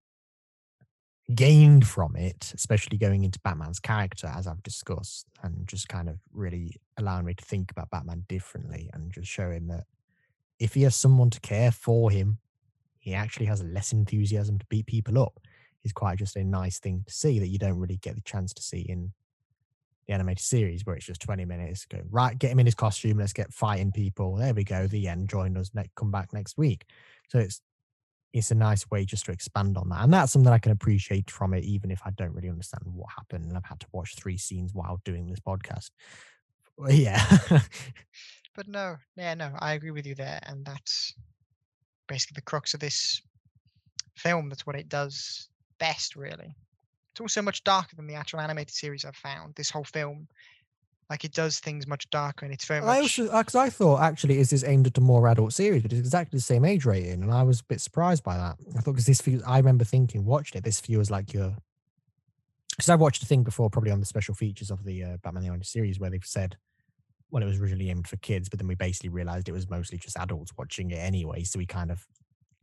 gained 1.33 1.87
from 1.87 2.15
it, 2.15 2.51
especially 2.53 2.97
going 2.97 3.23
into 3.23 3.39
Batman's 3.39 3.79
character, 3.79 4.27
as 4.27 4.45
I've 4.45 4.61
discussed, 4.63 5.27
and 5.41 5.67
just 5.67 5.87
kind 5.87 6.09
of 6.09 6.17
really 6.31 6.75
allowing 6.97 7.25
me 7.25 7.33
to 7.33 7.45
think 7.45 7.71
about 7.71 7.89
Batman 7.91 8.25
differently 8.27 8.89
and 8.93 9.11
just 9.11 9.29
showing 9.29 9.67
that 9.67 9.85
if 10.63 10.73
he 10.75 10.83
has 10.83 10.95
someone 10.95 11.29
to 11.29 11.41
care 11.41 11.71
for 11.71 12.09
him, 12.09 12.37
he 12.97 13.13
actually 13.13 13.47
has 13.47 13.61
less 13.61 13.91
enthusiasm 13.91 14.57
to 14.59 14.65
beat 14.67 14.85
people 14.85 15.19
up. 15.19 15.37
Is 15.83 15.91
quite 15.91 16.17
just 16.17 16.37
a 16.37 16.43
nice 16.45 16.79
thing 16.79 17.03
to 17.05 17.13
see 17.13 17.39
that 17.39 17.49
you 17.49 17.59
don't 17.59 17.77
really 17.77 17.97
get 17.97 18.15
the 18.15 18.21
chance 18.21 18.53
to 18.53 18.61
see 18.61 18.79
in 18.79 19.11
the 20.07 20.13
animated 20.13 20.39
series, 20.39 20.85
where 20.85 20.95
it's 20.95 21.05
just 21.05 21.21
20 21.21 21.43
minutes. 21.43 21.85
Go 21.85 21.99
right, 22.09 22.39
get 22.39 22.51
him 22.51 22.59
in 22.59 22.65
his 22.65 22.75
costume, 22.75 23.17
let's 23.17 23.33
get 23.33 23.53
fighting 23.53 23.91
people. 23.91 24.37
There 24.37 24.53
we 24.53 24.63
go. 24.63 24.87
The 24.87 25.09
end. 25.09 25.27
Join 25.27 25.57
us. 25.57 25.71
Ne- 25.73 25.89
come 25.97 26.11
back 26.11 26.31
next 26.31 26.57
week. 26.57 26.85
So 27.27 27.39
it's 27.39 27.59
it's 28.31 28.51
a 28.51 28.55
nice 28.55 28.89
way 28.89 29.03
just 29.03 29.25
to 29.25 29.33
expand 29.33 29.77
on 29.77 29.89
that. 29.89 30.05
And 30.05 30.13
that's 30.13 30.31
something 30.31 30.51
I 30.51 30.57
can 30.57 30.71
appreciate 30.71 31.29
from 31.29 31.53
it, 31.53 31.65
even 31.65 31.91
if 31.91 32.01
I 32.05 32.11
don't 32.11 32.33
really 32.33 32.49
understand 32.49 32.83
what 32.85 33.09
happened. 33.13 33.45
And 33.45 33.57
I've 33.57 33.65
had 33.65 33.81
to 33.81 33.87
watch 33.91 34.15
three 34.15 34.37
scenes 34.37 34.73
while 34.73 35.01
doing 35.03 35.27
this 35.27 35.41
podcast. 35.41 35.89
Yeah. 36.87 37.21
But 38.55 38.67
no, 38.67 38.97
yeah, 39.15 39.33
no, 39.33 39.51
I 39.59 39.73
agree 39.73 39.91
with 39.91 40.05
you 40.05 40.15
there, 40.15 40.39
and 40.43 40.63
that's 40.63 41.13
basically 42.07 42.35
the 42.35 42.41
crux 42.41 42.73
of 42.73 42.79
this 42.79 43.21
film. 44.15 44.49
That's 44.49 44.65
what 44.65 44.75
it 44.75 44.89
does 44.89 45.49
best, 45.79 46.15
really. 46.15 46.55
It's 47.11 47.21
also 47.21 47.41
much 47.41 47.63
darker 47.63 47.95
than 47.95 48.07
the 48.07 48.15
actual 48.15 48.41
animated 48.41 48.73
series 48.73 49.05
I've 49.05 49.15
found. 49.15 49.55
This 49.55 49.69
whole 49.69 49.83
film, 49.83 50.27
like 51.09 51.25
it 51.25 51.33
does 51.33 51.59
things 51.59 51.87
much 51.87 52.09
darker, 52.09 52.45
and 52.45 52.53
it's 52.53 52.65
very 52.65 52.79
I 52.81 52.85
much. 52.85 53.01
also, 53.01 53.37
because 53.37 53.55
I 53.55 53.69
thought 53.69 54.01
actually 54.01 54.39
is 54.39 54.51
this 54.51 54.63
aimed 54.63 54.87
at 54.87 54.97
a 54.97 55.01
more 55.01 55.27
adult 55.27 55.53
series, 55.53 55.81
but 55.81 55.91
it's 55.91 55.99
exactly 55.99 56.37
the 56.37 56.43
same 56.43 56.65
age 56.65 56.85
rating, 56.85 57.23
and 57.23 57.31
I 57.31 57.43
was 57.43 57.61
a 57.61 57.65
bit 57.65 57.81
surprised 57.81 58.23
by 58.23 58.37
that. 58.37 58.57
I 58.77 58.81
thought 58.81 58.93
because 58.93 59.07
this 59.07 59.21
feels, 59.21 59.41
I 59.43 59.57
remember 59.57 59.83
thinking, 59.83 60.25
watched 60.25 60.55
it, 60.55 60.63
this 60.63 60.79
feels 60.79 61.09
like 61.09 61.33
your. 61.33 61.55
Because 62.69 62.89
I 62.89 62.95
watched 62.95 63.21
a 63.21 63.27
thing 63.27 63.43
before, 63.43 63.69
probably 63.69 63.91
on 63.91 63.99
the 63.99 64.05
special 64.05 64.33
features 64.33 64.71
of 64.71 64.83
the 64.83 65.03
uh, 65.03 65.17
Batman 65.23 65.43
the 65.43 65.49
Animated 65.49 65.67
Series, 65.67 65.99
where 65.99 66.09
they've 66.09 66.25
said, 66.25 66.57
well, 67.33 67.41
it 67.43 67.47
was 67.47 67.59
originally 67.59 67.89
aimed 67.89 68.07
for 68.07 68.15
kids, 68.17 68.47
but 68.47 68.59
then 68.59 68.67
we 68.67 68.75
basically 68.75 69.09
realized 69.09 69.49
it 69.49 69.53
was 69.53 69.67
mostly 69.69 69.97
just 69.97 70.17
adults 70.17 70.51
watching 70.57 70.91
it 70.91 70.97
anyway, 70.99 71.43
so 71.43 71.57
we 71.57 71.65
kind 71.65 71.89
of 71.91 72.05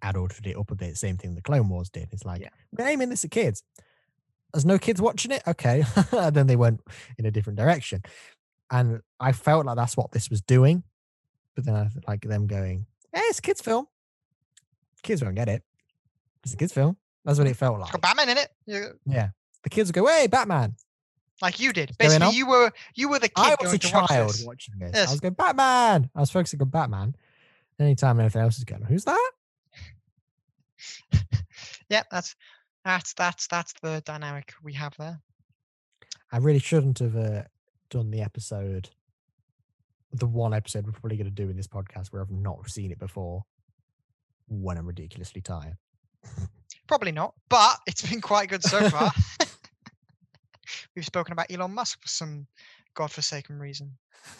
adulted 0.03 0.47
it 0.47 0.57
up 0.57 0.71
a 0.71 0.75
bit. 0.77 0.97
Same 0.97 1.17
thing 1.17 1.35
the 1.35 1.43
Clone 1.43 1.69
Wars 1.69 1.91
did. 1.91 2.09
It's 2.13 2.25
like 2.25 2.41
Yeah. 2.41 2.51
we're 2.79 2.87
aiming 2.87 3.09
this 3.11 3.25
at 3.25 3.31
kids. 3.33 3.63
There's 4.53 4.65
no 4.65 4.79
kids 4.79 5.03
watching 5.03 5.33
it, 5.33 5.43
okay. 5.47 5.83
and 6.13 6.35
then 6.37 6.47
they 6.47 6.57
went 6.57 6.81
in 7.19 7.27
a 7.27 7.31
different 7.31 7.59
direction 7.59 8.03
and 8.71 9.01
I 9.19 9.33
felt 9.33 9.67
like 9.67 9.77
that's 9.77 9.97
what 9.97 10.13
this 10.13 10.31
was 10.31 10.41
doing. 10.41 10.85
But 11.57 11.65
then 11.67 11.75
I 11.75 11.89
like 12.07 12.23
them 12.23 12.47
going, 12.47 12.87
"Hey, 13.13 13.23
it's 13.23 13.41
a 13.41 13.43
kids' 13.43 13.61
film. 13.61 13.87
Kids 15.03 15.23
won't 15.23 15.35
get 15.35 15.49
it. 15.49 15.63
It's 16.45 16.55
a 16.55 16.57
kids' 16.57 16.73
film." 16.73 16.97
That's 17.25 17.39
what 17.39 17.49
it 17.49 17.57
felt 17.57 17.75
It's 17.81 17.93
like. 17.93 17.93
got 17.93 18.03
Batman 18.03 18.29
in 18.31 18.39
it, 18.39 18.49
you- 18.67 18.99
Yeah, 19.05 19.31
the 19.65 19.69
kids 19.71 19.89
would 19.89 19.95
go, 19.95 20.07
"Hey, 20.07 20.27
Batman!" 20.29 20.77
Like 21.43 21.61
you 21.61 21.73
did. 21.73 21.97
Basically, 21.99 22.37
you 22.37 22.47
were 22.47 22.73
you 22.95 23.09
were 23.09 23.19
the 23.19 23.29
kid 23.29 23.35
I 23.37 23.57
was 23.61 23.71
going 23.71 23.75
a 23.75 23.79
to 23.79 23.95
watch 23.95 24.09
child 24.09 24.29
this. 24.31 24.45
watching 24.45 24.75
this. 24.79 25.09
I 25.09 25.11
was 25.11 25.21
going, 25.21 25.35
"Batman!" 25.35 26.11
I 26.15 26.21
was 26.21 26.31
focusing 26.31 26.61
on 26.63 26.69
Batman. 26.69 27.15
Anytime 27.79 28.21
anything 28.21 28.43
else 28.43 28.59
is 28.59 28.65
going, 28.65 28.83
"Who's 28.83 29.05
that?" 29.05 29.31
Yeah, 31.91 32.05
that's 32.11 32.37
that's 32.85 33.13
that's 33.15 33.49
that's 33.49 33.75
the 33.83 34.01
dynamic 34.07 34.55
we 34.63 34.73
have 34.75 34.95
there. 34.97 35.21
I 36.33 36.39
really 36.39 36.61
shouldn't 36.61 37.01
have 37.01 37.17
uh, 37.17 37.43
done 37.91 38.13
the 38.13 38.23
episode, 38.23 38.89
the 40.13 40.27
one 40.27 40.55
episode 40.55 40.87
we're 40.87 40.93
probably 40.93 41.17
going 41.17 41.25
to 41.27 41.33
do 41.33 41.51
in 41.51 41.57
this 41.57 41.67
podcast 41.67 42.13
where 42.13 42.23
I've 42.23 42.31
not 42.31 42.71
seen 42.71 42.93
it 42.93 43.01
before, 43.01 43.45
when 44.47 44.79
I'm 44.79 44.87
ridiculously 44.87 45.41
tired. 45.41 45.77
Probably 46.87 47.13
not, 47.13 47.35
but 47.49 47.77
it's 47.87 48.09
been 48.09 48.21
quite 48.21 48.49
good 48.49 48.63
so 48.63 48.89
far. 48.89 49.13
We've 50.95 51.05
spoken 51.05 51.33
about 51.33 51.51
Elon 51.51 51.73
Musk 51.73 52.03
for 52.03 52.09
some 52.09 52.47
godforsaken 52.95 53.59
reason. 53.59 53.97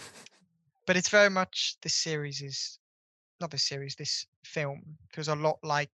But 0.87 0.97
it's 0.97 1.11
very 1.11 1.31
much 1.31 1.77
this 1.83 1.95
series 1.95 2.41
is 2.43 2.81
not 3.41 3.51
this 3.51 3.63
series, 3.63 3.95
this 3.95 4.27
film 4.45 4.99
feels 5.13 5.29
a 5.29 5.35
lot 5.35 5.59
like 5.63 5.91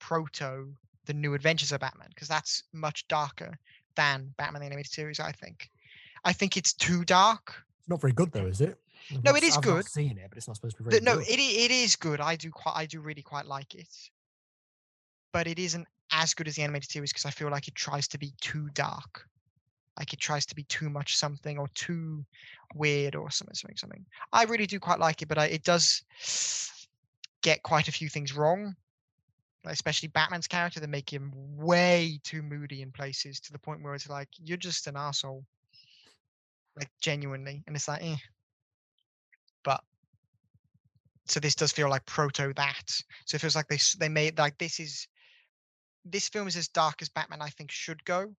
Proto, 0.00 0.74
the 1.06 1.14
new 1.14 1.34
adventures 1.34 1.72
of 1.72 1.80
Batman, 1.80 2.08
because 2.08 2.28
that's 2.28 2.64
much 2.72 3.06
darker 3.08 3.58
than 3.96 4.34
Batman 4.36 4.60
the 4.60 4.66
Animated 4.66 4.92
Series, 4.92 5.20
I 5.20 5.32
think. 5.32 5.70
I 6.24 6.32
think 6.32 6.56
it's 6.56 6.72
too 6.72 7.04
dark. 7.04 7.54
It's 7.80 7.88
not 7.88 8.00
very 8.00 8.12
good 8.12 8.32
though, 8.32 8.46
is 8.46 8.60
it? 8.60 8.78
I've 9.10 9.24
No, 9.24 9.32
not 9.32 9.42
it 9.42 9.44
is 9.44 9.56
I've 9.56 9.62
good. 9.62 9.88
seen 9.88 10.18
it, 10.18 10.26
but 10.28 10.38
it's 10.38 10.48
not 10.48 10.56
supposed 10.56 10.76
to 10.78 10.82
be 10.82 10.90
very 10.90 11.02
no, 11.02 11.16
good. 11.16 11.28
it 11.28 11.38
it 11.38 11.70
is 11.70 11.96
good. 11.96 12.20
I 12.20 12.36
do 12.36 12.50
quite 12.50 12.74
I 12.74 12.86
do 12.86 13.00
really 13.00 13.22
quite 13.22 13.46
like 13.46 13.74
it. 13.74 13.88
But 15.32 15.46
it 15.46 15.58
isn't 15.58 15.86
as 16.10 16.34
good 16.34 16.48
as 16.48 16.56
the 16.56 16.62
animated 16.62 16.90
series 16.90 17.12
because 17.12 17.26
I 17.26 17.30
feel 17.30 17.50
like 17.50 17.68
it 17.68 17.74
tries 17.74 18.08
to 18.08 18.18
be 18.18 18.32
too 18.40 18.68
dark. 18.70 19.28
Like 19.98 20.12
it 20.12 20.20
tries 20.20 20.44
to 20.46 20.54
be 20.54 20.64
too 20.64 20.90
much 20.90 21.16
something 21.16 21.58
or 21.58 21.68
too 21.74 22.24
weird 22.74 23.14
or 23.14 23.30
something 23.30 23.54
something 23.54 23.76
something. 23.76 24.04
I 24.32 24.44
really 24.44 24.66
do 24.66 24.80
quite 24.80 24.98
like 24.98 25.22
it, 25.22 25.28
but 25.28 25.38
I, 25.38 25.46
it 25.46 25.62
does 25.62 26.02
get 27.42 27.62
quite 27.62 27.88
a 27.88 27.92
few 27.92 28.08
things 28.08 28.34
wrong. 28.34 28.74
Especially 29.66 30.08
Batman's 30.08 30.48
character, 30.48 30.78
they 30.80 30.86
make 30.86 31.10
him 31.10 31.32
way 31.34 32.20
too 32.22 32.42
moody 32.42 32.82
in 32.82 32.90
places 32.90 33.40
to 33.40 33.52
the 33.52 33.58
point 33.58 33.82
where 33.82 33.94
it's 33.94 34.08
like 34.10 34.28
you're 34.42 34.58
just 34.58 34.86
an 34.88 34.96
asshole. 34.96 35.44
Like 36.76 36.90
genuinely, 37.00 37.62
and 37.66 37.76
it's 37.76 37.86
like, 37.86 38.02
eh. 38.02 38.16
But 39.62 39.80
so 41.26 41.38
this 41.38 41.54
does 41.54 41.70
feel 41.72 41.88
like 41.88 42.04
proto 42.04 42.52
that. 42.54 43.00
So 43.26 43.36
it 43.36 43.40
feels 43.40 43.54
like 43.54 43.68
they 43.68 43.78
they 43.98 44.08
made 44.08 44.38
like 44.38 44.58
this 44.58 44.80
is 44.80 45.06
this 46.04 46.28
film 46.28 46.48
is 46.48 46.56
as 46.56 46.68
dark 46.68 47.00
as 47.00 47.08
Batman 47.08 47.40
I 47.40 47.48
think 47.48 47.70
should 47.70 48.04
go 48.04 48.34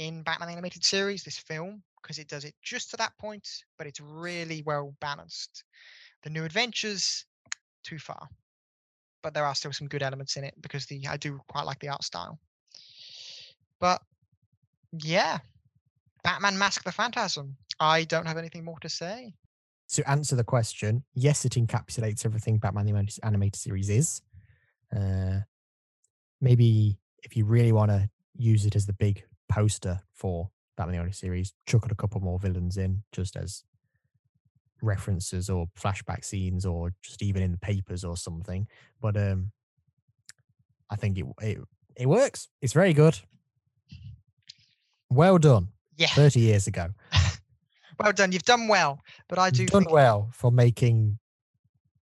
in 0.00 0.22
Batman 0.22 0.48
animated 0.48 0.82
series. 0.82 1.22
This 1.22 1.38
film 1.38 1.82
because 2.00 2.18
it 2.18 2.28
does 2.28 2.44
it 2.44 2.54
just 2.62 2.90
to 2.90 2.96
that 2.96 3.16
point, 3.18 3.46
but 3.76 3.86
it's 3.86 4.00
really 4.00 4.62
well 4.64 4.94
balanced. 5.00 5.64
The 6.22 6.30
New 6.30 6.44
Adventures, 6.44 7.26
too 7.84 7.98
far, 7.98 8.26
but 9.22 9.34
there 9.34 9.44
are 9.44 9.54
still 9.54 9.72
some 9.72 9.88
good 9.88 10.02
elements 10.02 10.36
in 10.36 10.44
it 10.44 10.54
because 10.60 10.86
the 10.86 11.06
I 11.06 11.18
do 11.18 11.38
quite 11.48 11.66
like 11.66 11.78
the 11.80 11.90
art 11.90 12.02
style. 12.02 12.38
But 13.78 14.00
yeah, 14.92 15.38
Batman 16.24 16.58
Mask 16.58 16.82
the 16.82 16.92
Phantasm. 16.92 17.56
I 17.78 18.04
don't 18.04 18.26
have 18.26 18.38
anything 18.38 18.64
more 18.64 18.78
to 18.80 18.88
say. 18.88 19.34
To 19.94 20.08
answer 20.08 20.36
the 20.36 20.44
question, 20.44 21.04
yes, 21.14 21.44
it 21.44 21.52
encapsulates 21.52 22.24
everything 22.24 22.58
Batman 22.58 22.86
the 22.86 23.18
Animated- 23.22 23.56
series 23.56 23.90
is. 23.90 24.22
Uh, 24.94 25.40
maybe 26.40 26.98
if 27.22 27.36
you 27.36 27.44
really 27.44 27.72
want 27.72 27.90
to 27.90 28.08
use 28.36 28.64
it 28.64 28.76
as 28.76 28.86
the 28.86 28.92
big 28.92 29.24
poster 29.50 30.00
for 30.12 30.50
Batman 30.76 30.92
the 30.92 30.98
Animated 30.98 31.18
series, 31.18 31.52
chuck 31.66 31.90
a 31.90 31.94
couple 31.94 32.20
more 32.20 32.38
villains 32.38 32.78
in 32.78 33.02
just 33.12 33.36
as 33.36 33.64
references 34.82 35.50
or 35.50 35.66
flashback 35.78 36.24
scenes 36.24 36.64
or 36.64 36.92
just 37.02 37.22
even 37.22 37.42
in 37.42 37.52
the 37.52 37.58
papers 37.58 38.04
or 38.04 38.16
something. 38.16 38.66
But 39.00 39.16
um, 39.16 39.52
I 40.88 40.96
think 40.96 41.18
it 41.18 41.26
it 41.42 41.58
it 41.96 42.06
works. 42.06 42.48
It's 42.62 42.72
very 42.72 42.94
good. 42.94 43.18
Well 45.10 45.38
done. 45.38 45.68
Yeah, 45.96 46.08
30 46.08 46.40
years 46.40 46.66
ago. 46.66 46.88
well 47.98 48.12
done. 48.12 48.32
You've 48.32 48.44
done 48.44 48.68
well, 48.68 49.00
but 49.28 49.38
I 49.38 49.50
do 49.50 49.62
You've 49.62 49.70
done 49.70 49.82
think 49.82 49.92
well 49.92 50.30
for 50.32 50.50
making 50.50 51.18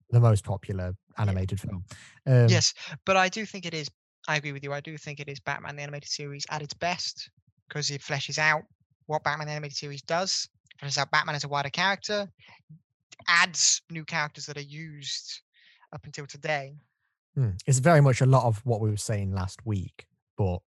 the 0.10 0.20
most 0.20 0.44
popular 0.44 0.94
animated 1.18 1.62
film. 1.62 1.86
Um, 2.26 2.48
yes, 2.50 2.74
but 3.06 3.16
I 3.16 3.30
do 3.30 3.46
think 3.46 3.66
it 3.66 3.74
is. 3.74 3.90
I 4.28 4.38
agree 4.38 4.52
with 4.52 4.64
you. 4.64 4.74
I 4.74 4.82
do 4.82 4.98
think 4.98 5.20
it 5.20 5.30
is 5.30 5.40
Batman 5.40 5.76
the 5.76 5.84
animated 5.84 6.10
series 6.10 6.46
at 6.50 6.62
its 6.62 6.74
best 6.74 7.30
because 7.68 7.92
it 7.92 8.02
fleshes 8.02 8.38
out 8.38 8.64
what 9.06 9.24
Batman 9.24 9.48
the 9.48 9.54
animated 9.54 9.78
series 9.78 10.02
does. 10.02 10.50
Fleshes 10.82 10.98
out 10.98 11.12
Batman 11.12 11.36
as 11.36 11.44
a 11.44 11.48
wider 11.48 11.70
character, 11.70 12.28
adds 13.28 13.82
new 13.90 14.06
characters 14.06 14.46
that 14.48 14.58
are 14.58 14.62
used 14.62 15.42
up 15.94 16.06
until 16.06 16.26
today. 16.26 16.76
hmm, 17.36 17.52
It's 17.66 17.80
very 17.80 18.02
much 18.02 18.22
a 18.22 18.26
lot 18.26 18.46
of 18.46 18.66
what 18.66 18.82
we 18.82 18.90
were 18.90 18.98
saying 18.98 19.32
last 19.34 19.66
week, 19.66 20.08
but 20.38 20.60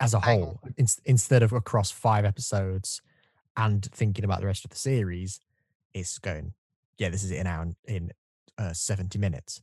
as 0.00 0.14
a 0.14 0.20
whole, 0.20 0.60
ins- 0.76 1.00
instead 1.04 1.42
of 1.42 1.52
across 1.52 1.90
five 1.90 2.24
episodes 2.24 3.02
and 3.56 3.84
thinking 3.92 4.24
about 4.24 4.40
the 4.40 4.46
rest 4.46 4.64
of 4.64 4.70
the 4.70 4.76
series, 4.76 5.40
it's 5.92 6.18
going, 6.18 6.54
yeah, 6.98 7.10
this 7.10 7.22
is 7.22 7.30
in 7.30 7.46
hour 7.46 7.74
in 7.86 8.10
uh, 8.56 8.72
70 8.72 9.18
minutes. 9.18 9.62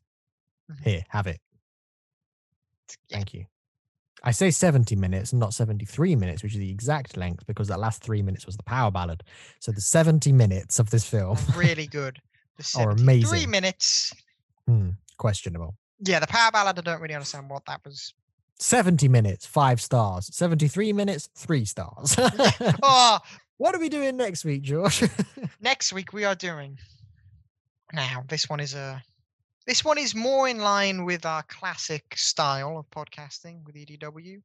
Mhm. 0.69 0.83
Here, 0.83 1.05
have 1.09 1.27
it. 1.27 1.39
Thank 3.11 3.33
you. 3.33 3.45
I 4.23 4.31
say 4.31 4.49
70 4.49 4.95
minutes 4.95 5.31
and 5.31 5.39
not 5.39 5.53
73 5.53 6.15
minutes, 6.15 6.41
which 6.41 6.53
is 6.53 6.59
the 6.59 6.71
exact 6.71 7.17
length 7.17 7.45
because 7.45 7.67
that 7.67 7.79
last 7.79 8.01
three 8.01 8.21
minutes 8.23 8.45
was 8.47 8.57
the 8.57 8.63
power 8.63 8.89
ballad. 8.89 9.23
So 9.59 9.71
the 9.71 9.81
70 9.81 10.31
minutes 10.31 10.79
of 10.79 10.89
this 10.89 11.07
film, 11.07 11.37
Really 11.55 11.85
good. 11.87 12.19
The 12.57 12.63
Are 12.81 12.97
73 12.97 13.03
amazing. 13.03 13.49
minutes. 13.51 14.13
hmm, 14.67 14.89
questionable. 15.17 15.75
Yeah, 15.99 16.19
the 16.19 16.27
power 16.27 16.51
ballad. 16.51 16.79
I 16.79 16.81
don't 16.81 16.99
really 17.01 17.13
understand 17.13 17.49
what 17.49 17.65
that 17.65 17.81
was. 17.85 18.13
70 18.59 19.07
minutes, 19.07 19.45
five 19.45 19.79
stars. 19.79 20.35
73 20.35 20.93
minutes, 20.93 21.29
three 21.35 21.63
stars. 21.65 22.15
Oh, 22.81 23.19
what 23.57 23.75
are 23.75 23.79
we 23.79 23.87
doing 23.89 24.17
next 24.17 24.43
week, 24.45 24.63
George? 24.63 25.03
next 25.61 25.93
week 25.93 26.11
we 26.11 26.23
are 26.25 26.33
doing. 26.35 26.79
Now, 27.93 28.23
this 28.27 28.49
one 28.49 28.59
is 28.59 28.73
a. 28.73 29.03
This 29.67 29.83
one 29.83 29.97
is 29.97 30.15
more 30.15 30.47
in 30.47 30.59
line 30.59 31.03
with 31.03 31.25
our 31.25 31.43
classic 31.43 32.15
style 32.15 32.77
of 32.77 32.89
podcasting 32.89 33.65
with 33.65 33.75
EDW. 33.75 34.41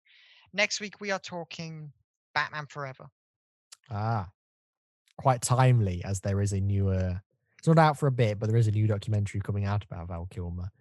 Next 0.52 0.80
week 0.80 1.00
we 1.00 1.12
are 1.12 1.20
talking 1.20 1.92
Batman 2.34 2.66
Forever. 2.66 3.06
ah, 3.88 4.28
quite 5.16 5.40
timely 5.40 6.02
as 6.04 6.20
there 6.20 6.40
is 6.40 6.52
a 6.52 6.58
new, 6.58 6.88
uh, 6.88 7.14
it's 7.56 7.68
not 7.68 7.78
out 7.78 8.00
for 8.00 8.08
a 8.08 8.12
bit, 8.12 8.40
but 8.40 8.48
there 8.48 8.58
is 8.58 8.66
a 8.66 8.72
new 8.72 8.88
documentary 8.88 9.40
coming 9.40 9.64
out 9.64 9.84
about 9.84 10.08
Val 10.08 10.26
Kilmer, 10.28 10.72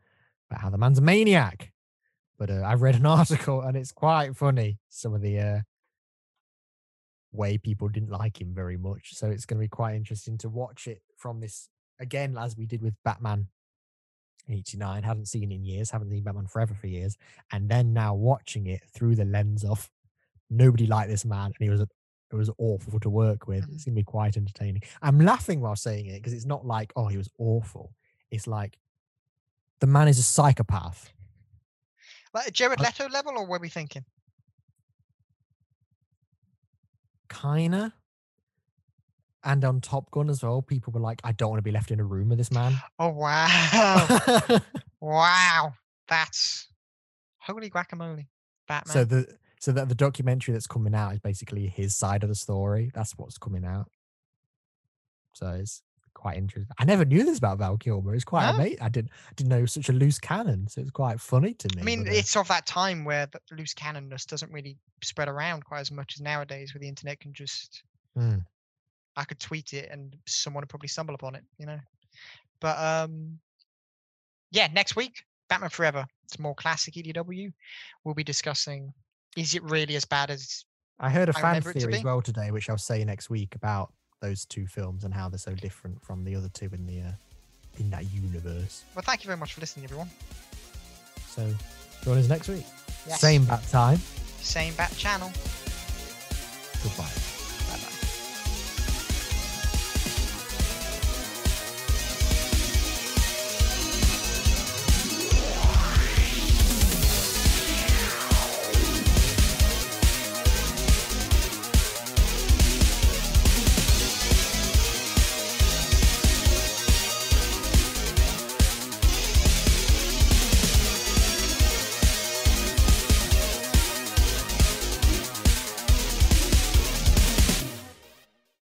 about 0.50 0.62
how 0.62 0.72
the 0.72 0.78
man's 0.80 0.98
a 0.98 1.04
maniac. 1.04 1.72
But 2.40 2.50
uh, 2.50 2.64
I 2.66 2.74
read 2.74 2.96
an 2.96 3.06
article 3.20 3.62
and 3.62 3.78
it's 3.78 3.92
quite 3.92 4.36
funny. 4.36 4.80
Some 4.90 5.14
of 5.14 5.22
the 5.22 5.40
uh, 5.40 5.60
way 7.32 7.60
people 7.60 7.90
didn't 7.90 8.10
like 8.10 8.42
him 8.42 8.56
very 8.56 8.78
much. 8.78 9.14
So 9.14 9.30
it's 9.30 9.46
going 9.46 9.60
to 9.60 9.66
be 9.66 9.70
quite 9.70 9.94
interesting 9.94 10.40
to 10.40 10.50
watch 10.50 10.88
it 10.88 11.04
from 11.16 11.42
this 11.42 11.70
again, 12.00 12.40
as 12.40 12.58
we 12.58 12.66
did 12.66 12.82
with 12.82 12.96
Batman 13.06 13.46
89. 14.50 15.04
Hadn't 15.04 15.28
seen 15.28 15.52
in 15.52 15.66
years, 15.66 15.92
haven't 15.92 16.10
seen 16.10 16.24
Batman 16.24 16.48
Forever 16.48 16.74
for 16.74 16.88
years. 16.88 17.18
And 17.52 17.70
then 17.70 17.94
now 17.94 18.14
watching 18.14 18.68
it 18.68 18.82
through 18.94 19.16
the 19.16 19.26
lens 19.26 19.64
of 19.64 19.90
nobody 20.50 20.86
liked 20.86 21.10
this 21.10 21.26
man 21.26 21.46
and 21.46 21.56
he 21.60 21.70
was 21.70 21.82
it 21.82 22.36
was 22.36 22.50
awful 22.58 23.00
to 23.00 23.10
work 23.10 23.48
with. 23.48 23.66
It's 23.70 23.84
mm. 23.84 23.86
going 23.88 23.96
to 23.96 24.00
be 24.00 24.04
quite 24.04 24.38
entertaining. 24.38 24.82
I'm 25.02 25.20
laughing 25.20 25.60
while 25.60 25.76
saying 25.76 26.06
it 26.06 26.16
because 26.16 26.34
it's 26.34 26.46
not 26.46 26.66
like, 26.66 26.94
oh, 26.96 27.08
he 27.08 27.18
was 27.18 27.30
awful. 27.38 27.94
It's 28.32 28.48
like 28.48 28.78
the 29.82 29.88
man 29.88 30.08
is 30.08 30.18
a 30.20 30.24
psychopath. 30.24 31.12
Like 32.34 32.48
a 32.48 32.52
Jared 32.52 32.80
I- 32.80 32.86
Leto 32.86 33.10
level, 33.10 33.34
or 33.38 33.46
were 33.46 33.60
we 33.60 33.70
thinking? 33.70 34.06
Kinda. 37.30 37.94
And 39.44 39.66
on 39.66 39.82
Top 39.82 40.12
Gun 40.12 40.30
as 40.30 40.44
well, 40.44 40.62
people 40.62 40.94
were 40.94 41.00
like, 41.00 41.20
I 41.24 41.32
don't 41.32 41.50
want 41.50 41.58
to 41.60 41.64
be 41.64 41.72
left 41.72 41.90
in 41.92 42.00
a 42.00 42.04
room 42.04 42.30
with 42.30 42.38
this 42.38 42.52
man. 42.52 42.76
Oh 43.00 43.10
wow, 43.10 44.60
wow, 45.02 45.74
that's 46.08 46.68
holy 47.40 47.70
guacamole, 47.70 48.28
Batman. 48.68 48.94
so 48.94 49.04
the 49.04 49.26
so 49.60 49.72
that 49.72 49.90
the 49.90 49.96
documentary 49.96 50.54
that's 50.54 50.68
coming 50.68 50.94
out 50.96 51.14
is 51.14 51.20
basically 51.20 51.68
his 51.68 51.96
side 51.96 52.22
of 52.24 52.30
the 52.30 52.36
story. 52.36 52.92
That's 52.94 53.14
what's 53.18 53.38
coming 53.40 53.66
out. 53.66 53.90
So 55.34 55.48
it's 55.52 55.82
quite 56.14 56.38
interesting. 56.38 56.68
I 56.78 56.86
never 56.86 57.06
knew 57.06 57.24
this 57.24 57.38
about 57.38 57.58
Val 57.60 57.78
Kilmer. 57.78 58.14
It's 58.16 58.24
quite 58.24 58.50
No. 58.50 58.56
amazing. 58.56 58.82
I 58.82 58.90
didn't 58.90 59.12
I 59.30 59.34
didn't 59.36 59.50
know 59.50 59.66
such 59.66 59.90
a 59.90 59.94
loose 59.94 60.20
cannon. 60.20 60.68
So 60.68 60.82
it's 60.82 60.92
quite 60.92 61.20
funny 61.22 61.54
to 61.56 61.68
me. 61.76 61.82
I 61.82 61.86
mean, 61.86 62.08
uh, 62.08 62.12
it's 62.12 62.36
of 62.36 62.48
that 62.50 62.66
time 62.66 63.06
where 63.06 63.28
the 63.28 63.40
loose 63.56 63.74
cannonness 63.74 64.26
doesn't 64.28 64.52
really 64.52 64.78
spread 65.04 65.30
around 65.30 65.66
quite 65.66 65.80
as 65.82 65.92
much 65.92 66.14
as 66.16 66.22
nowadays, 66.22 66.74
where 66.74 66.80
the 66.80 66.88
internet 66.90 67.20
can 67.20 67.34
just. 67.34 67.84
Mm. 68.18 68.46
I 69.16 69.24
could 69.24 69.40
tweet 69.40 69.74
it 69.74 69.90
and 69.92 70.16
someone 70.26 70.62
would 70.62 70.70
probably 70.70 70.88
stumble 70.88 71.16
upon 71.16 71.36
it, 71.36 71.44
you 71.58 71.66
know. 71.66 71.80
But 72.60 72.78
um, 72.78 73.40
yeah, 74.52 74.68
next 74.74 74.96
week, 74.96 75.24
Batman 75.50 75.70
Forever. 75.70 76.06
It's 76.24 76.40
more 76.40 76.56
classic 76.56 76.94
EDW. 76.94 77.52
We'll 78.04 78.16
be 78.16 78.24
discussing: 78.24 78.94
is 79.36 79.54
it 79.56 79.64
really 79.64 79.96
as 79.96 80.06
bad 80.06 80.30
as? 80.30 80.64
I 81.00 81.10
heard 81.10 81.30
a 81.30 81.32
I 81.32 81.42
fan 81.42 81.44
remember 81.44 81.72
it 81.72 81.74
to 81.74 81.80
theory 81.80 81.96
as 81.96 82.04
well 82.04 82.22
today, 82.22 82.52
which 82.52 82.70
I'll 82.70 82.78
say 82.78 83.04
next 83.04 83.30
week 83.30 83.56
about 83.56 83.92
those 84.22 84.46
two 84.46 84.68
films 84.68 85.04
and 85.04 85.14
how 85.14 85.30
they're 85.30 85.40
so 85.40 85.56
different 85.56 86.02
from 86.04 86.24
the 86.24 86.36
other 86.36 86.50
two 86.50 86.70
in 86.72 86.86
the 86.86 87.02
uh, 87.02 87.12
in 87.80 87.90
that 87.90 88.12
universe. 88.14 88.86
Well, 88.96 89.04
thank 89.06 89.24
you 89.24 89.28
very 89.28 89.38
much 89.38 89.54
for 89.56 89.62
listening, 89.62 89.86
everyone. 89.86 90.10
So 91.28 91.54
join 92.04 92.18
us 92.18 92.30
next 92.30 92.48
week. 92.48 92.66
Yes. 93.08 93.20
Same 93.20 93.46
bat 93.46 93.68
time. 93.70 94.00
Same 94.42 94.74
bat 94.76 94.94
channel. 94.96 95.32
Goodbye. 96.84 97.41